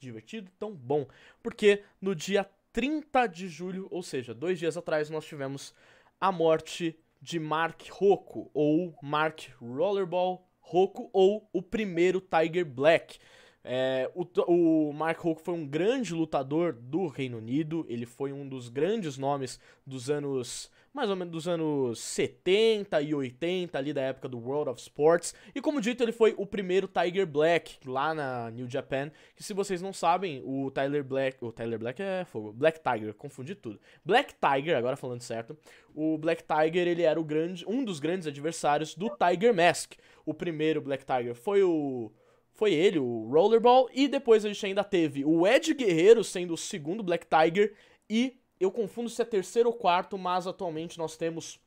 [0.06, 1.08] divertido, tão bom,
[1.44, 5.74] porque no dia 30 de julho, ou seja, dois dias atrás, nós tivemos
[6.20, 13.18] a morte de Mark Rocco, ou Mark Rollerball Rocco, ou o primeiro Tiger Black.
[13.64, 18.48] É, o, o Mark Hoke foi um grande lutador do Reino Unido, ele foi um
[18.48, 24.02] dos grandes nomes dos anos, mais ou menos dos anos 70 e 80, ali da
[24.02, 25.36] época do World of Sports.
[25.54, 29.54] E como dito, ele foi o primeiro Tiger Black lá na New Japan, que se
[29.54, 33.78] vocês não sabem, o Tyler Black, o Tyler Black é fogo, Black Tiger, confundi tudo.
[34.06, 35.58] Black Tiger, agora falando certo,
[35.94, 39.96] o Black Tiger, ele era o grande, um dos grandes adversários do Tiger Mask.
[40.26, 42.10] O primeiro Black Tiger foi o
[42.54, 46.58] foi ele, o Rollerball, e depois a gente ainda teve o Ed Guerreiro sendo o
[46.58, 47.74] segundo Black Tiger,
[48.10, 51.60] e eu confundo se é terceiro ou quarto, mas atualmente nós temos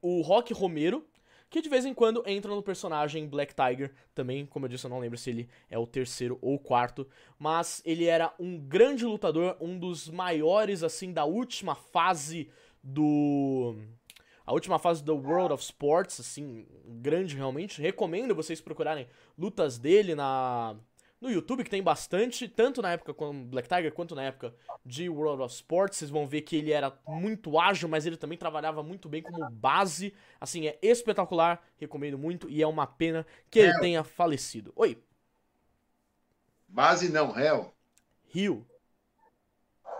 [0.00, 1.04] o Rock Romero,
[1.48, 4.90] que de vez em quando entra no personagem Black Tiger, também, como eu disse, eu
[4.90, 7.06] não lembro se ele é o terceiro ou quarto,
[7.38, 12.50] mas ele era um grande lutador, um dos maiores, assim, da última fase
[12.82, 13.76] do
[14.46, 17.80] a última fase do World of Sports, assim, grande realmente.
[17.80, 19.08] Recomendo vocês procurarem
[19.38, 20.76] lutas dele na
[21.24, 25.08] no YouTube, que tem bastante, tanto na época com Black Tiger quanto na época de
[25.08, 25.98] World of Sports.
[25.98, 29.48] Vocês vão ver que ele era muito ágil, mas ele também trabalhava muito bem como
[29.50, 30.14] base.
[30.40, 33.80] Assim, é espetacular, recomendo muito e é uma pena que ele É.
[33.80, 34.72] tenha falecido.
[34.76, 35.02] Oi,
[36.68, 37.72] Base não, réu.
[38.28, 38.66] Rio.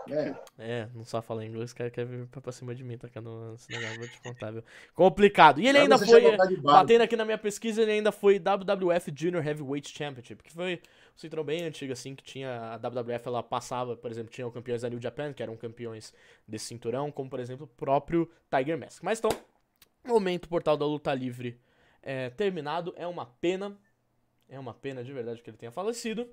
[0.09, 0.35] É.
[0.57, 3.71] É, não só fala inglês, o cara quer vir pra cima de mim, tacando esse
[3.71, 4.63] negócio, vou te contar, viu?
[4.93, 5.59] Complicado.
[5.59, 9.45] E ele ainda foi, o batendo aqui na minha pesquisa, ele ainda foi WWF Junior
[9.45, 13.95] Heavyweight Championship, que foi um cinturão bem antigo, assim, que tinha, a WWF, ela passava,
[13.95, 16.13] por exemplo, tinha os campeões da New Japan, que eram campeões
[16.47, 19.01] desse cinturão, como, por exemplo, o próprio Tiger Mask.
[19.03, 19.31] Mas, então,
[20.05, 21.59] momento Portal da Luta Livre
[22.01, 23.77] é, terminado, é uma pena,
[24.47, 26.29] é uma pena de verdade que ele tenha falecido.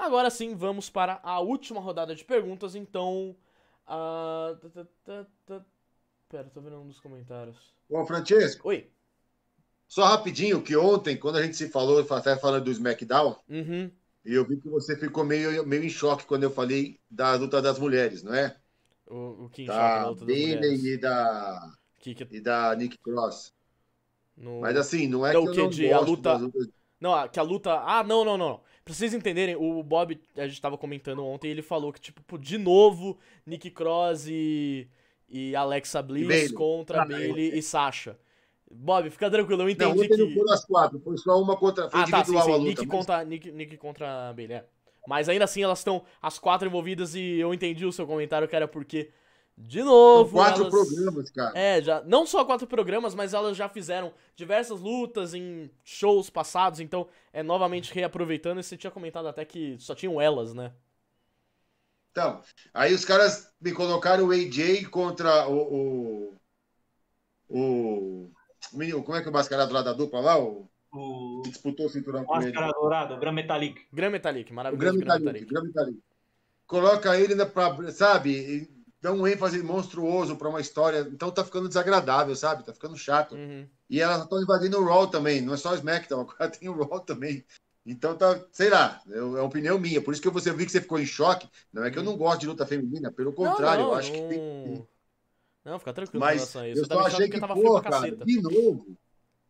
[0.00, 3.36] Agora sim, vamos para a última rodada de perguntas, então...
[3.86, 5.64] tá, tá, tá, tá.
[6.28, 7.74] Pera, tô vendo um dos comentários.
[7.88, 8.88] Ô, Francesco, Oi.
[9.88, 13.90] só rapidinho, que ontem, quando a gente se falou, até falando do SmackDown, Uhum.
[14.24, 17.60] e eu vi que você ficou meio, meio em choque quando eu falei da luta
[17.60, 18.56] das mulheres, não é?
[19.06, 20.84] O, o King Shark na Da luta das Bailey mulheres.
[20.84, 23.52] e da, Que, que, e da Nick Cross.
[24.36, 24.60] no...
[24.60, 26.68] Mas assim, não é Não, que eu que não de a gosto luta- das.
[27.00, 27.80] Não, que a luta.
[27.80, 28.62] Ah, não, não, não.
[28.90, 32.58] Pra vocês entenderem, o Bob, a gente tava comentando ontem, ele falou que, tipo, de
[32.58, 34.88] novo, Nick Cross e,
[35.28, 36.52] e Alexa Bliss Bayley.
[36.52, 38.18] contra Ah, Bailey e Sasha.
[38.68, 40.34] Bob, fica tranquilo, eu Não, entendi não que.
[40.34, 41.88] foram as quatro, foi só uma contra.
[41.88, 42.58] Foi Ah, tá, sim, sim.
[42.64, 44.64] Nick mas- contra, Nick, Nick contra Bailey, é.
[45.06, 48.56] Mas ainda assim, elas estão as quatro envolvidas e eu entendi o seu comentário, que
[48.56, 49.10] era porque,
[49.66, 50.32] de São novo.
[50.32, 50.72] quatro elas...
[50.72, 51.58] programas, cara.
[51.58, 56.80] É, já, não só quatro programas, mas elas já fizeram diversas lutas em shows passados,
[56.80, 58.60] então é novamente reaproveitando.
[58.60, 60.72] E você tinha comentado até que só tinham elas, né?
[62.10, 62.42] Então,
[62.74, 65.58] aí os caras me colocaram o AJ contra o.
[65.58, 66.34] O.
[67.48, 68.30] o,
[68.72, 70.38] o menino, como é que é o mascarado lá da dupla lá?
[70.38, 72.46] O, O que disputou o cinturão com ele.
[72.46, 73.86] Máscara Dourada, o Gran Metalik.
[73.92, 76.02] Gran Metalik, O maravilhoso Grêmio Gran Metalik.
[76.66, 78.68] Coloca ele na, pra, sabe,
[79.00, 81.08] dá um ênfase monstruoso pra uma história.
[81.10, 82.64] Então tá ficando desagradável, sabe?
[82.64, 83.34] Tá ficando chato.
[83.34, 83.66] Uhum.
[83.88, 86.82] E elas estão invadindo o Raw também, não é só o SmackDown, agora tem o
[86.82, 87.44] Raw também.
[87.84, 90.02] Então tá, sei lá, é uma opinião minha.
[90.02, 91.48] Por isso que você vi que você ficou em choque.
[91.72, 94.20] Não é que eu não gosto de luta feminina, pelo contrário, não, eu acho não...
[94.20, 94.88] que tem.
[95.64, 96.80] Não, fica tranquilo Mas relação a isso.
[96.80, 98.96] eu Eu só achando achei que que, tava pô, cara, de novo,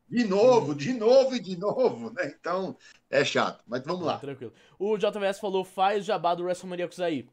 [0.09, 2.35] de novo, de novo e de novo, né?
[2.39, 2.77] Então
[3.09, 3.63] é chato.
[3.67, 4.19] Mas vamos lá.
[4.19, 4.53] Tranquilo.
[4.79, 7.29] O JVS falou, faz jabá do WrestleManiacos aí.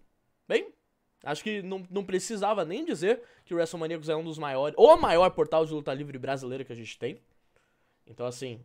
[0.48, 0.72] Bem,
[1.28, 4.94] acho que não, não precisava nem dizer que o WrestleManiacos é um dos maiores, ou
[4.94, 7.20] o maior portal de luta livre brasileiro que a gente tem.
[8.06, 8.62] Então, assim,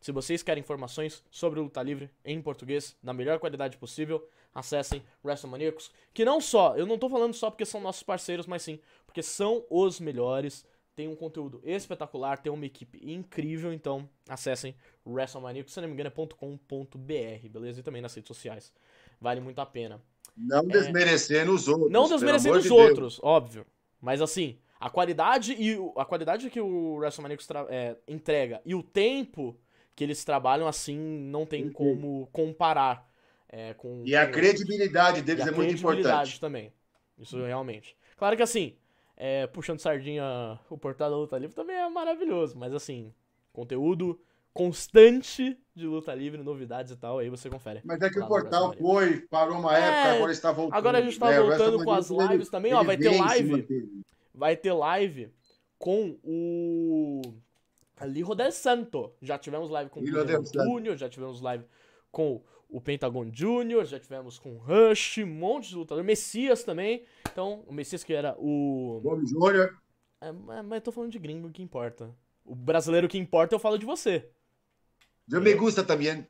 [0.00, 5.90] se vocês querem informações sobre luta livre em português, na melhor qualidade possível, acessem WrestleManiacos.
[6.12, 9.22] Que não só, eu não tô falando só porque são nossos parceiros, mas sim, porque
[9.22, 10.64] são os melhores.
[10.94, 16.08] Tem um conteúdo espetacular, tem uma equipe incrível, então acessem WrestleManiacos, se não me engano
[16.08, 17.80] é .com.br, beleza?
[17.80, 18.72] E também nas redes sociais.
[19.20, 20.00] Vale muito a pena.
[20.36, 21.88] Não desmerecendo os outros.
[21.88, 21.92] É.
[21.92, 22.80] Não desmerecendo os de Deus.
[22.80, 23.66] outros, óbvio.
[24.00, 28.82] Mas assim, a qualidade e a qualidade que o WrestleManiacos tra- é, entrega e o
[28.82, 29.56] tempo
[29.94, 33.08] que eles trabalham assim não tem como comparar
[33.48, 36.40] é, com E a credibilidade deles é muito credibilidade importante.
[36.40, 36.72] também.
[37.16, 37.96] Isso realmente.
[38.16, 38.76] Claro que assim,
[39.16, 43.14] é, puxando sardinha, o portal da luta livre também é maravilhoso, mas assim,
[43.52, 44.20] conteúdo
[44.54, 47.80] constante de luta livre, novidades e tal, aí você confere.
[47.84, 50.78] Mas é que o portal foi, parou uma É, época, agora está voltando.
[50.78, 51.40] agora a gente tá né?
[51.40, 53.66] O voltando com as ele- lives também, ó, vai ter live.
[54.32, 55.32] vai ter live
[55.76, 57.20] com o
[58.06, 59.12] Lijo del Santo.
[59.20, 60.64] Já tivemos live com o Lijo del Pentagon.
[60.70, 61.64] Júnior, já tivemos live
[62.12, 66.04] com o Pentagon Júnior, já tivemos com o Rush, um monte de lutador.
[66.04, 67.04] Messias também.
[67.30, 69.00] Então, o Messias que era o.
[69.02, 69.76] Gomes Júnior.
[70.20, 72.14] É, mas eu tô falando de gringo, o que importa.
[72.44, 74.28] O brasileiro que importa, eu falo de você.
[75.30, 76.26] Eu me gusta também.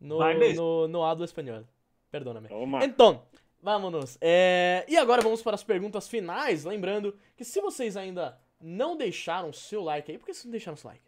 [0.00, 0.18] No,
[0.54, 1.64] no, no habla espanhol.
[2.10, 2.48] Perdóname.
[2.48, 2.84] Toma.
[2.84, 3.26] Então,
[3.62, 4.18] vámonos.
[4.20, 6.64] É, E agora vamos para as perguntas finais.
[6.64, 10.76] Lembrando que se vocês ainda não deixaram seu like aí, por que vocês não deixaram
[10.76, 11.04] seu like?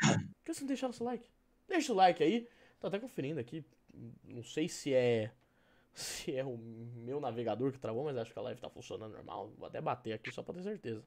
[0.00, 1.28] Por que vocês não deixaram seu like?
[1.68, 2.48] Deixa o like aí.
[2.78, 3.64] Tô até conferindo aqui.
[4.24, 5.32] Não sei se é.
[5.92, 9.50] Se é o meu navegador que travou, mas acho que a live tá funcionando normal.
[9.56, 11.02] Vou até bater aqui só pra ter certeza.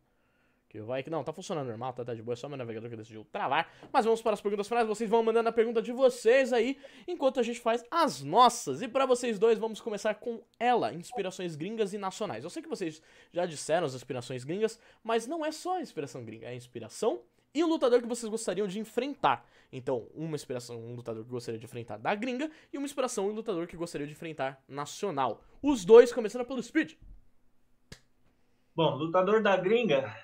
[0.70, 1.10] Que vai que.
[1.10, 2.34] Não, tá funcionando normal, tá, tá de boa.
[2.34, 3.68] É só meu navegador que decidiu travar.
[3.91, 4.88] Mas vamos para as perguntas finais.
[4.88, 6.78] Vocês vão mandando a pergunta de vocês aí,
[7.08, 8.84] enquanto a gente faz as nossas.
[8.84, 12.44] E pra vocês dois, vamos começar com ela: inspirações gringas e nacionais.
[12.44, 13.02] Eu sei que vocês
[13.34, 17.24] já disseram as inspirações gringas, mas não é só a inspiração gringa, é a inspiração
[17.54, 19.44] e o lutador que vocês gostariam de enfrentar.
[19.72, 23.32] Então, uma inspiração, um lutador que gostaria de enfrentar da gringa, e uma inspiração, um
[23.32, 25.44] lutador que gostaria de enfrentar nacional.
[25.62, 26.94] Os dois, começando pelo Speed.
[28.76, 30.16] Bom, lutador da gringa,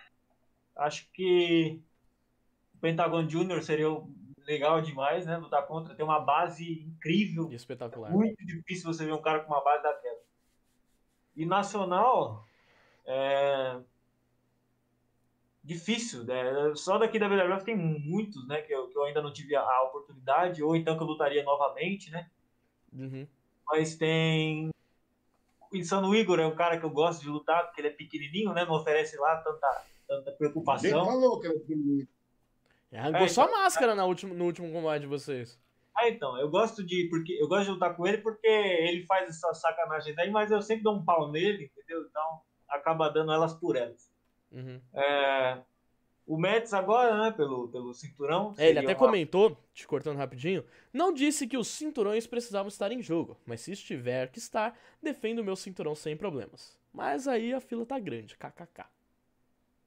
[0.75, 1.81] acho que
[2.75, 3.61] o Pentagon Jr.
[3.61, 3.87] seria
[4.45, 5.37] legal demais, né?
[5.37, 7.51] Lutar contra, tem uma base incrível.
[7.51, 8.11] E espetacular.
[8.11, 10.19] Muito difícil você ver um cara com uma base daquela.
[11.35, 12.45] E nacional,
[13.05, 13.77] é...
[15.63, 16.73] difícil, né?
[16.75, 18.61] Só daqui da WWF tem muitos, né?
[18.61, 21.43] Que eu, que eu ainda não tive a, a oportunidade, ou então que eu lutaria
[21.43, 22.29] novamente, né?
[22.93, 23.27] Uhum.
[23.67, 24.69] Mas tem.
[25.71, 28.53] O Insano Igor é um cara que eu gosto de lutar, porque ele é pequenininho,
[28.53, 28.63] né?
[28.63, 31.05] Não oferece lá tanta, tanta preocupação.
[31.05, 32.07] falou que era pequenininho?
[32.93, 35.59] Arrancou É, só a então- máscara na último, no último combate de vocês.
[35.97, 37.07] Ah, então, eu gosto de.
[37.09, 40.61] porque Eu gosto de lutar com ele porque ele faz essas sacanagens aí, mas eu
[40.61, 42.05] sempre dou um pau nele, entendeu?
[42.09, 44.11] Então acaba dando elas por elas.
[44.51, 44.79] Uhum.
[44.93, 45.61] É,
[46.25, 48.53] o Mets agora, né, pelo, pelo cinturão.
[48.57, 52.91] É, ele até uma- comentou, te cortando rapidinho, não disse que os cinturões precisavam estar
[52.91, 56.77] em jogo, mas se estiver que estar, defendo o meu cinturão sem problemas.
[56.93, 58.85] Mas aí a fila tá grande, kkk.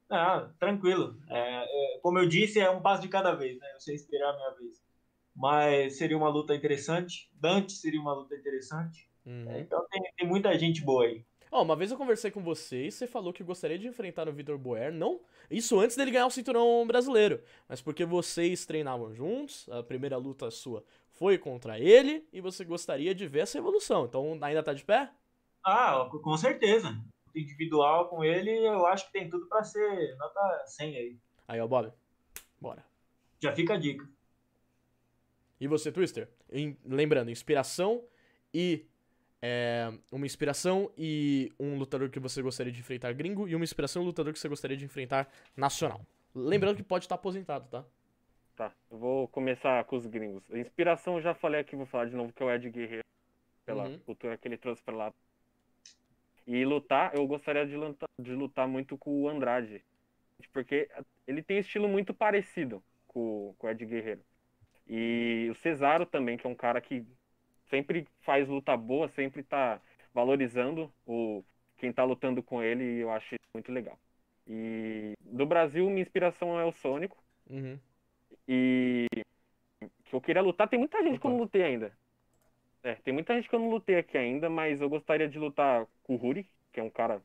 [0.09, 1.17] Ah, tranquilo.
[1.29, 3.67] É, é, como eu disse, é um passo de cada vez, né?
[3.75, 4.83] Eu sei esperar a minha vez.
[5.35, 7.29] Mas seria uma luta interessante.
[7.33, 9.07] Dante seria uma luta interessante.
[9.25, 9.49] Uhum.
[9.49, 11.23] É, então tem, tem muita gente boa aí.
[11.51, 14.33] Ó, uma vez eu conversei com você e você falou que gostaria de enfrentar o
[14.33, 15.19] Vitor Boer, não
[15.49, 20.51] isso antes dele ganhar o cinturão brasileiro, mas porque vocês treinavam juntos, a primeira luta
[20.51, 24.05] sua foi contra ele e você gostaria de ver essa evolução.
[24.05, 25.09] Então ainda tá de pé?
[25.65, 26.95] Ah, com certeza.
[27.39, 31.17] Individual com ele, eu acho que tem tudo pra ser nota 100 aí.
[31.47, 31.91] Aí, ó, Bob.
[32.59, 32.83] Bora.
[33.39, 34.07] Já fica a dica.
[35.59, 36.29] E você, Twister?
[36.51, 38.03] Em- lembrando, inspiração
[38.53, 38.85] e.
[39.41, 44.01] é, uma inspiração e um lutador que você gostaria de enfrentar gringo e uma inspiração
[44.01, 46.01] e um lutador que você gostaria de enfrentar nacional.
[46.35, 47.85] Lembrando que pode estar aposentado, tá?
[48.57, 50.43] Tá, eu vou começar com os gringos.
[50.51, 53.05] A inspiração eu já falei aqui, vou falar de novo, que é o Ed Guerreiro.
[53.65, 53.99] Pela Uhum.
[53.99, 55.13] cultura que ele trouxe pra lá.
[56.49, 59.83] E lutar, eu gostaria de lutar, de lutar muito com o Andrade.
[60.51, 60.89] Porque
[61.27, 64.21] ele tem estilo muito parecido com, com o Ed Guerreiro.
[64.87, 67.05] E o Cesaro também, que é um cara que
[67.69, 69.79] sempre faz luta boa, sempre tá
[70.11, 71.43] valorizando o,
[71.77, 73.99] quem tá lutando com ele, e eu acho isso muito legal.
[74.47, 77.23] E do Brasil, minha inspiração é o Sônico.
[77.47, 77.77] Uhum.
[78.47, 79.05] E
[80.03, 81.95] que eu queria lutar, tem muita gente que eu não lutei ainda.
[82.83, 85.85] É, tem muita gente que eu não lutei aqui ainda, mas eu gostaria de lutar
[86.03, 87.21] com o Ruri, que é um cara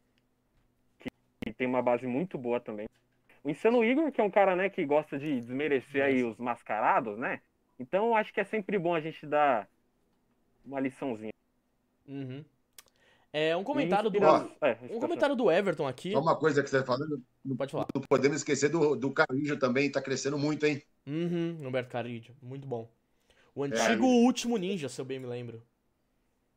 [0.98, 1.08] que,
[1.44, 2.88] que tem uma base muito boa também.
[3.42, 7.18] O Insano Igor, que é um cara, né, que gosta de desmerecer aí os mascarados,
[7.18, 7.40] né?
[7.78, 9.68] Então eu acho que é sempre bom a gente dar
[10.64, 11.32] uma liçãozinha.
[12.06, 12.44] Uhum.
[13.32, 14.18] É, um comentário do.
[14.60, 16.12] É, Um comentário do Everton aqui.
[16.12, 17.20] Só uma coisa que você tá falando,
[17.56, 17.86] Pode falar.
[17.92, 19.12] não podemos esquecer do, do
[19.58, 20.80] também, tá crescendo muito, hein?
[21.06, 22.34] Uhum, Humberto Carrillo.
[22.40, 22.88] Muito bom.
[23.54, 23.68] O É.
[23.68, 25.62] antigo último ninja, se eu bem me lembro.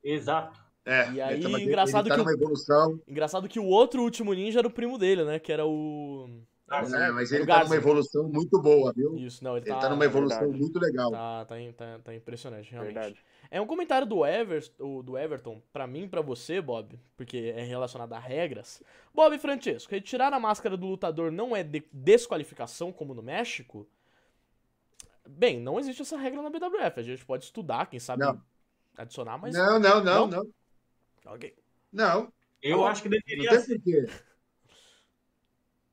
[0.03, 0.59] Exato.
[0.85, 3.01] É, E aí, ele mas ele- engraçado ele tá que o- numa evolução.
[3.07, 5.37] Engraçado que o outro último ninja era o primo dele, né?
[5.37, 6.29] Que era o.
[6.69, 9.15] É, mas ele o tá numa evolução muito boa, viu?
[9.17, 9.81] Isso, não, ele Ele tá.
[9.81, 10.59] tá numa evolução verdade.
[10.61, 11.11] muito legal.
[11.11, 12.93] Tá, tá, tá, tá impressionante, realmente.
[12.93, 13.17] Verdade.
[13.49, 14.63] É um comentário do, Ever,
[15.03, 18.81] do Everton, pra mim e pra você, Bob, porque é relacionado a regras.
[19.13, 23.87] Bob e Francesco, retirar a máscara do lutador não é de- desqualificação como no México?
[25.27, 26.99] Bem, não existe essa regra na BWF.
[26.99, 28.41] A gente pode estudar, quem sabe Não.
[28.97, 29.55] adicionar, mas.
[29.55, 30.27] Não, não, não, Não?
[30.27, 30.53] não.
[31.25, 31.55] Ok.
[31.91, 32.31] Não,
[32.61, 33.75] Eu acho que não deveria tem ser.
[33.79, 34.05] porquê.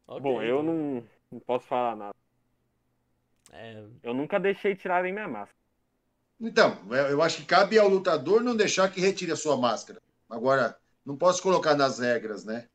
[0.07, 0.75] ok, Bom, eu então.
[0.75, 2.15] não, não posso falar nada.
[3.53, 5.59] É, Eu nunca deixei tirarem minha máscara.
[6.41, 10.01] Então, eu eu acho que cabe ao lutador não deixar que retire a sua máscara.
[10.29, 12.69] Agora, não posso colocar nas regras, né?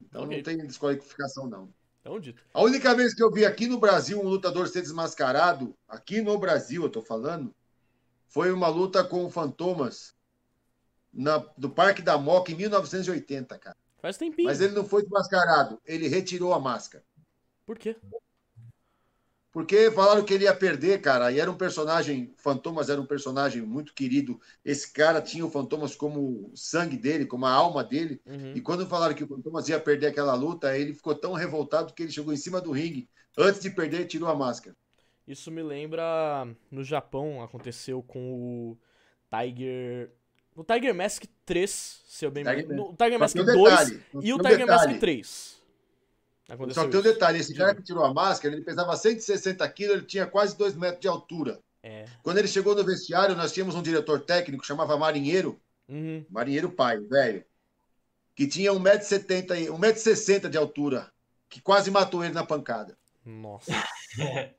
[0.00, 0.36] Então Ok.
[0.36, 1.74] não tem desqualificação, não.
[2.08, 2.42] Então dito.
[2.52, 6.38] A única vez que eu vi aqui no Brasil um lutador ser desmascarado, aqui no
[6.38, 7.54] Brasil eu tô falando,
[8.28, 10.14] foi uma luta com o Fantomas
[11.12, 13.76] na, do Parque da Moca em 1980, cara.
[13.98, 14.48] Faz tempinho.
[14.48, 17.04] Mas ele não foi desmascarado, ele retirou a máscara.
[17.66, 17.96] Por quê?
[19.50, 21.32] Porque falaram que ele ia perder, cara.
[21.32, 22.32] E era um personagem.
[22.36, 24.38] Fantomas era um personagem muito querido.
[24.64, 28.20] Esse cara tinha o Fantomas como sangue dele, como a alma dele.
[28.26, 28.52] Uhum.
[28.54, 32.02] E quando falaram que o Fantomas ia perder aquela luta, ele ficou tão revoltado que
[32.02, 33.08] ele chegou em cima do ringue.
[33.36, 34.76] Antes de perder, tirou a máscara.
[35.26, 36.46] Isso me lembra.
[36.70, 38.78] No Japão aconteceu com o
[39.30, 40.10] Tiger.
[40.54, 42.76] O Tiger Mask 3, se eu bem me lembro.
[42.76, 42.92] Mask.
[42.92, 44.98] O Tiger Mask tem um 2 detalhe, e o Tiger Mask detalhe.
[44.98, 45.57] 3.
[46.48, 49.68] Aconteceu Só que tem um detalhe: esse cara que tirou a máscara, ele pesava 160
[49.70, 51.60] quilos, ele tinha quase 2 metros de altura.
[51.82, 52.06] É.
[52.22, 56.24] Quando ele chegou no vestiário, nós tínhamos um diretor técnico, chamava Marinheiro, Uhum.
[56.28, 57.44] Marinheiro Pai, velho,
[58.34, 61.10] que tinha 1,70m, 1,60m de altura,
[61.48, 62.96] que quase matou ele na pancada.
[63.24, 63.72] Nossa.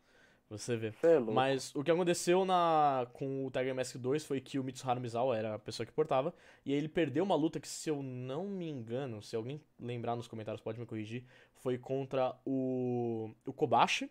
[0.50, 0.92] Você vê.
[1.04, 1.20] É.
[1.20, 5.38] Mas o que aconteceu na com o Tiger Mask 2 foi que o Mitsuharu Misawa
[5.38, 6.34] era a pessoa que portava,
[6.66, 10.16] e aí ele perdeu uma luta que, se eu não me engano, se alguém lembrar
[10.16, 11.24] nos comentários pode me corrigir,
[11.54, 14.10] foi contra o, o Kobashi.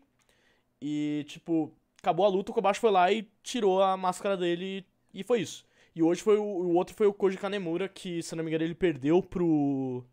[0.81, 5.25] E, tipo, acabou a luta, o Kobashi foi lá e tirou a máscara dele e
[5.25, 5.67] foi isso.
[5.95, 8.51] E hoje foi o, o outro foi o Koji Kanemura, que, se eu não me
[8.51, 10.05] engano, ele perdeu pro,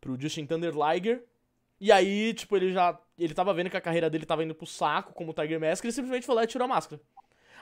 [0.00, 1.22] pro Justin Thunder Liger.
[1.80, 2.98] E aí, tipo, ele já.
[3.18, 5.84] Ele tava vendo que a carreira dele tava indo pro saco, como o Tiger Mask,
[5.84, 7.00] ele simplesmente foi lá e tirou a máscara.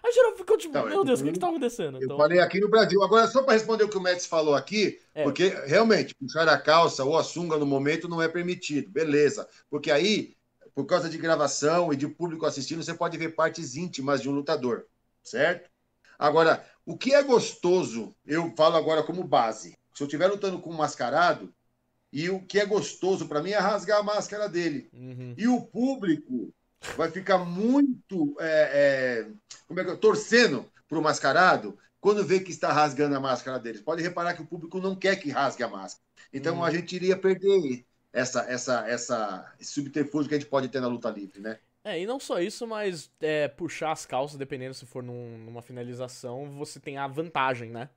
[0.04, 1.96] Aí geral ficou tipo, Não, meu eu- Deus, o que que tá acontecendo?
[1.96, 3.02] Eu Então, falei aqui no Brasil.
[3.02, 5.22] Agora, só para responder o que o Médici falou aqui, É.
[5.24, 9.48] porque realmente, puxar a calça ou a sunga no momento não é permitido, beleza.
[9.70, 10.36] Porque aí,
[10.74, 14.32] por causa de gravação e de público assistindo, você pode ver partes íntimas de um
[14.32, 14.84] lutador,
[15.22, 15.70] certo?
[16.18, 19.74] Agora, o que é gostoso, eu falo agora como base.
[19.94, 21.52] Se eu estiver lutando com um mascarado,
[22.16, 24.90] e o que é gostoso para mim é rasgar a máscara dele.
[24.92, 26.52] uhum, E o público
[26.94, 29.32] vai ficar muito é, é,
[29.66, 33.80] como é que torcendo para o mascarado quando vê que está rasgando a máscara deles.
[33.82, 36.04] Pode reparar que o público não quer que rasgue a máscara.
[36.32, 36.64] Então Hum.
[36.64, 40.88] a gente iria perder essa, essa, essa, esse subterfúgio que a gente pode ter na
[40.88, 41.58] luta livre, né?
[41.84, 45.62] É, e não só isso, mas é, puxar as calças, dependendo se for num- numa
[45.62, 47.88] finalização, você tem a vantagem, né?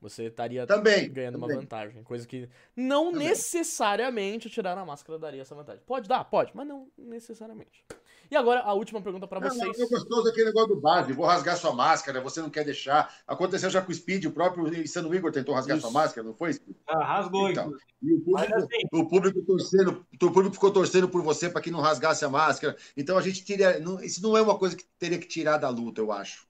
[0.00, 1.10] Você estaria Também.
[1.10, 1.62] ganhando uma também.
[1.62, 2.02] vantagem.
[2.04, 3.28] Coisa que não Também.
[3.28, 5.82] necessariamente tirar a máscara daria essa vantagem.
[5.84, 6.24] Pode dar?
[6.24, 7.84] Pode, mas não necessariamente.
[8.30, 9.76] E agora, a última pergunta pra Não, vocês.
[9.78, 13.12] não, é gostoso aquele negócio do base, vou rasgar sua máscara, você não quer deixar.
[13.26, 15.86] Aconteceu já com o Speed, o próprio Insano Igor tentou rasgar Isso.
[15.86, 16.52] sua máscara, não foi?
[16.52, 16.76] Speed?
[16.86, 17.72] Ah, rasgou, Então.
[18.02, 21.70] E o público, assim, o público torcendo, o público ficou torcendo por você para que
[21.70, 22.76] não rasgasse a máscara.
[22.96, 25.70] Então a gente teria, não- isso não é uma coisa que teria que tirar da
[25.70, 26.46] luta, eu acho.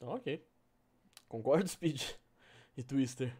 [0.00, 0.42] Ok.
[1.28, 2.02] Concordo, Speed.
[2.76, 3.34] E Twister.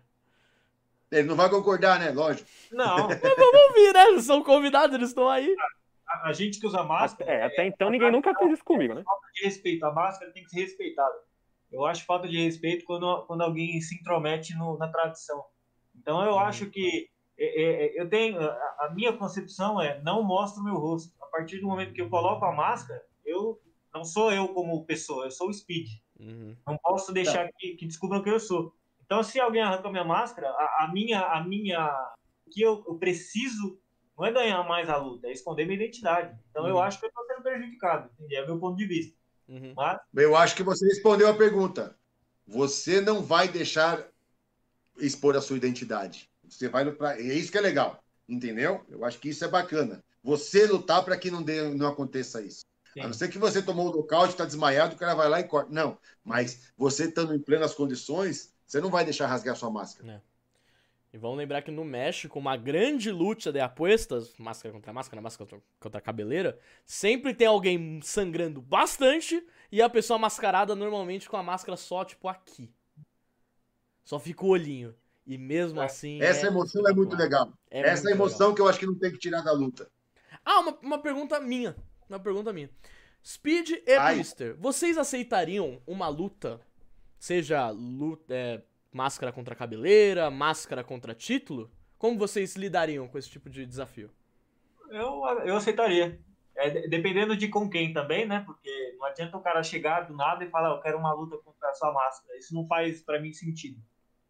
[1.10, 2.10] Ele não vai concordar, né?
[2.10, 2.48] Lógico.
[2.72, 4.06] não, Vamos vir, né?
[4.08, 5.54] Eles são convidados, eles estão aí.
[6.08, 9.02] a, a gente que usa máscara, É, até então ninguém nunca fez isso comigo, né?
[9.04, 9.84] falta de respeito.
[9.84, 11.14] A máscara tem que ser respeitada.
[11.70, 15.44] Eu acho falta de respeito quando, quando alguém se intromete no- na tradição.
[15.94, 17.08] Então eu acho que
[17.38, 21.12] é, é, é, eu tenho a, a minha concepção é não mostro o meu rosto.
[21.22, 23.60] A partir do momento que eu coloco a máscara, eu
[23.92, 25.86] não sou eu como pessoa, eu sou o Speed.
[26.18, 26.56] Uhum.
[26.66, 28.74] Não posso deixar que, que descubram quem eu sou.
[29.04, 31.88] Então, se alguém arranca minha máscara, a, a minha, a minha,
[32.46, 33.78] o que eu, eu preciso
[34.18, 36.36] não é ganhar mais a luta, é esconder minha identidade.
[36.50, 36.80] Então, eu Uhum.
[36.82, 38.10] acho que eu estou sendo prejudicado.
[38.18, 38.42] Entendeu?
[38.42, 39.16] É meu ponto de vista.
[39.48, 39.74] Uhum.
[39.76, 41.96] Mas Eu acho que você respondeu a pergunta.
[42.46, 44.08] Você não vai deixar
[44.98, 46.30] expor a sua identidade.
[46.48, 47.18] Você vai pra...
[47.18, 48.84] É isso que é legal, entendeu?
[48.88, 50.02] Eu acho que isso é bacana.
[50.22, 52.64] Você lutar para que não, dê, não aconteça isso.
[52.96, 53.02] Sim.
[53.02, 55.44] A não ser que você tomou o nocaute, está desmaiado, o cara vai lá e
[55.44, 55.70] corta.
[55.70, 60.22] Não, mas você estando em plenas condições, você não vai deixar rasgar sua máscara.
[61.12, 65.60] E vamos lembrar que no México, uma grande luta de apuestas, máscara contra máscara, máscara
[65.78, 71.76] contra, cabeleira, sempre tem alguém sangrando bastante e a pessoa mascarada normalmente com a máscara
[71.76, 72.72] só, tipo, aqui.
[74.04, 74.94] Só fica o olhinho.
[75.26, 76.22] E mesmo assim.
[76.22, 77.52] Essa emoção é muito legal.
[77.70, 78.54] É Essa muito emoção legal.
[78.54, 79.90] que eu acho que não tem que tirar da luta.
[80.42, 81.76] Ah, uma, uma pergunta minha.
[82.08, 82.70] Uma pergunta minha.
[83.24, 84.14] Speed e Ai.
[84.14, 86.60] Twister, vocês aceitariam uma luta,
[87.18, 88.62] seja luta, é,
[88.92, 91.70] máscara contra cabeleira, máscara contra título?
[91.98, 94.10] Como vocês lidariam com esse tipo de desafio?
[94.90, 96.20] eu, eu aceitaria.
[96.54, 98.42] É, de- dependendo de com quem também, né?
[98.46, 101.68] Porque não adianta o cara chegar do nada e falar, eu quero uma luta contra
[101.68, 102.38] a sua máscara.
[102.38, 103.78] Isso não faz para mim sentido.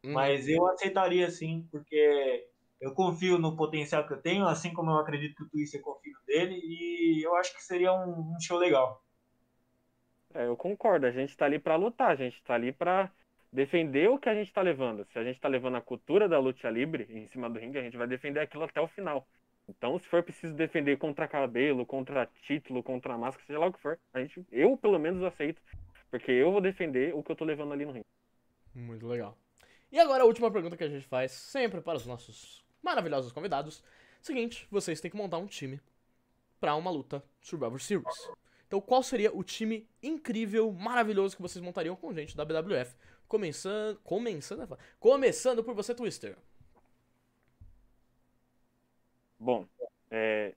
[0.02, 2.48] Hum, Mas eu aceitaria sim, porque
[2.80, 6.12] eu confio no potencial que eu tenho, assim como eu acredito que o Twister confia
[6.12, 9.02] no dele, e eu acho que seria um, um show legal.
[10.34, 13.10] É, eu concordo, a gente tá ali pra lutar, a gente tá ali pra
[13.50, 15.06] defender o que a gente tá levando.
[15.06, 17.82] Se a gente tá levando a cultura da luta livre em cima do ringue, a
[17.82, 19.26] gente vai defender aquilo até o final.
[19.68, 23.80] Então, se for preciso defender contra cabelo, contra título, contra máscara, seja lá o que
[23.80, 25.60] for, a gente, eu pelo menos aceito,
[26.10, 28.06] porque eu vou defender o que eu tô levando ali no ringue.
[28.74, 29.36] Muito legal.
[29.90, 33.82] E agora a última pergunta que a gente faz sempre para os nossos maravilhosos convidados.
[34.20, 35.80] Seguinte, vocês têm que montar um time
[36.60, 38.30] pra uma luta Survivor Series.
[38.66, 42.96] Então, qual seria o time incrível, maravilhoso que vocês montariam com gente da BWF?
[43.28, 46.36] Começando, começando, começando por você, Twister.
[49.38, 49.66] Bom,
[50.10, 50.54] é,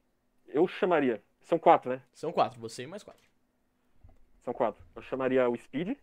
[0.47, 1.21] eu chamaria.
[1.41, 2.01] São quatro, né?
[2.13, 3.27] São quatro, você e mais quatro.
[4.43, 4.83] São quatro.
[4.95, 5.97] Eu chamaria o Speed,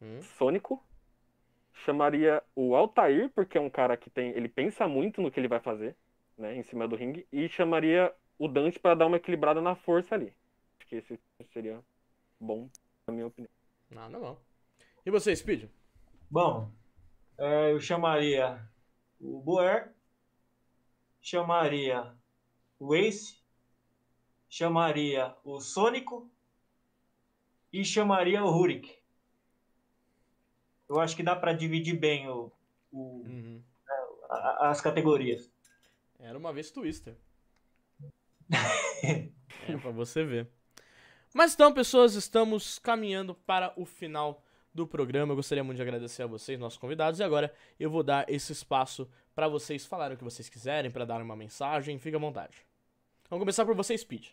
[0.00, 0.20] Hum.
[0.36, 0.82] Sônico.
[1.84, 4.30] Chamaria o Altair, porque é um cara que tem.
[4.30, 5.94] Ele pensa muito no que ele vai fazer,
[6.36, 6.56] né?
[6.56, 7.26] Em cima do ringue.
[7.32, 10.32] E chamaria o Dante para dar uma equilibrada na força ali.
[10.78, 11.20] Acho que esse
[11.52, 11.80] seria
[12.40, 12.68] bom,
[13.06, 13.50] na minha opinião.
[13.90, 14.40] Nada mal.
[15.04, 15.68] E você, Speed?
[16.30, 16.70] Bom,
[17.38, 18.60] é, eu chamaria
[19.20, 19.92] o Boer,
[21.20, 22.14] chamaria
[22.78, 23.40] o Ace,
[24.48, 26.30] chamaria o Sônico
[27.72, 28.98] e chamaria o Rurik.
[30.88, 32.50] Eu acho que dá pra dividir bem o,
[32.92, 33.62] o- Uhum.
[34.30, 35.50] a- as categorias.
[36.18, 37.14] Era uma vez Twister.
[39.02, 40.48] é pra você ver.
[41.34, 44.42] Mas então, pessoas, estamos caminhando para o final
[44.72, 45.32] do programa.
[45.32, 48.52] Eu gostaria muito de agradecer a vocês, nossos convidados, e agora eu vou dar esse
[48.52, 51.98] espaço para vocês falarem o que vocês quiserem, para dar uma mensagem.
[51.98, 52.56] Fique à vontade.
[53.28, 54.28] Vamos começar por você, Speed.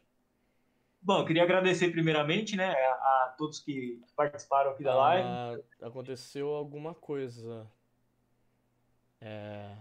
[1.03, 5.27] Bom, eu queria agradecer primeiramente, né, a, a todos que participaram aqui da live.
[5.27, 7.67] Ah, aconteceu alguma coisa.
[9.19, 9.75] É.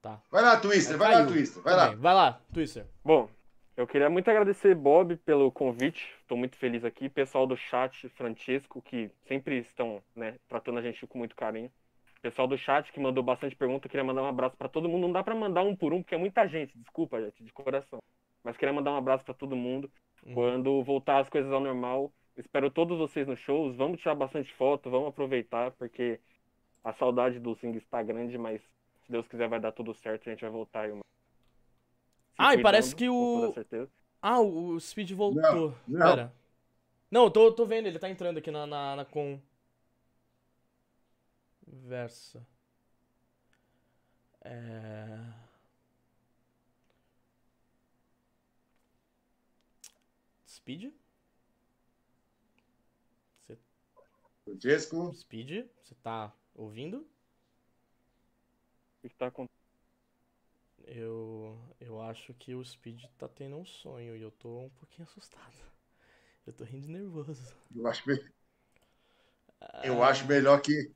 [0.00, 0.18] Tá.
[0.30, 1.26] Vai lá, Twister, vai lá.
[1.26, 1.94] Twister, vai Tudo lá.
[1.94, 2.86] Vai lá, Twister.
[3.04, 3.28] Bom,
[3.76, 6.12] eu queria muito agradecer Bob pelo convite.
[6.22, 7.08] Estou muito feliz aqui.
[7.08, 11.70] Pessoal do chat, Francesco, que sempre estão né, tratando a gente com muito carinho.
[12.22, 13.88] Pessoal do chat que mandou bastante pergunta.
[13.88, 15.02] Queria mandar um abraço para todo mundo.
[15.02, 16.76] Não dá para mandar um por um, porque é muita gente.
[16.78, 17.98] Desculpa, gente, de coração.
[18.42, 19.90] Mas queria mandar um abraço para todo mundo.
[20.24, 20.34] Uhum.
[20.34, 23.76] Quando voltar as coisas ao normal, espero todos vocês nos shows.
[23.76, 26.20] Vamos tirar bastante foto, vamos aproveitar, porque
[26.82, 28.60] a saudade do Sing está grande, mas
[29.04, 30.28] se Deus quiser vai dar tudo certo.
[30.28, 30.92] A gente vai voltar aí.
[30.92, 31.04] Uma...
[32.36, 33.54] Ah, e parece que o-.
[34.20, 35.42] Ah, o o Speed voltou.
[35.42, 36.10] Não, não.
[36.10, 36.32] Pera.
[37.10, 39.38] Não, eu tô, tô vendo, ele tá entrando aqui na, na, na com.
[41.66, 42.46] Versa.
[44.44, 45.41] É.
[50.62, 50.92] Speed?
[53.46, 53.58] Você-
[54.44, 57.06] Francesco, Speed, você tá ouvindo?
[59.04, 59.62] O que tá acontecendo?
[60.86, 65.06] Eu, eu acho que o Speed tá tendo um sonho e eu tô um pouquinho
[65.08, 65.52] assustado.
[66.46, 67.40] Eu tô rindo nervoso.
[67.74, 68.32] eu acho, me-
[69.82, 70.92] eu acho melhor que.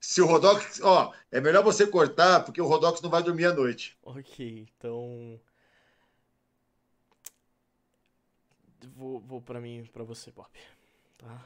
[0.00, 0.80] Se o Rodox.
[0.82, 3.96] Ó, é melhor você cortar, porque o Rodox não vai dormir à noite.
[4.02, 5.40] Ok, então.
[8.96, 10.48] Vou, vou pra mim, pra você, Bob.
[11.18, 11.44] Tá?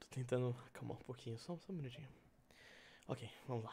[0.00, 2.08] Tô tentando acalmar um pouquinho, só, só um minutinho.
[3.08, 3.72] Ok, vamos lá.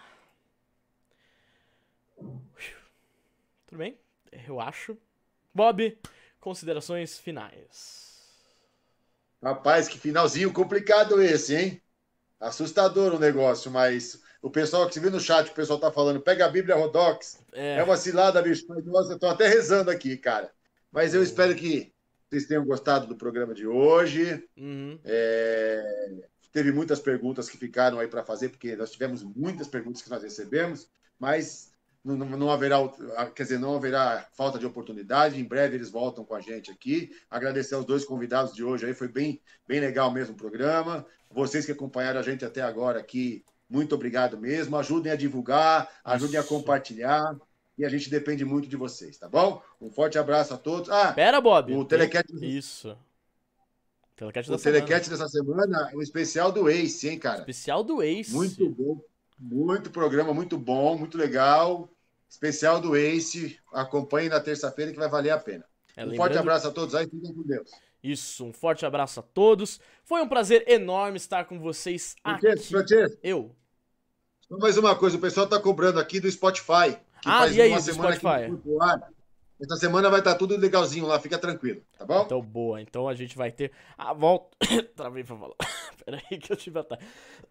[3.68, 3.97] Tudo bem?
[4.47, 4.97] Eu acho.
[5.53, 5.97] Bob,
[6.39, 8.07] considerações finais.
[9.43, 11.81] Rapaz, que finalzinho complicado esse, hein?
[12.39, 16.22] Assustador o negócio, mas o pessoal que se viu no chat, o pessoal tá falando,
[16.22, 17.39] pega a Bíblia Rodox.
[17.53, 18.65] É, É uma cilada, bicho.
[18.85, 20.51] Nossa, eu tô até rezando aqui, cara.
[20.97, 21.93] Mas eu espero que
[22.27, 24.43] vocês tenham gostado do programa de hoje.
[24.57, 25.83] uhum, É,
[26.51, 30.23] Teve muitas perguntas que ficaram aí para fazer, porque nós tivemos muitas perguntas que nós
[30.23, 31.71] recebemos, mas
[32.03, 32.79] não, não- haverá,
[33.35, 35.39] quer dizer, não haverá falta de oportunidade.
[35.39, 37.11] Em breve eles voltam com a gente aqui.
[37.29, 41.05] Agradecer aos dois convidados de hoje aí, foi bem, bem legal mesmo o programa.
[41.29, 44.75] Vocês que acompanharam a gente até agora aqui, muito obrigado mesmo.
[44.77, 46.49] Ajudem a divulgar, ajudem a Isso.
[46.49, 47.37] compartilhar.
[47.77, 49.61] E a gente depende muito de vocês, tá bom?
[49.79, 50.89] Um forte abraço a todos.
[50.89, 51.73] Ah, Pera, Bob.
[51.75, 52.97] o Telecat, Isso.
[54.15, 54.57] Telecat o.
[54.57, 57.39] Telecat dessa semana é um especial do Ace, hein, cara?
[57.39, 58.33] Especial do Ace.
[58.33, 58.99] Muito bom.
[59.39, 61.87] Muito programa, muito bom, muito legal.
[62.27, 63.59] Especial do Ace.
[63.71, 65.63] Acompanhe na terça-feira que vai valer a pena.
[65.95, 67.69] É, um lembrando- forte abraço a todos aí, fiquem com Deus.
[68.03, 69.79] Isso, um forte abraço a todos.
[70.03, 72.41] Foi um prazer enorme estar com vocês aqui.
[72.41, 73.55] Francesco, Francesco, Eu.
[74.47, 76.97] só mais uma coisa, o pessoal está cobrando aqui do Spotify.
[77.26, 78.52] Ah, e aí, uma semana Spotify?
[79.60, 82.22] Essa semana vai estar tudo legalzinho lá, fica tranquilo, tá bom?
[82.23, 82.80] Então, boa.
[82.80, 84.56] Então a gente vai ter a volta.
[84.95, 85.56] Travei pra falar.
[86.06, 87.03] Pera aí que eu tive ataque.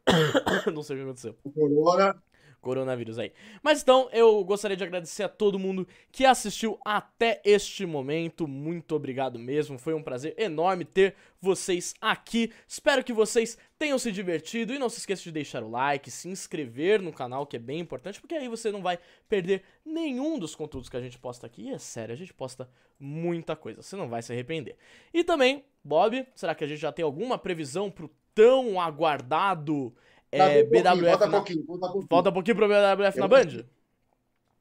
[0.72, 1.36] Não sei o que aconteceu.
[1.42, 2.16] O Corona.
[2.60, 3.32] Coronavírus aí.
[3.62, 8.48] Mas então, eu gostaria de agradecer a todo mundo que assistiu até este momento.
[8.48, 9.78] Muito obrigado mesmo.
[9.78, 12.52] Foi um prazer enorme ter vocês aqui.
[12.66, 14.74] Espero que vocês tenham se divertido.
[14.74, 17.78] E não se esqueça de deixar o like, se inscrever no canal, que é bem
[17.78, 21.62] importante, porque aí você não vai perder nenhum dos conteúdos que a gente posta aqui.
[21.62, 22.68] E é sério, a gente posta
[22.98, 23.82] muita coisa.
[23.82, 24.76] Você não vai se arrepender.
[25.12, 29.94] E também, Bob, será que a gente já tem alguma previsão pro tão aguardado
[30.36, 31.32] é, Falta um pouquinho, BWF Falta na...
[31.32, 32.06] pouquinho, falta pouquinho.
[32.08, 33.64] Falta um pouquinho pro BWF na Eu- Band?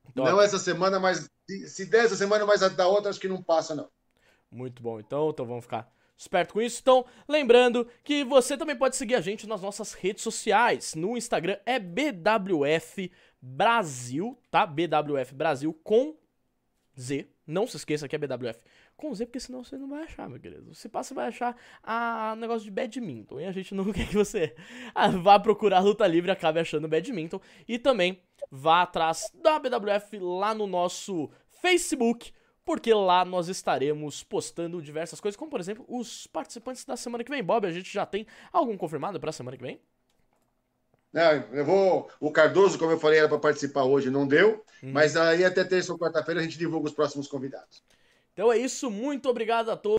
[0.09, 3.19] Então, Não essa semana, mas Se, se der essa semana, mas a da outra, acho
[3.19, 3.87] que não passa, não.
[4.51, 6.79] Muito bom, então, então vamos ficar esperto com isso.
[6.81, 10.95] Então, lembrando que você também pode seguir a gente nas nossas redes sociais.
[10.95, 13.11] No Instagram é BWF
[13.41, 14.65] Brasil, tá?
[14.65, 16.15] BWF Brasil com
[16.99, 17.27] Z.
[17.45, 18.59] Não se esqueça que é BWF
[18.95, 20.73] com Z, porque senão você não vai achar, meu querido.
[20.73, 23.39] Se passa, você vai achar a negócio de badminton.
[23.39, 24.55] E a gente não quer que você
[25.21, 27.39] vá procurar luta livre e acabe achando badminton.
[27.67, 31.29] E também vá atrás da BWF lá no nosso
[31.61, 32.31] Facebook,
[32.63, 37.31] porque lá nós estaremos postando diversas coisas, como por exemplo os participantes da semana que
[37.31, 37.43] vem.
[37.43, 39.79] Bob, a gente já tem algum confirmado pra semana que vem?
[41.15, 42.09] Não, eu vou.
[42.19, 44.65] O Cardoso, como eu falei, era para participar hoje, não deu.
[44.83, 44.91] Uhum.
[44.91, 47.81] Mas aí até terça ou quarta-feira a gente divulga os próximos convidados.
[48.35, 49.95] Então é isso, muito obrigado a todos.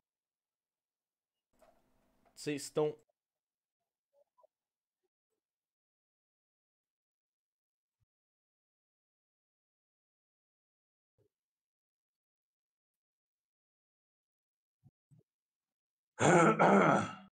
[2.35, 2.95] Vocês estão.